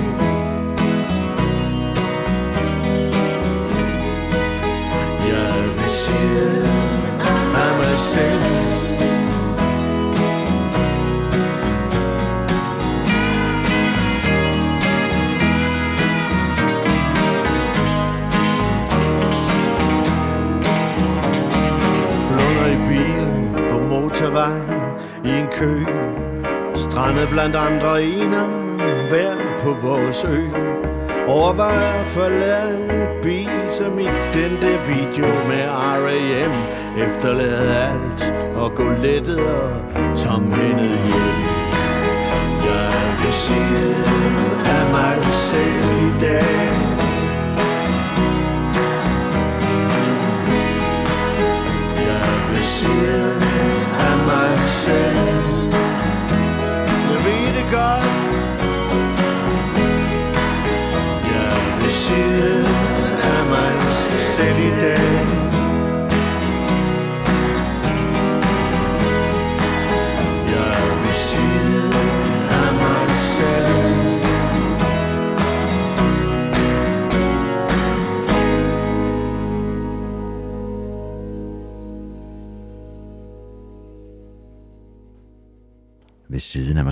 [24.34, 24.82] Motorvejen
[25.26, 25.86] i en kø
[26.76, 28.48] Strandet blandt andre ener
[29.10, 30.48] hver på vores ø
[31.28, 34.04] Overvejer at forlade en bil som i
[34.34, 36.52] den der video med R.A.M.
[36.98, 39.72] Efterlade alt og gå lettet og
[40.18, 41.40] tomhændet hjem
[42.66, 43.96] Jeg vil sige
[44.66, 46.83] af mig selv i dag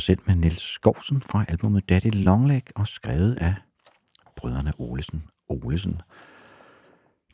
[0.01, 3.55] mig selv med Niels Skovsen fra albumet Daddy Longleg og skrevet af
[4.35, 6.01] brødrene Olesen Olesen.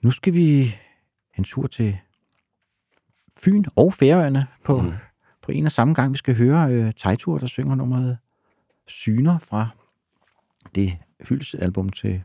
[0.02, 0.76] Nu skal vi
[1.38, 1.98] en tur til
[3.38, 4.92] Fyn og Færøerne på, mm.
[5.42, 6.12] på en og samme gang.
[6.14, 8.18] Vi skal høre øh, Tejtur, der synger nummeret
[8.88, 9.68] Syner fra
[10.76, 12.24] det hyldsalbum til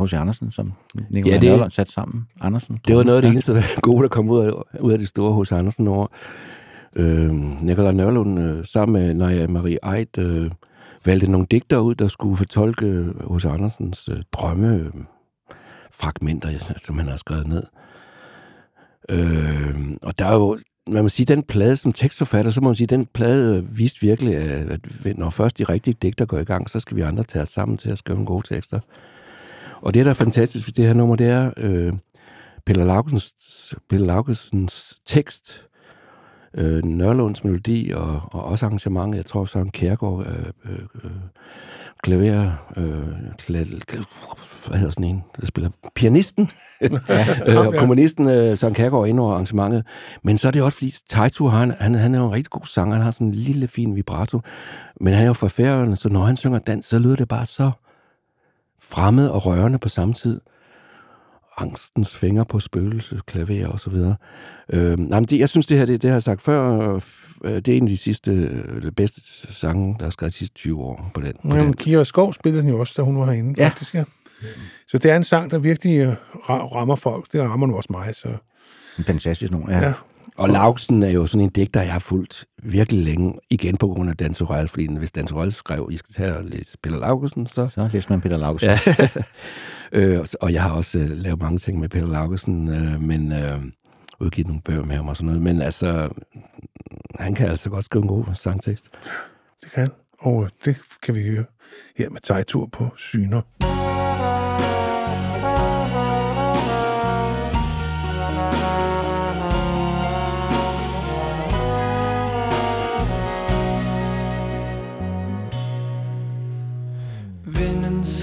[0.00, 0.12] H.C.
[0.12, 2.28] Andersen, som Nicolai Ja, det- Nørlund satte sammen.
[2.40, 2.80] Andersen.
[2.86, 3.52] Det var noget af det eneste
[3.82, 6.06] gode, der kom ud af, ud af det store hos Andersen over.
[6.96, 7.32] Øh,
[7.62, 10.50] Nikolaj Nørlund øh, sammen med Naja Marie Eid øh,
[11.04, 14.92] valgte nogle digter ud, der skulle fortolke øh, hos Andersens øh, drømme øh,
[15.92, 17.62] fragmenter, som han har skrevet ned.
[19.08, 22.74] Øh, og der er jo, man må sige, den plade som tekstforfatter, så må man
[22.74, 24.80] sige, den plade øh, viste virkelig, at
[25.18, 27.78] når først de rigtige digter går i gang, så skal vi andre tage os sammen
[27.78, 28.80] til at skrive nogle gode tekster.
[29.80, 31.92] Og det, der er fantastisk ved det her nummer, det er øh,
[32.66, 35.64] Pelle Laugensens, Pelle Laugesens tekst,
[36.54, 39.16] øh, Nørlunds melodi og, og også arrangementet.
[39.16, 41.10] Jeg tror, Søren Kærgaard, øh, øh, øh,
[42.02, 43.08] klaver, øh,
[43.38, 43.64] kla,
[44.68, 46.50] hvad hedder sådan en, der spiller pianisten,
[47.46, 49.86] øh, og komponisten øh, Søren Kærgaard ind over arrangementet.
[50.22, 52.66] Men så er det også, fordi Taito, han, han, han er jo en rigtig god
[52.66, 54.40] sanger, han har sådan en lille, fin vibrato,
[55.00, 57.46] men han er jo fra Færøerne, så når han synger dans, så lyder det bare
[57.46, 57.70] så
[58.80, 60.40] fremmed og rørende på samme tid.
[61.56, 64.16] Angstens fingre på spøgelse, klaver og så videre.
[64.72, 66.94] Øh, nej, men det, jeg synes, det her, det, det har jeg sagt før,
[67.44, 69.20] øh, det er en af de sidste, øh, det bedste
[69.52, 71.32] sange, der er skrevet de sidste 20 år på den.
[71.32, 71.72] På Jamen, den.
[71.76, 73.68] Kira Skov spillede den jo også, da hun var herinde, Ja.
[73.68, 74.04] faktisk, ja.
[74.88, 77.32] Så det er en sang, der virkelig øh, ra- rammer folk.
[77.32, 78.28] Det rammer nu også mig, så...
[78.98, 79.78] En fantastisk nummer, ja.
[79.86, 79.92] Ja.
[80.36, 84.10] Og Lauksen er jo sådan en digter, jeg har fulgt virkelig længe, igen på grund
[84.10, 87.46] af Danse Røl, fordi hvis Danse Røl skrev, I skal tage og læse Peter Laugesen,
[87.46, 87.68] så...
[87.74, 88.68] Så læser man Peter Laugesen.
[88.68, 89.08] Ja.
[89.98, 93.60] øh, og jeg har også øh, lavet mange ting med Peter Laugesen, øh, men øh,
[94.20, 96.08] udgivet nogle bøger med ham og sådan noget, men altså,
[97.18, 98.90] han kan altså godt skrive en god sangtekst.
[99.62, 99.90] Det kan.
[100.18, 101.44] Og øh, det kan vi høre
[101.96, 103.42] her med tegtur på Syner.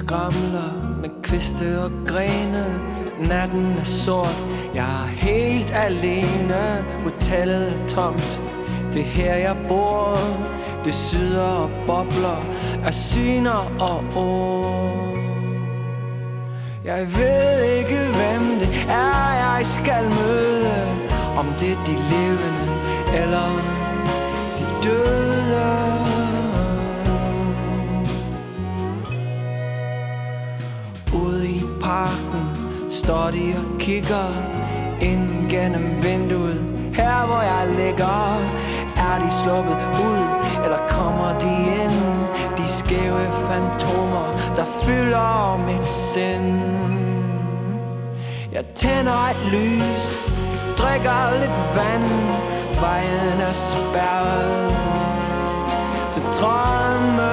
[0.09, 2.65] Skramler med kviste og grene.
[3.19, 4.37] Natten er sort,
[4.75, 6.85] jeg er helt alene.
[7.03, 8.41] Hotellet er tomt,
[8.93, 10.17] det er her jeg bor.
[10.85, 12.41] Det syder og bobler
[12.85, 15.17] af syner og ord.
[16.85, 20.87] Jeg ved ikke hvem det er jeg skal møde.
[21.37, 22.67] Om det er de levende
[23.13, 23.49] eller
[24.57, 26.08] de døde.
[31.89, 32.43] Parken
[32.89, 34.27] står de og kigger
[35.01, 36.61] ind gennem vinduet.
[36.93, 38.19] Her hvor jeg ligger
[39.07, 39.79] Er de sluppet
[40.09, 40.23] ud,
[40.63, 41.53] eller kommer de
[41.83, 41.99] ind?
[42.57, 46.59] De skæve fantomer, der fylder mit sind.
[48.51, 50.07] Jeg tænder et lys,
[50.77, 52.09] drikker lidt vand
[52.81, 54.73] Vejen er spærret.
[56.13, 57.28] Til drømme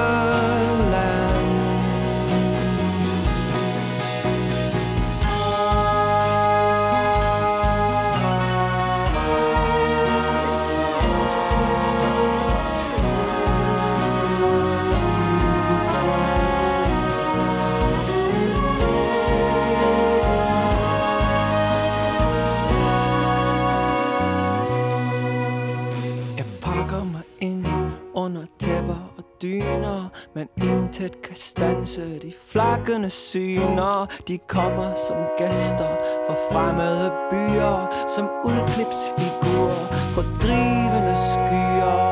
[30.97, 34.07] Men intet kan stanse de flakkende syner.
[34.27, 35.91] De kommer som gæster
[36.27, 42.07] fra fremmede byer Som udklipsfigurer på drivende skyer.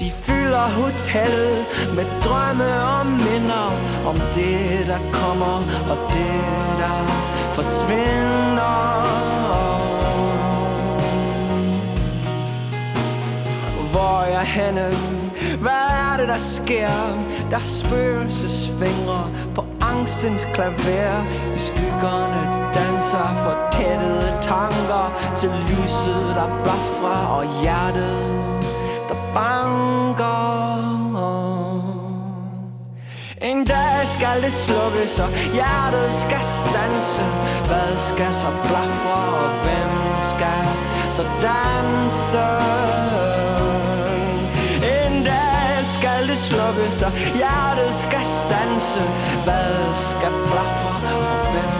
[0.00, 1.36] De fylder hotel
[1.96, 3.68] med drømme og minder
[4.06, 5.56] Om det der kommer
[5.92, 6.42] og det
[6.80, 6.98] der
[7.56, 8.80] forsvinder.
[13.92, 14.90] Hvor er jeg henne?
[15.60, 16.96] Hvad det, der sker?
[17.50, 21.24] Der er spøgelsesfingre på angstens klaver
[21.56, 22.42] I skyggerne
[22.74, 25.06] danser fortættede tanker
[25.36, 28.18] Til lyset, der blafrer og hjertet,
[29.08, 30.60] der banker
[33.42, 37.24] en dag skal det slukkes, og hjertet skal stanse
[37.66, 39.92] Hvad skal så blafre, og hvem
[40.30, 40.66] skal
[41.10, 43.29] så danse?
[46.72, 49.02] Skal så hjertet skal stanse
[49.44, 50.92] Hvad skal blafre,
[51.32, 51.72] og hvem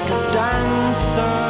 [0.00, 1.49] skal danse?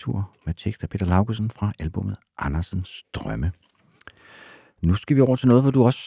[0.00, 3.52] Tejtur med tekst af Peter Laugesen fra albumet Andersens Drømme.
[4.82, 6.00] Nu skal vi over til noget, hvor du også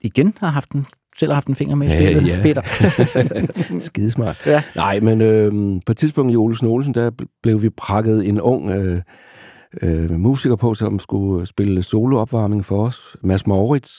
[0.00, 0.86] igen har haft en,
[1.16, 2.62] selv har haft en finger med i spillet, Peter.
[3.86, 4.46] Skidesmart.
[4.46, 4.62] Ja.
[4.76, 7.10] Nej, men øh, på et tidspunkt i Olsen Olsen, der
[7.42, 9.02] blev vi prakket en ung øh,
[9.82, 13.16] øh, musiker på, som skulle spille soloopvarmning for os.
[13.22, 13.92] Mads Moritz,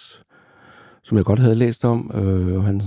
[1.03, 2.11] som jeg godt havde læst om.
[2.13, 2.81] Øh, og han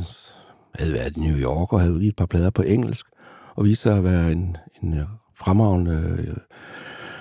[0.75, 3.07] havde været i New York og havde udgivet et par plader på engelsk,
[3.55, 5.07] og viste sig at være en, en øh,
[5.37, 6.37] fremragende øh,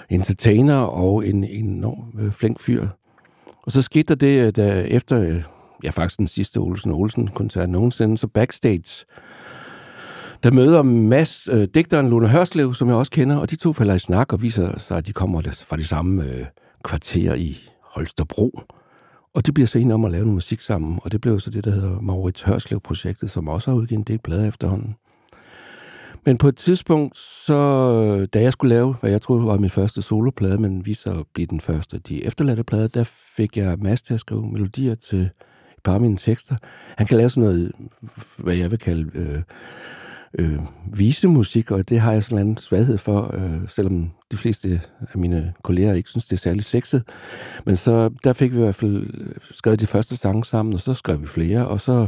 [0.09, 2.87] entertainer og en enorm øh, flink fyr.
[3.61, 5.41] Og så skete der det, øh, da efter,
[5.83, 9.05] ja faktisk den sidste Olsen Olsen-koncert nogensinde, så backstage,
[10.43, 13.93] der møder Mads, øh, digteren Luna Hørslev, som jeg også kender, og de to falder
[13.93, 16.45] i snak og viser sig, at de kommer fra de samme øh,
[16.83, 18.59] kvarter i Holstebro.
[19.33, 21.49] Og de bliver så enige om at lave noget musik sammen, og det blev så
[21.49, 24.95] det, der hedder Maurits Hørslev-projektet, som også har udgivet en del plader efterhånden.
[26.25, 30.01] Men på et tidspunkt, så, da jeg skulle lave, hvad jeg troede var min første
[30.01, 33.03] soloplade, men viste sig at blive den første de efterladte plade, der
[33.37, 35.31] fik jeg Mads til at skrive melodier til et
[35.83, 36.55] par af mine tekster.
[36.97, 37.71] Han kan lave sådan noget,
[38.37, 39.41] hvad jeg vil kalde øh,
[40.39, 40.59] øh,
[40.93, 44.81] visemusik, og det har jeg sådan en svaghed for, øh, selvom de fleste
[45.13, 47.03] af mine kolleger ikke synes, det er særlig sexet.
[47.65, 49.07] Men så der fik vi i hvert fald
[49.51, 52.07] skrevet de første sange sammen, og så skrev vi flere, og så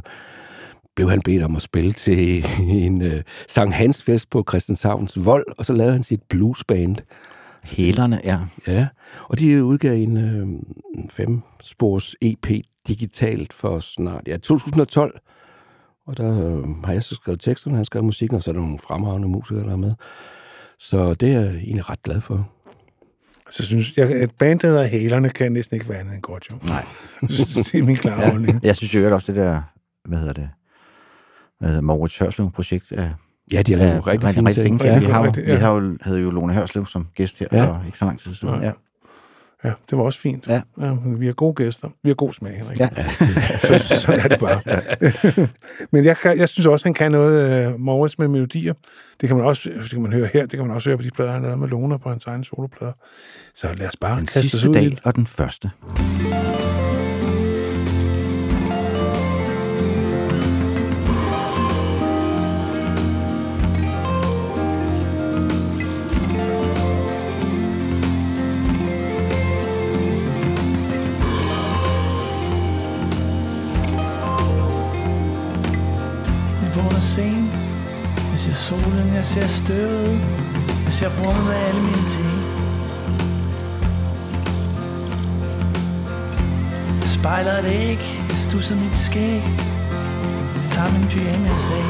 [0.98, 2.46] blev han bedt om at spille til
[2.86, 3.12] en uh,
[3.48, 6.96] Sankt Hans fest på Christianshavns Vold, og så lavede han sit bluesband.
[7.64, 8.40] Hælerne, ja.
[8.68, 8.88] Ja,
[9.24, 10.48] og de udgav en øh,
[11.10, 12.48] fem-spors EP
[12.88, 15.20] digitalt for snart, ja, 2012.
[16.08, 18.54] Og der øh, har jeg så skrevet teksterne, han har skrevet musikken, og så er
[18.54, 19.94] der nogle fremragende musikere, der er med.
[20.80, 22.50] Så det er jeg egentlig ret glad for.
[23.50, 26.48] Så synes jeg, et band, der hedder Hælerne, kan næsten ikke være andet end godt,
[26.52, 26.56] jo.
[26.64, 26.86] Nej.
[27.72, 28.30] det er min klare ja.
[28.30, 28.60] holdning.
[28.64, 29.62] Jeg synes jo også, det der,
[30.06, 30.50] hvad hedder det,
[31.62, 33.10] hedder Moritz Hørslev-projekt er,
[33.52, 34.82] Ja, de har lavet er rigtig fine ting.
[34.82, 35.58] Ja, vi, Ja, har, jo, rigtigt, vi ja.
[35.58, 37.66] har jo, havde jo Lone Hørslev som gæst her Ja.
[37.66, 38.62] for ikke så lang tid siden.
[38.62, 38.72] Ja.
[39.64, 40.48] Ja, det var også fint.
[40.48, 40.62] Ja.
[40.82, 41.90] ja vi har gode gæster.
[42.04, 42.80] Vi har god smag, Henrik.
[42.80, 42.90] Ja.
[43.68, 44.62] så, sådan er det bare.
[45.92, 48.74] men jeg, kan, jeg synes også, han kan noget uh, Morris med melodier.
[49.22, 50.42] Det kan man også det kan man høre her.
[50.42, 52.44] Det kan man også høre på de plader, han lavede med Lone på hans egen
[52.44, 52.94] soloplader.
[53.56, 55.72] Så lad os bare Den kaste os sidste ud i dag og den første.
[79.42, 80.20] Ser støvet
[80.86, 82.38] Jeg ser rummet med alle mine ting.
[87.02, 88.00] Jeg spejler et æg
[88.30, 89.44] Jeg stusser mit skæg?
[90.56, 91.88] Jeg tager min pyjamas af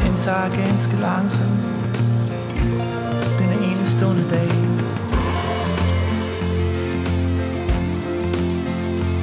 [0.00, 1.60] Jeg indtager ganske langsomt.
[3.38, 4.50] Denne enestående dag.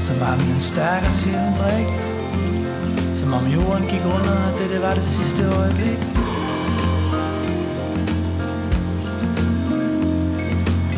[0.01, 2.06] Så var den en stærk og sjælden drik.
[3.27, 5.99] Som om jorden gik under Og det, det var det sidste øjeblik.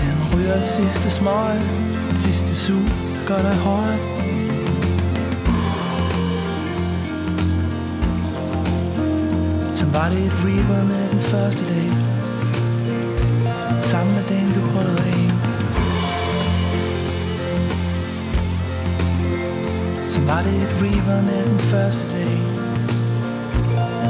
[0.03, 1.59] Han ryger sidste smøg
[2.09, 2.81] Den sidste sug,
[3.15, 3.93] der gør dig høj.
[9.75, 11.89] Som var det et reaper med den første dag.
[13.81, 14.23] Samme med
[14.55, 15.38] du holder af
[20.09, 22.41] Somebody var et river med den første dag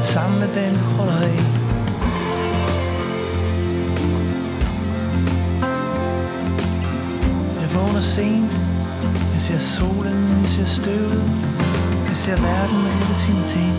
[0.02, 1.40] Sammen med den du holder af
[7.62, 8.54] Jeg vågner sent.
[9.34, 11.24] Jeg ser solen, jeg ser støvet.
[12.08, 13.74] Jeg ser verden med alle sine ting.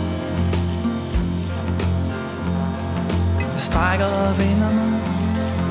[3.39, 5.01] Jeg strækker og vender mig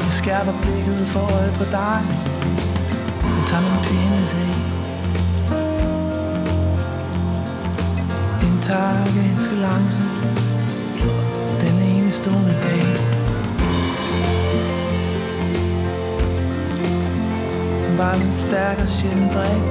[0.05, 2.01] Jeg skærper blikket for øje på dig.
[3.23, 4.70] Jeg tager min penis af
[8.71, 10.41] indtager ganske langsomt
[11.61, 12.87] Den enestående dag.
[17.79, 19.63] Som var den stærke og sjældent drik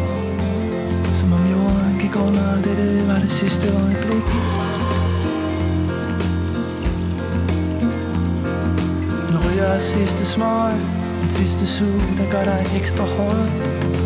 [1.13, 4.27] Som om jorden gik under og Dette var det sidste øjeblik.
[9.29, 10.73] En ryger sidste smøg
[11.23, 13.98] En sidste sug, der gør dig ekstra høj.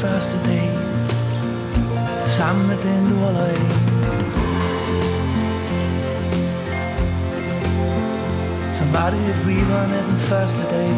[0.00, 0.78] Første dag.
[2.26, 3.60] Sammen med den du holder af.
[8.74, 10.90] Så var det et reaperen af den første dag.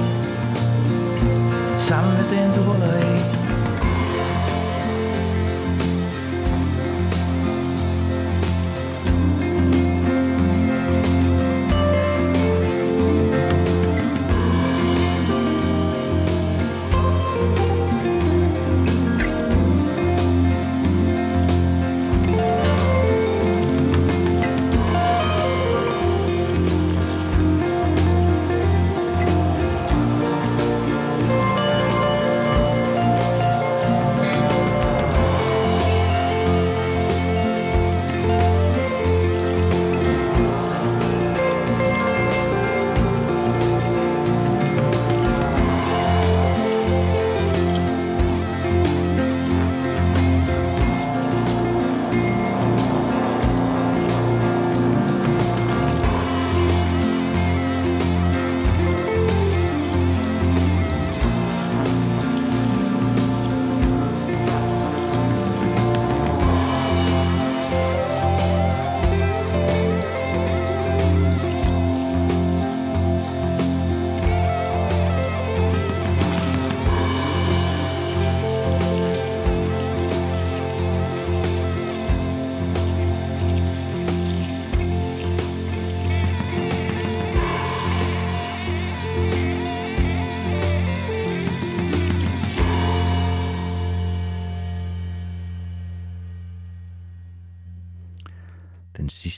[1.79, 3.42] Sammen med den du holder af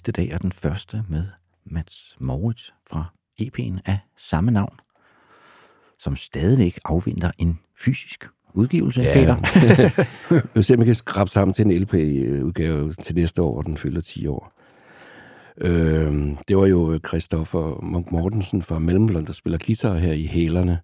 [0.05, 1.25] sidste dag og den første med
[1.67, 3.05] Mats Moritz fra
[3.43, 4.77] EP'en af samme navn,
[5.99, 8.25] som stadigvæk afventer en fysisk
[8.55, 9.15] udgivelse, Ja.
[9.15, 9.37] Peter.
[10.31, 13.63] Jeg vil se, om jeg kan skrabe sammen til en LP-udgave til næste år, hvor
[13.63, 14.53] den fylder 10 år.
[15.61, 16.13] Øh,
[16.49, 20.79] det var jo Christoffer Munk Mortensen fra Mellemland, der spiller guitar her i Hælerne.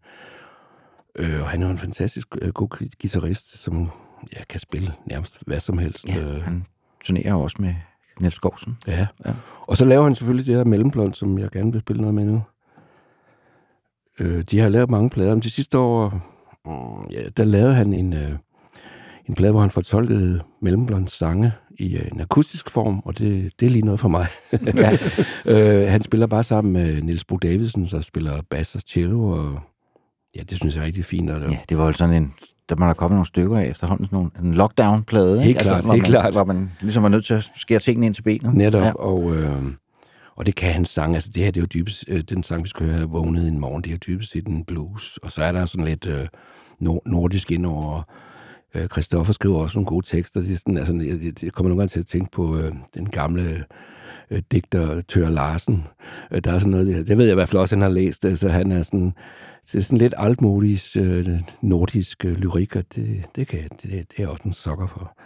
[1.16, 3.90] Øh, og han er jo en fantastisk øh, god gu- guitarist, som
[4.36, 6.08] ja, kan spille nærmest hvad som helst.
[6.08, 6.66] Ja, Øh, han
[7.04, 7.74] turnerer også med
[8.20, 8.76] Niels Skovsen.
[8.86, 9.06] Ja.
[9.26, 9.32] Ja.
[9.66, 12.24] Og så laver han selvfølgelig det her mellemblond, som jeg gerne vil spille noget med
[12.24, 12.42] nu.
[14.20, 16.10] Øh, de har lavet mange plader, men de sidste år,
[16.66, 18.30] mm, ja, der lavede han en, øh,
[19.28, 23.66] en plade, hvor han fortolkede mellemblonds sange i øh, en akustisk form, og det, det
[23.66, 24.26] er lige noget for mig.
[24.52, 24.98] Ja.
[25.82, 29.60] øh, han spiller bare sammen med Niels Bo Davidsen, der spiller bass og cello, og
[30.36, 31.30] ja, det synes jeg er rigtig fint.
[31.30, 32.32] Og, Ja, det var jo sådan en,
[32.70, 35.32] der må der komme nogle stykker af efterhånden, sådan nogle, en lockdown-plade.
[35.32, 35.44] ikke?
[35.44, 36.34] Helt klart, hvor helt man, klart.
[36.34, 38.54] Hvor man ligesom var nødt til at skære tingene ind til benet.
[38.54, 38.92] Netop, Ja.
[38.92, 39.62] og, øh,
[40.36, 41.14] og det kan hans sang.
[41.14, 43.58] Altså det her, det er jo dybest, øh, den sang, vi skal høre, Vågnede en
[43.60, 45.18] morgen, det er jo dybest set en blues.
[45.22, 46.26] Og så er der sådan lidt øh,
[46.80, 48.02] nord- nordisk indover.
[48.74, 50.40] Øh, Christoffer skriver også nogle gode tekster.
[50.40, 53.08] Det er sådan, altså, jeg, jeg kommer nogle gange til at tænke på øh, den
[53.10, 53.64] gamle
[54.30, 55.86] øh, digter Tør Larsen.
[56.32, 57.88] Øh, der er sådan noget, det, det ved jeg i hvert fald også, han har
[57.90, 59.12] læst, øh, så han er sådan,
[59.72, 61.28] det er sådan lidt altmodisk øh,
[61.62, 64.86] nordisk øh, lyrik, og det, det, kan, jeg- det, det er jeg også en sokker
[64.86, 65.16] for.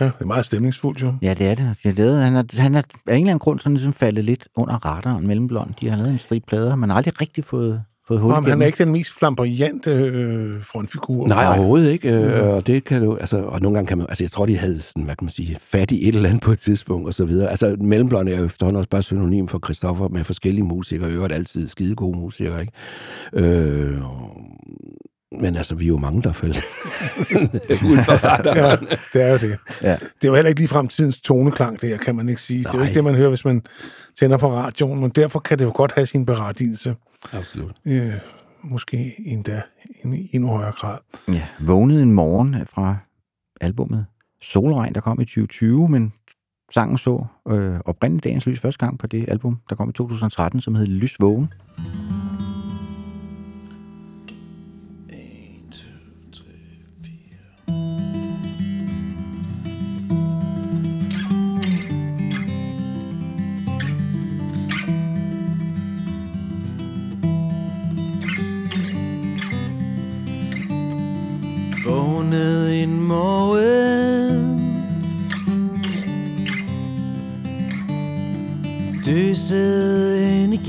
[0.00, 1.14] Ja, det er meget stemningsfuldt jo.
[1.22, 1.78] Ja, det er det.
[1.82, 4.24] De har lavet, han, er, han er af en eller anden grund sådan ligesom faldet
[4.24, 5.70] lidt under radaren mellemblond.
[5.80, 8.50] De har lavet en stribe plader, man har aldrig rigtig fået, fået hul Nå, men
[8.50, 11.26] han er ikke den mest flamboyante øh, frontfigur.
[11.26, 12.12] Nej, overhovedet ikke.
[12.12, 14.56] Øh, og det kan du, altså, og nogle gange kan man, altså jeg tror, de
[14.56, 17.14] havde sådan, hvad kan man sige, fat i et eller andet på et tidspunkt, og
[17.14, 17.50] så videre.
[17.50, 21.32] Altså, Mellemblond er jo efterhånden også bare synonym for Christoffer med forskellige musikere, i øvrigt
[21.32, 22.72] altid skide gode musikere, ikke?
[23.32, 23.98] Øh,
[25.40, 26.46] men altså, vi er jo mange, der for
[28.56, 28.76] ja,
[29.12, 29.58] det er jo det.
[29.82, 29.92] Ja.
[29.92, 32.58] Det er jo heller ikke lige fremtidens toneklang, det her, kan man ikke sige.
[32.58, 32.86] Det er jo Nej.
[32.86, 33.62] ikke det, man hører, hvis man
[34.18, 36.94] tænder for radioen, men derfor kan det jo godt have sin berettigelse.
[37.32, 37.76] Absolut.
[37.84, 38.12] Øh,
[38.62, 39.62] måske endda
[40.04, 40.98] i endnu højere grad.
[41.28, 42.96] Ja, vågnede en morgen fra
[43.60, 44.06] albumet
[44.42, 46.12] Solregn, der kom i 2020, men
[46.70, 50.60] sangen så øh, oprindeligt dagens lys første gang på det album, der kom i 2013,
[50.60, 51.52] som hed Lys Vågen.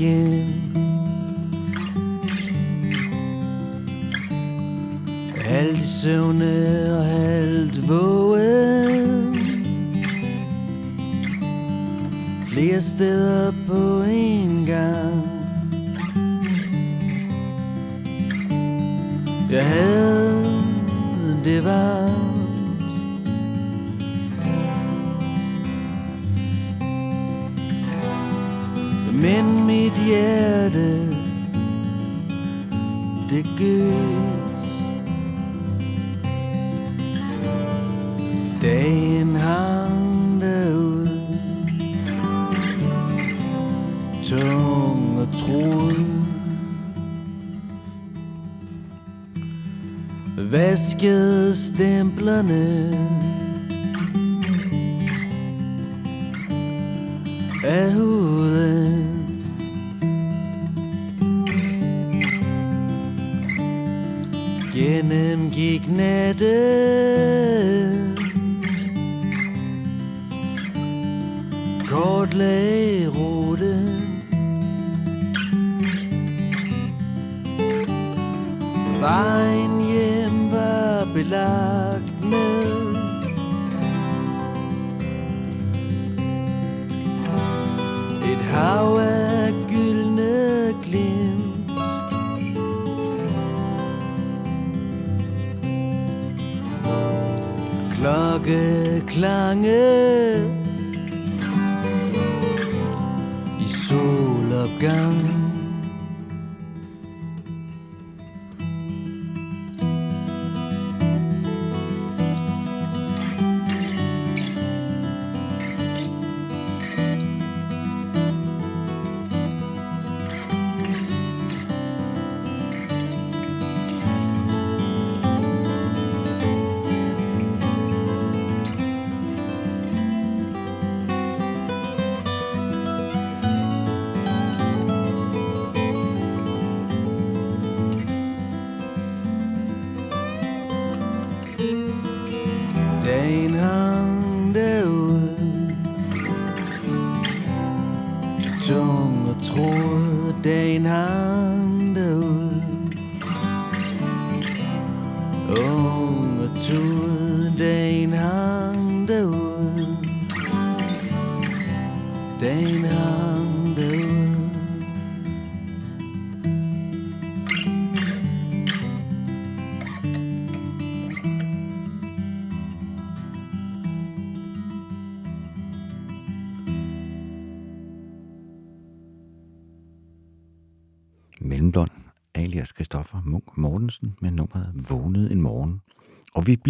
[0.00, 0.29] you.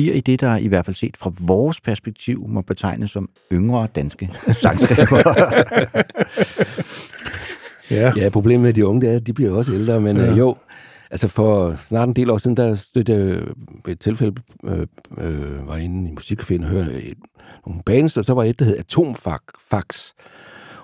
[0.01, 3.89] Bliver i det, der i hvert fald set fra vores perspektiv må betegnes som yngre
[3.95, 4.31] danske
[4.63, 5.35] sangskrivere.
[7.91, 8.13] Ja.
[8.17, 10.31] ja, problemet med de unge, det er, at de bliver også ældre, men Ja.
[10.31, 10.57] øh, jo,
[11.11, 13.21] altså for snart en del år siden, der stødte jeg
[13.85, 14.87] ved et tilfælde, øh,
[15.19, 17.19] øh, var inde i musikcaféen og hørte et,
[17.67, 20.13] nogle bands, og så var et, der hed Atomfax.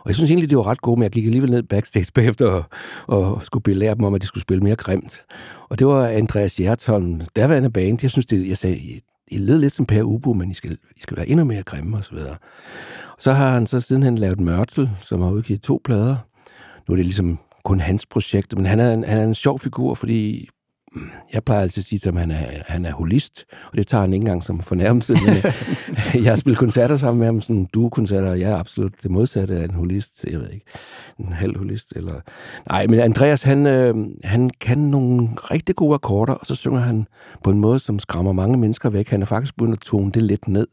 [0.07, 2.47] Og jeg synes egentlig, det var ret godt, men jeg gik alligevel ned backstage bagefter
[2.47, 2.65] og,
[3.07, 5.25] og skulle belære dem om, at de skulle spille mere grimt.
[5.69, 7.99] Og det var Andreas Hjertholm, derværende band.
[8.03, 10.73] Jeg synes, det, jeg sagde, I, I lød lidt som Per Ubo, men I skal,
[10.97, 12.37] I skal være endnu mere grimme og så videre.
[13.17, 16.17] Og så har han så sidenhen lavet Mørtel, som har udgivet to plader.
[16.89, 19.61] Nu er det ligesom kun hans projekt, men han er en, han er en sjov
[19.61, 20.49] figur, fordi
[21.33, 24.13] jeg plejer altid at sige at han er, han er holist, og det tager han
[24.13, 25.15] ikke engang som fornærmelse.
[25.27, 25.45] Men, øh,
[26.25, 29.57] jeg har spillet koncerter sammen med ham, sådan duo-koncerter, og jeg er absolut det modsatte
[29.57, 30.67] af en holist, jeg ved ikke,
[31.19, 32.21] en halv holist, eller...
[32.69, 33.95] Nej, men Andreas, han, øh,
[34.25, 37.07] han kan nogle rigtig gode akkorder, og så synger han
[37.45, 39.09] på en måde, som skræmmer mange mennesker væk.
[39.09, 40.67] Han er faktisk begyndt at tone det lidt ned.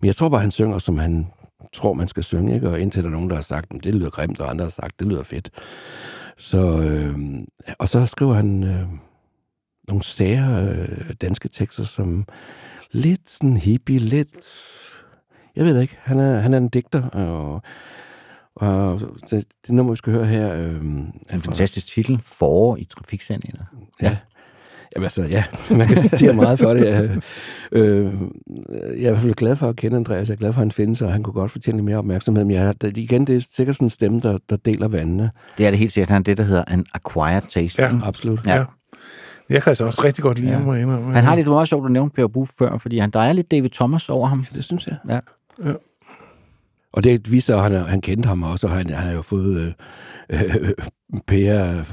[0.00, 1.26] Men jeg tror bare, han synger, som han
[1.72, 2.68] tror, man skal synge, ikke?
[2.68, 4.70] og indtil der er nogen, der har sagt, at det lyder grimt, og andre har
[4.70, 5.50] sagt, det lyder fedt.
[6.36, 7.18] Så, øh,
[7.78, 8.86] og så skriver han øh,
[9.92, 12.26] nogle sære øh, danske tekster, som
[12.92, 14.48] lidt sådan hippie, lidt...
[15.56, 15.96] Jeg ved ikke.
[16.00, 17.62] Han er, han er en digter, og,
[18.54, 19.00] og
[19.30, 20.54] det, det nummer, vi skal høre her...
[20.54, 20.76] Øh,
[21.32, 23.64] En fantastisk titel, Forår i trafiksandinger.
[24.02, 24.16] Ja.
[24.96, 26.86] Jamen altså, ja, man kan citere meget for det.
[26.86, 27.18] Øh,
[27.72, 28.12] øh,
[28.76, 30.28] jeg er i hvert fald glad for at kende Andreas.
[30.28, 32.44] Jeg er glad for, at han findes, og han kunne godt fortjene lidt mere opmærksomhed.
[32.44, 35.30] Men jeg, det, igen, det er sikkert sådan en stemme, der, der deler vandene.
[35.58, 36.08] Det er det helt sikkert.
[36.08, 37.82] Han er det, der hedder en acquired taste.
[37.82, 38.46] Ja, absolut.
[38.46, 38.56] Ja.
[38.56, 38.64] Ja.
[39.52, 40.56] Jeg kan altså også rigtig godt lide Ja.
[40.56, 40.64] ham.
[40.66, 41.14] må jeg indrømme.
[41.14, 43.50] Han har lidt meget sjovt at nævne Per Buff før, fordi han, der er lidt
[43.50, 44.40] David Thomas over ham.
[44.52, 44.96] Ja, det synes jeg.
[45.08, 45.18] Ja.
[45.68, 45.72] Ja.
[46.92, 49.74] Og det viser, at han, han kendte ham også, og han, han har jo fået
[50.30, 50.72] øh, øh,
[51.26, 51.84] Per,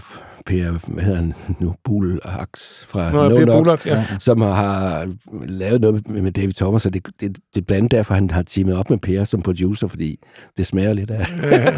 [0.49, 4.05] Per, hvad hedder han nu, Bulaks fra Nå, No Per Nox, Bulak, ja.
[4.19, 5.07] som har
[5.45, 8.41] lavet noget med, David Thomas, og det, det, det er blandt andet derfor, han har
[8.41, 10.19] teamet op med Per som producer, fordi
[10.57, 11.26] det smager lidt af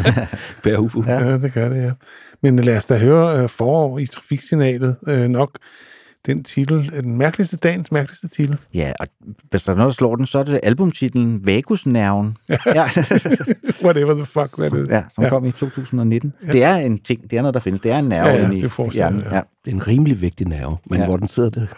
[0.64, 1.04] Per Hufu.
[1.06, 1.28] Ja.
[1.28, 1.90] ja, det gør det, ja.
[2.42, 4.96] Men lad os da høre øh, forår i trafiksignalet.
[5.06, 5.58] Øh, nok
[6.26, 8.56] den titel, er den mærkeligste dagens mærkeligste titel.
[8.74, 9.06] Ja, og
[9.50, 12.36] hvis der er noget, der slår den, så er det albumtitlen Vagusnerven.
[12.48, 12.84] Ja.
[13.84, 14.88] Whatever the fuck that is.
[14.88, 15.28] ja, som ja.
[15.30, 16.32] kom i 2019.
[16.46, 16.52] Ja.
[16.52, 17.80] Det er en ting, det er noget, der findes.
[17.80, 19.20] Det er en nerve Ja, ja, inde i hjernen.
[19.20, 19.34] ja.
[19.34, 19.40] Ja.
[19.64, 21.00] Det er en rimelig vigtig nerve, men Ja.
[21.02, 21.08] ja.
[21.08, 21.68] hvor den sidder det.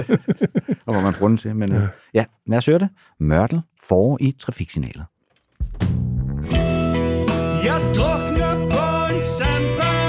[0.86, 1.56] Og hvor man bruger den til.
[1.56, 1.80] Men, ja.
[2.14, 2.88] ja, lad os høre det.
[3.20, 5.04] Mørtel forår i trafiksignalet.
[7.64, 9.99] Jeg drukner på en sandbanke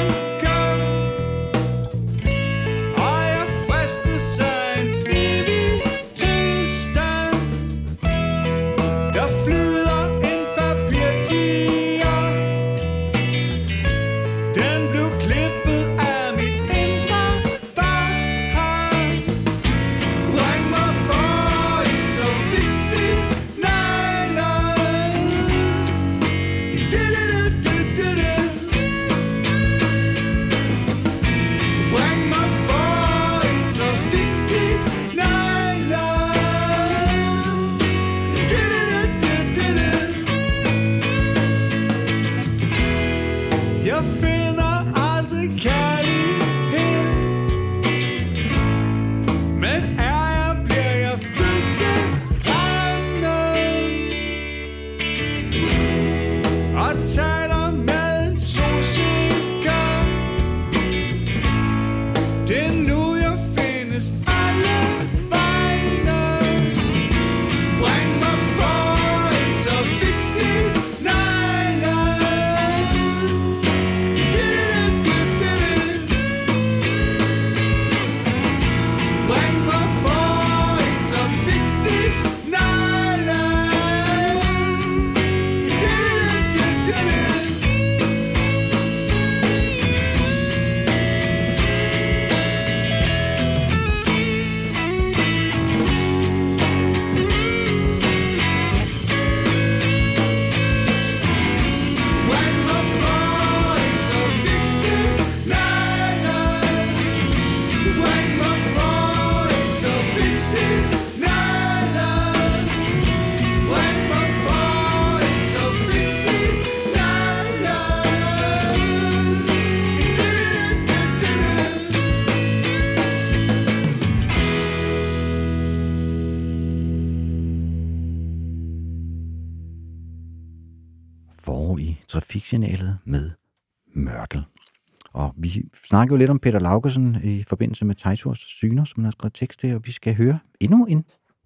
[135.91, 139.33] snakkede jo lidt om Peter Laugesen i forbindelse med Tejtors Syner, som han har skrevet
[139.33, 141.03] tekst til, og vi skal høre endnu en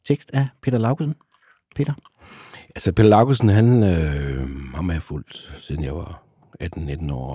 [0.07, 1.15] tekst af Peter Laugesen.
[1.75, 1.93] Peter?
[2.75, 4.39] Altså, Peter Laugesen, han øh,
[4.75, 6.23] ham har jeg fulgt, siden jeg var
[6.63, 7.33] 18-19 år,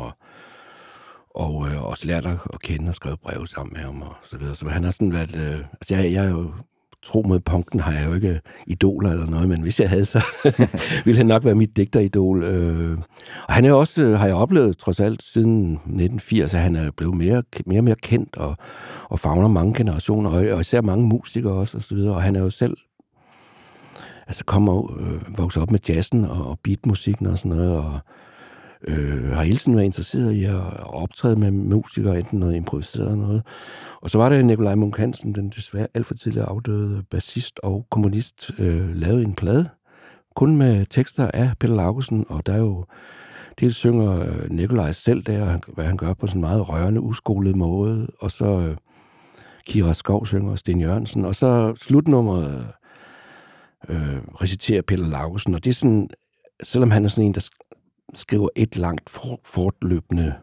[1.35, 4.15] og, og øh, også lært at, at kende og skrevet breve sammen med ham, og
[4.25, 4.55] så videre.
[4.55, 5.37] Så han har sådan været...
[5.37, 6.53] Øh, altså, jeg, jeg er jo
[7.03, 10.05] tro mod punken har jeg jo ikke øh, idoler eller noget, men hvis jeg havde,
[10.05, 10.25] så
[11.05, 12.45] ville han nok være mit digteridol.
[12.45, 12.99] Øh.
[13.49, 16.91] Og han er også, øh, har jeg oplevet trods alt siden 1980, at han er
[16.91, 18.57] blevet mere, mere og mere kendt og,
[19.09, 22.15] og fagner mange generationer, og, og især mange musikere også, og så videre.
[22.15, 22.77] Og han er jo selv
[24.27, 27.99] altså kommer øh, vokset op med jazzen og, og beatmusikken og sådan noget, og
[28.89, 33.43] øh, har hele tiden været interesseret i at optræde med musikere, enten noget improviseret noget.
[34.01, 37.87] Og så var der Nikolaj Munk Hansen, den desværre alt for tidligere afdøde bassist og
[37.91, 39.69] komponist, øh, lavede en plade,
[40.37, 42.85] kun med tekster af Peter Laugesen, og der er jo
[43.61, 47.57] dels synger øh, Nikolaj selv der, hvad han gør på sådan en meget rørende, uskolet
[47.57, 48.77] måde, og så øh,
[49.67, 52.67] Kira Skov synger Sten Jørgensen, og så slutnummeret
[53.89, 56.09] øh, reciterer Peter Laugesen, og det er sådan,
[56.63, 57.49] selvom han er sådan en, der
[58.15, 60.35] skriver et langt for, fortløbende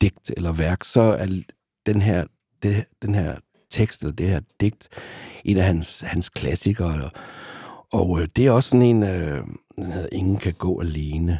[0.00, 1.26] digt eller værk, så er
[1.86, 2.24] den her,
[2.62, 3.36] det, den her
[3.70, 4.88] tekst eller det her digt
[5.44, 7.04] en af hans, hans klassikere.
[7.04, 7.10] Og,
[8.00, 9.44] og øh, det er også sådan en, øh,
[9.76, 11.38] den hedder Ingen kan gå alene.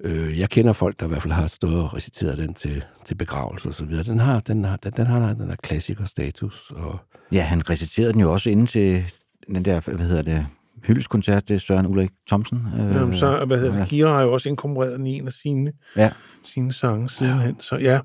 [0.00, 3.14] Øh, jeg kender folk, der i hvert fald har stået og reciteret den til, til
[3.14, 4.04] begravelse og så videre.
[4.04, 6.72] Den har, den har, den, den har den der klassikerstatus.
[6.76, 6.98] Og...
[7.32, 9.04] Ja, han reciterede den jo også inden til
[9.46, 10.46] den der, hvad hedder det,
[10.84, 12.58] hyldeskoncert til Søren Ulrik Thomsen.
[12.74, 15.32] Øh, Jamen, så, hvad hedder det, Kira har jo også inkorporeret den i en af
[15.32, 16.10] sine, ja.
[16.44, 17.56] sine sange sidenhen.
[17.60, 18.00] Så ja,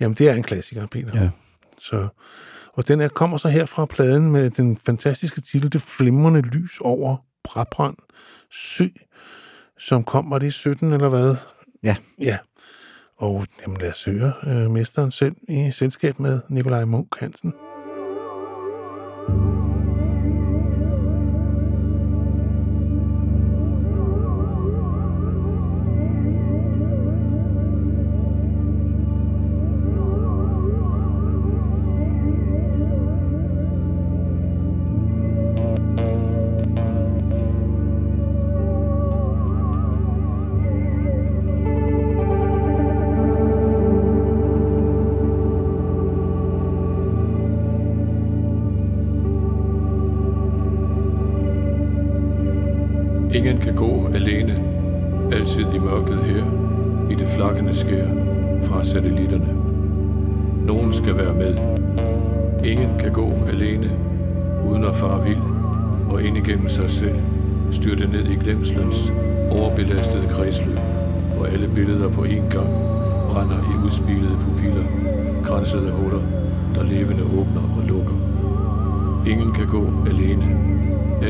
[0.00, 1.22] jamen det er en klassiker, Peter.
[1.22, 1.30] Ja.
[1.78, 2.08] Så,
[2.72, 6.78] og den er, kommer så her fra pladen med den fantastiske titel, Det flimrende lys
[6.80, 7.96] over Brabrand
[8.52, 8.86] Sø,
[9.78, 11.34] som kom, var det i 17 eller hvad?
[11.82, 11.96] Ja.
[12.18, 12.38] Ja.
[13.16, 17.54] Og jamen, lad os høre øh, mesteren selv i selskab med Nikolaj Munk Hansen.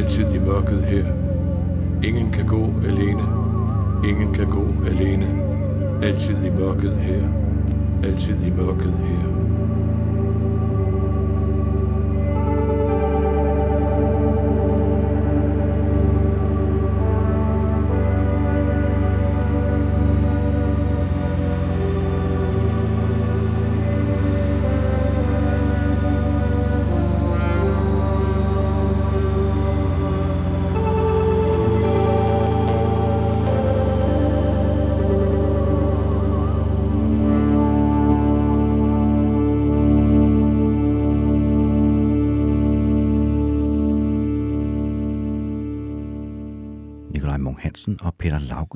[0.01, 1.05] Altid i mørket her,
[2.02, 3.22] Ingen kan gå alene.
[4.09, 5.27] Ingen kan gå alene.
[6.02, 7.28] Altid i mørket her.
[8.05, 9.40] Altid i mørket her.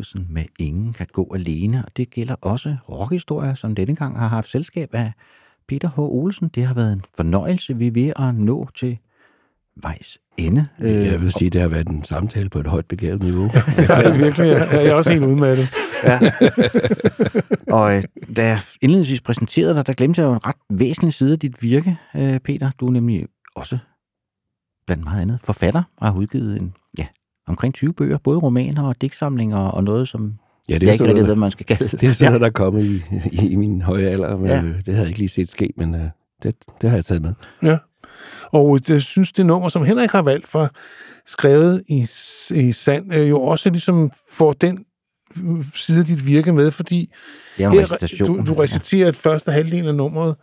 [0.05, 1.85] Laugesen med Ingen kan gå alene.
[1.85, 5.12] Og det gælder også rockhistorier, som denne gang har haft selskab af
[5.68, 5.98] Peter H.
[5.98, 6.51] Olsen.
[6.55, 8.98] Det har været en fornøjelse, vi er ved at nå til
[9.76, 10.66] vejs ende.
[10.78, 13.44] Jeg vil sige, det har været en samtale på et højt begavet niveau.
[13.76, 14.47] det er det virkelig.
[14.47, 15.68] Jeg er også helt udmattet.
[16.05, 16.20] Ja.
[17.78, 18.02] og øh,
[18.36, 21.62] da jeg indledningsvis præsenterede dig, der glemte jeg jo en ret væsentlig side af dit
[21.62, 22.70] virke, øh, Peter.
[22.81, 23.78] Du er nemlig også
[24.86, 26.84] blandt meget andet forfatter og har udgivet en, ja,
[27.49, 30.33] omkring 20 bøger, både romaner og digtsamlinger og noget, som
[30.69, 32.01] Ja, det jeg er ikke sådan rigtig ved, man skal kalde det.
[32.01, 32.29] Det er sådan ja.
[32.29, 33.03] noget, der er kommet i,
[33.33, 34.55] i, i min høje alder, men Ja.
[34.57, 34.62] ja.
[34.62, 36.01] det havde jeg ikke lige set ske, men uh,
[36.43, 37.35] det, det har jeg taget med.
[37.62, 37.77] Ja.
[38.53, 40.71] Og jeg synes, det nummer, som Henrik har valgt for,
[41.27, 42.07] skrevet i,
[42.55, 44.85] i sand, øh, jo også ligesom får den
[45.75, 47.12] side af dit virke med, fordi
[47.59, 48.45] er recitation.
[48.45, 50.37] du, du reciterer et første halvdel af nummeret,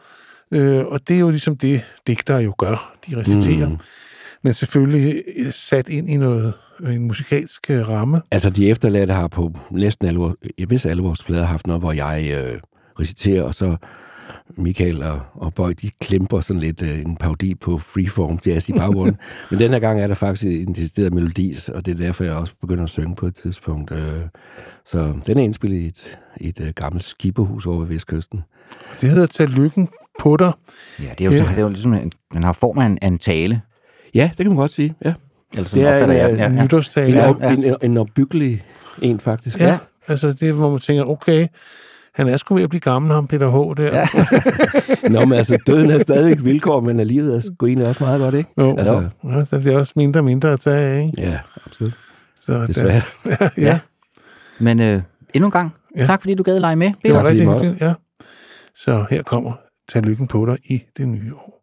[0.51, 2.95] øh, og det er jo ligesom det, digtere jo gør.
[3.09, 3.69] De reciterer.
[3.69, 3.77] Mm.
[4.43, 6.53] Men selvfølgelig øh, sat ind i noget
[6.87, 8.21] en musikalsk øh, ramme.
[8.31, 11.81] Altså, de efterladte har på næsten alle, vores- jeg vidste alle vores plader haft noget,
[11.81, 12.59] hvor jeg øh,
[12.99, 13.77] reciterer, og så
[14.57, 18.73] Michael og, og Boy, de klemper sådan lidt øh, en parodi på freeform jazz i
[18.73, 19.17] baggrunden.
[19.51, 22.33] Men den her gang er der faktisk en decideret melodi, og det er derfor, jeg
[22.33, 23.91] også begynder at synge på et tidspunkt.
[23.91, 24.21] Øh,
[24.85, 28.41] så den er indspillet i et, et øh, gammelt skibehus over ved Vestkysten.
[29.01, 29.87] Det hedder Tag lykken
[30.19, 30.51] på dig.
[30.99, 32.97] Ja, det er jo, så, det er jo ligesom, en, man har form af en,
[33.01, 33.61] af en tale.
[34.15, 35.13] Ja, det kan man godt sige, ja.
[35.53, 36.63] Eller sådan opfatter jeg den, ja, en, ja.
[36.63, 37.07] nytårstale.
[37.09, 37.53] En, Ja, op, ja.
[37.53, 38.61] en, en opbyggelig
[39.01, 39.59] en, faktisk.
[39.59, 39.77] Ja,
[40.07, 41.47] altså det er, hvor man tænker, okay,
[42.13, 43.77] han er sgu ved at blive gammel, ham Peter H.
[43.77, 43.97] der.
[43.97, 44.07] Ja.
[45.09, 48.19] Nå, men altså, døden er stadigvæk et vilkår, men alligevel er sgu egentlig også meget
[48.19, 48.49] godt, ikke?
[48.57, 51.21] Jo, altså, altså, ja, så bliver også mindre og mindre at tage af, ikke?
[51.21, 51.93] Ja, absolut.
[52.35, 53.01] Så Desværre.
[53.23, 53.79] Der, ja, ja.
[54.59, 55.01] Men øh,
[55.33, 56.05] endnu en gang, ja.
[56.05, 56.91] tak fordi du gad lege med.
[57.05, 57.93] Det var rigtig hyggeligt, ja.
[58.75, 59.51] Så her kommer
[59.89, 61.60] Tag lykken på dig i det nye år.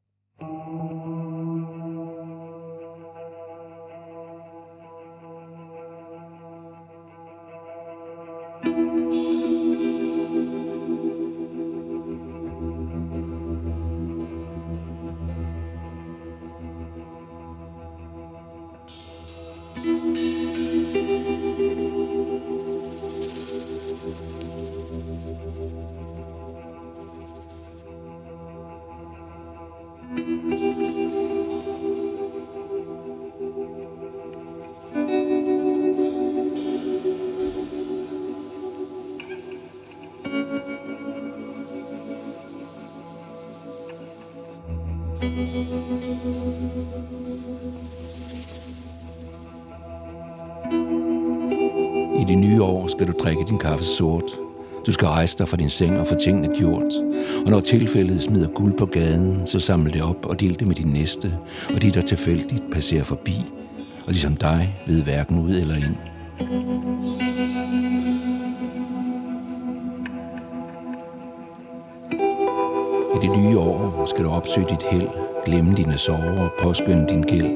[53.78, 54.38] Drikke sort.
[54.86, 56.92] Du skal rejse dig fra din seng og få tingene gjort.
[57.44, 60.74] Og når tilfældet smider guld på gaden, så samle det op og del det med
[60.74, 61.34] din næste,
[61.74, 63.44] og de, der tilfældigt passerer forbi,
[64.06, 65.96] og ligesom dig ved hverken ud eller ind.
[73.14, 75.08] I det nye år skal du opsøge dit held,
[75.44, 77.52] glemme dine sorger og påskynde din gæld.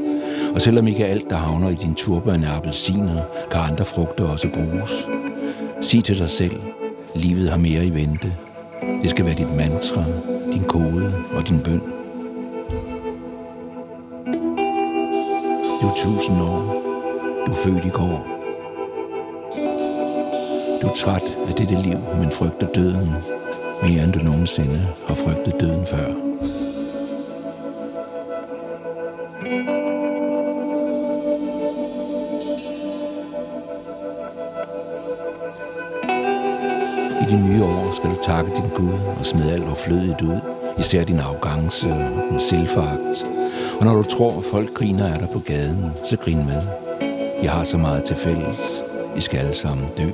[0.55, 4.49] Og selvom ikke alt, der havner i din turban er appelsiner, kan andre frugter også
[4.55, 5.09] bruges.
[5.83, 6.61] Sig til dig selv,
[7.15, 8.33] livet har mere i vente.
[9.03, 10.05] Det skal være dit mantra,
[10.53, 11.83] din kode og din bøn.
[15.81, 16.83] Du er tusind år.
[17.47, 18.27] Du er født i går.
[20.83, 23.11] Du er træt af dette liv, men frygter døden.
[23.83, 26.32] Mere end du nogensinde har frygtet døden før.
[37.33, 40.41] I det nye år skal du takke din Gud og smide alt overflødigt ud.
[40.79, 43.27] Især din arrogance og din selvfagt.
[43.81, 46.63] Og når du tror, at folk griner af dig på gaden, så grin med.
[47.43, 48.83] Jeg har så meget til fælles.
[49.17, 50.11] I skal alle sammen dø.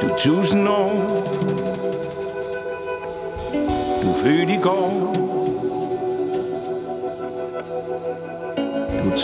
[0.00, 0.92] Du er tusind år
[4.02, 5.27] Du er født i går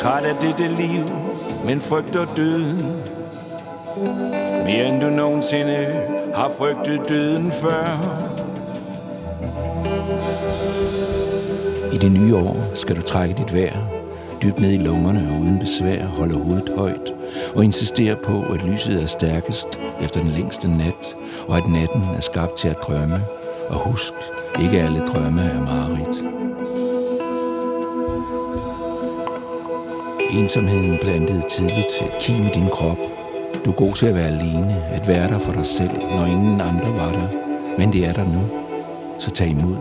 [0.04, 1.04] træt af dette liv
[1.64, 2.86] Men frygter døden
[4.64, 5.86] Mere end du nogensinde
[6.34, 7.98] Har frygtet døden før
[11.92, 13.76] I det nye år skal du trække dit vejr,
[14.42, 17.12] dybt ned i lungerne og uden besvær holde hovedet højt,
[17.54, 19.66] og insistere på, at lyset er stærkest
[20.00, 21.16] efter den længste nat,
[21.48, 23.20] og at natten er skabt til at drømme.
[23.68, 24.12] Og husk,
[24.62, 26.23] ikke alle drømme er mareridt.
[30.38, 32.98] Ensomheden plantede tidligt et kim i din krop.
[33.64, 36.60] Du er god til at være alene, at være der for dig selv, når ingen
[36.60, 37.28] andre var der.
[37.78, 38.40] Men det er der nu.
[39.18, 39.76] Så tag imod.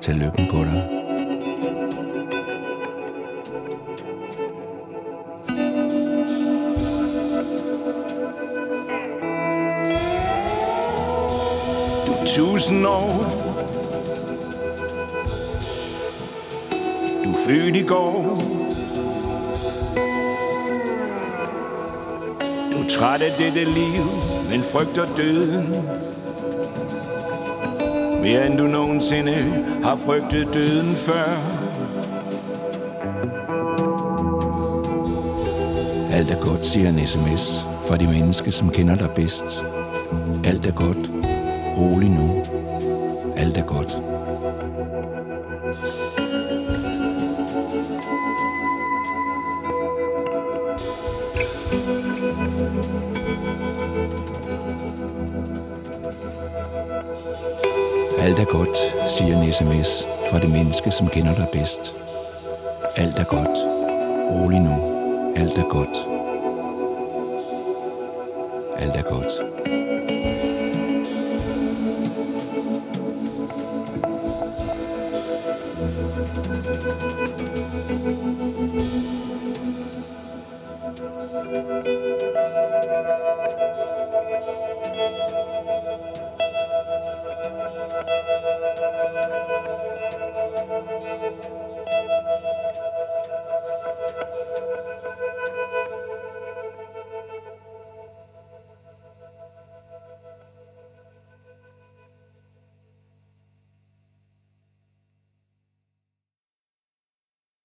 [0.00, 0.88] Tag lykken på dig.
[12.06, 13.08] Du er tusind år
[17.24, 18.38] Du er født i går
[22.98, 24.04] træt af dette liv
[24.50, 25.74] Men frygter døden
[28.22, 29.32] Mere end du nogensinde
[29.82, 31.24] Har frygtet døden før
[36.12, 39.64] Alt er godt, siger en sms fra de mennesker, som kender dig bedst.
[40.44, 41.10] Alt er godt.
[41.78, 42.44] Rolig nu.
[43.36, 44.07] Alt er godt.
[60.88, 61.94] Menneske, som kender dig bedst.
[62.96, 63.58] Alt er godt.
[64.30, 64.74] Rolig nu.
[65.36, 65.68] Alt er godt.
[65.68, 65.97] Alt er godt.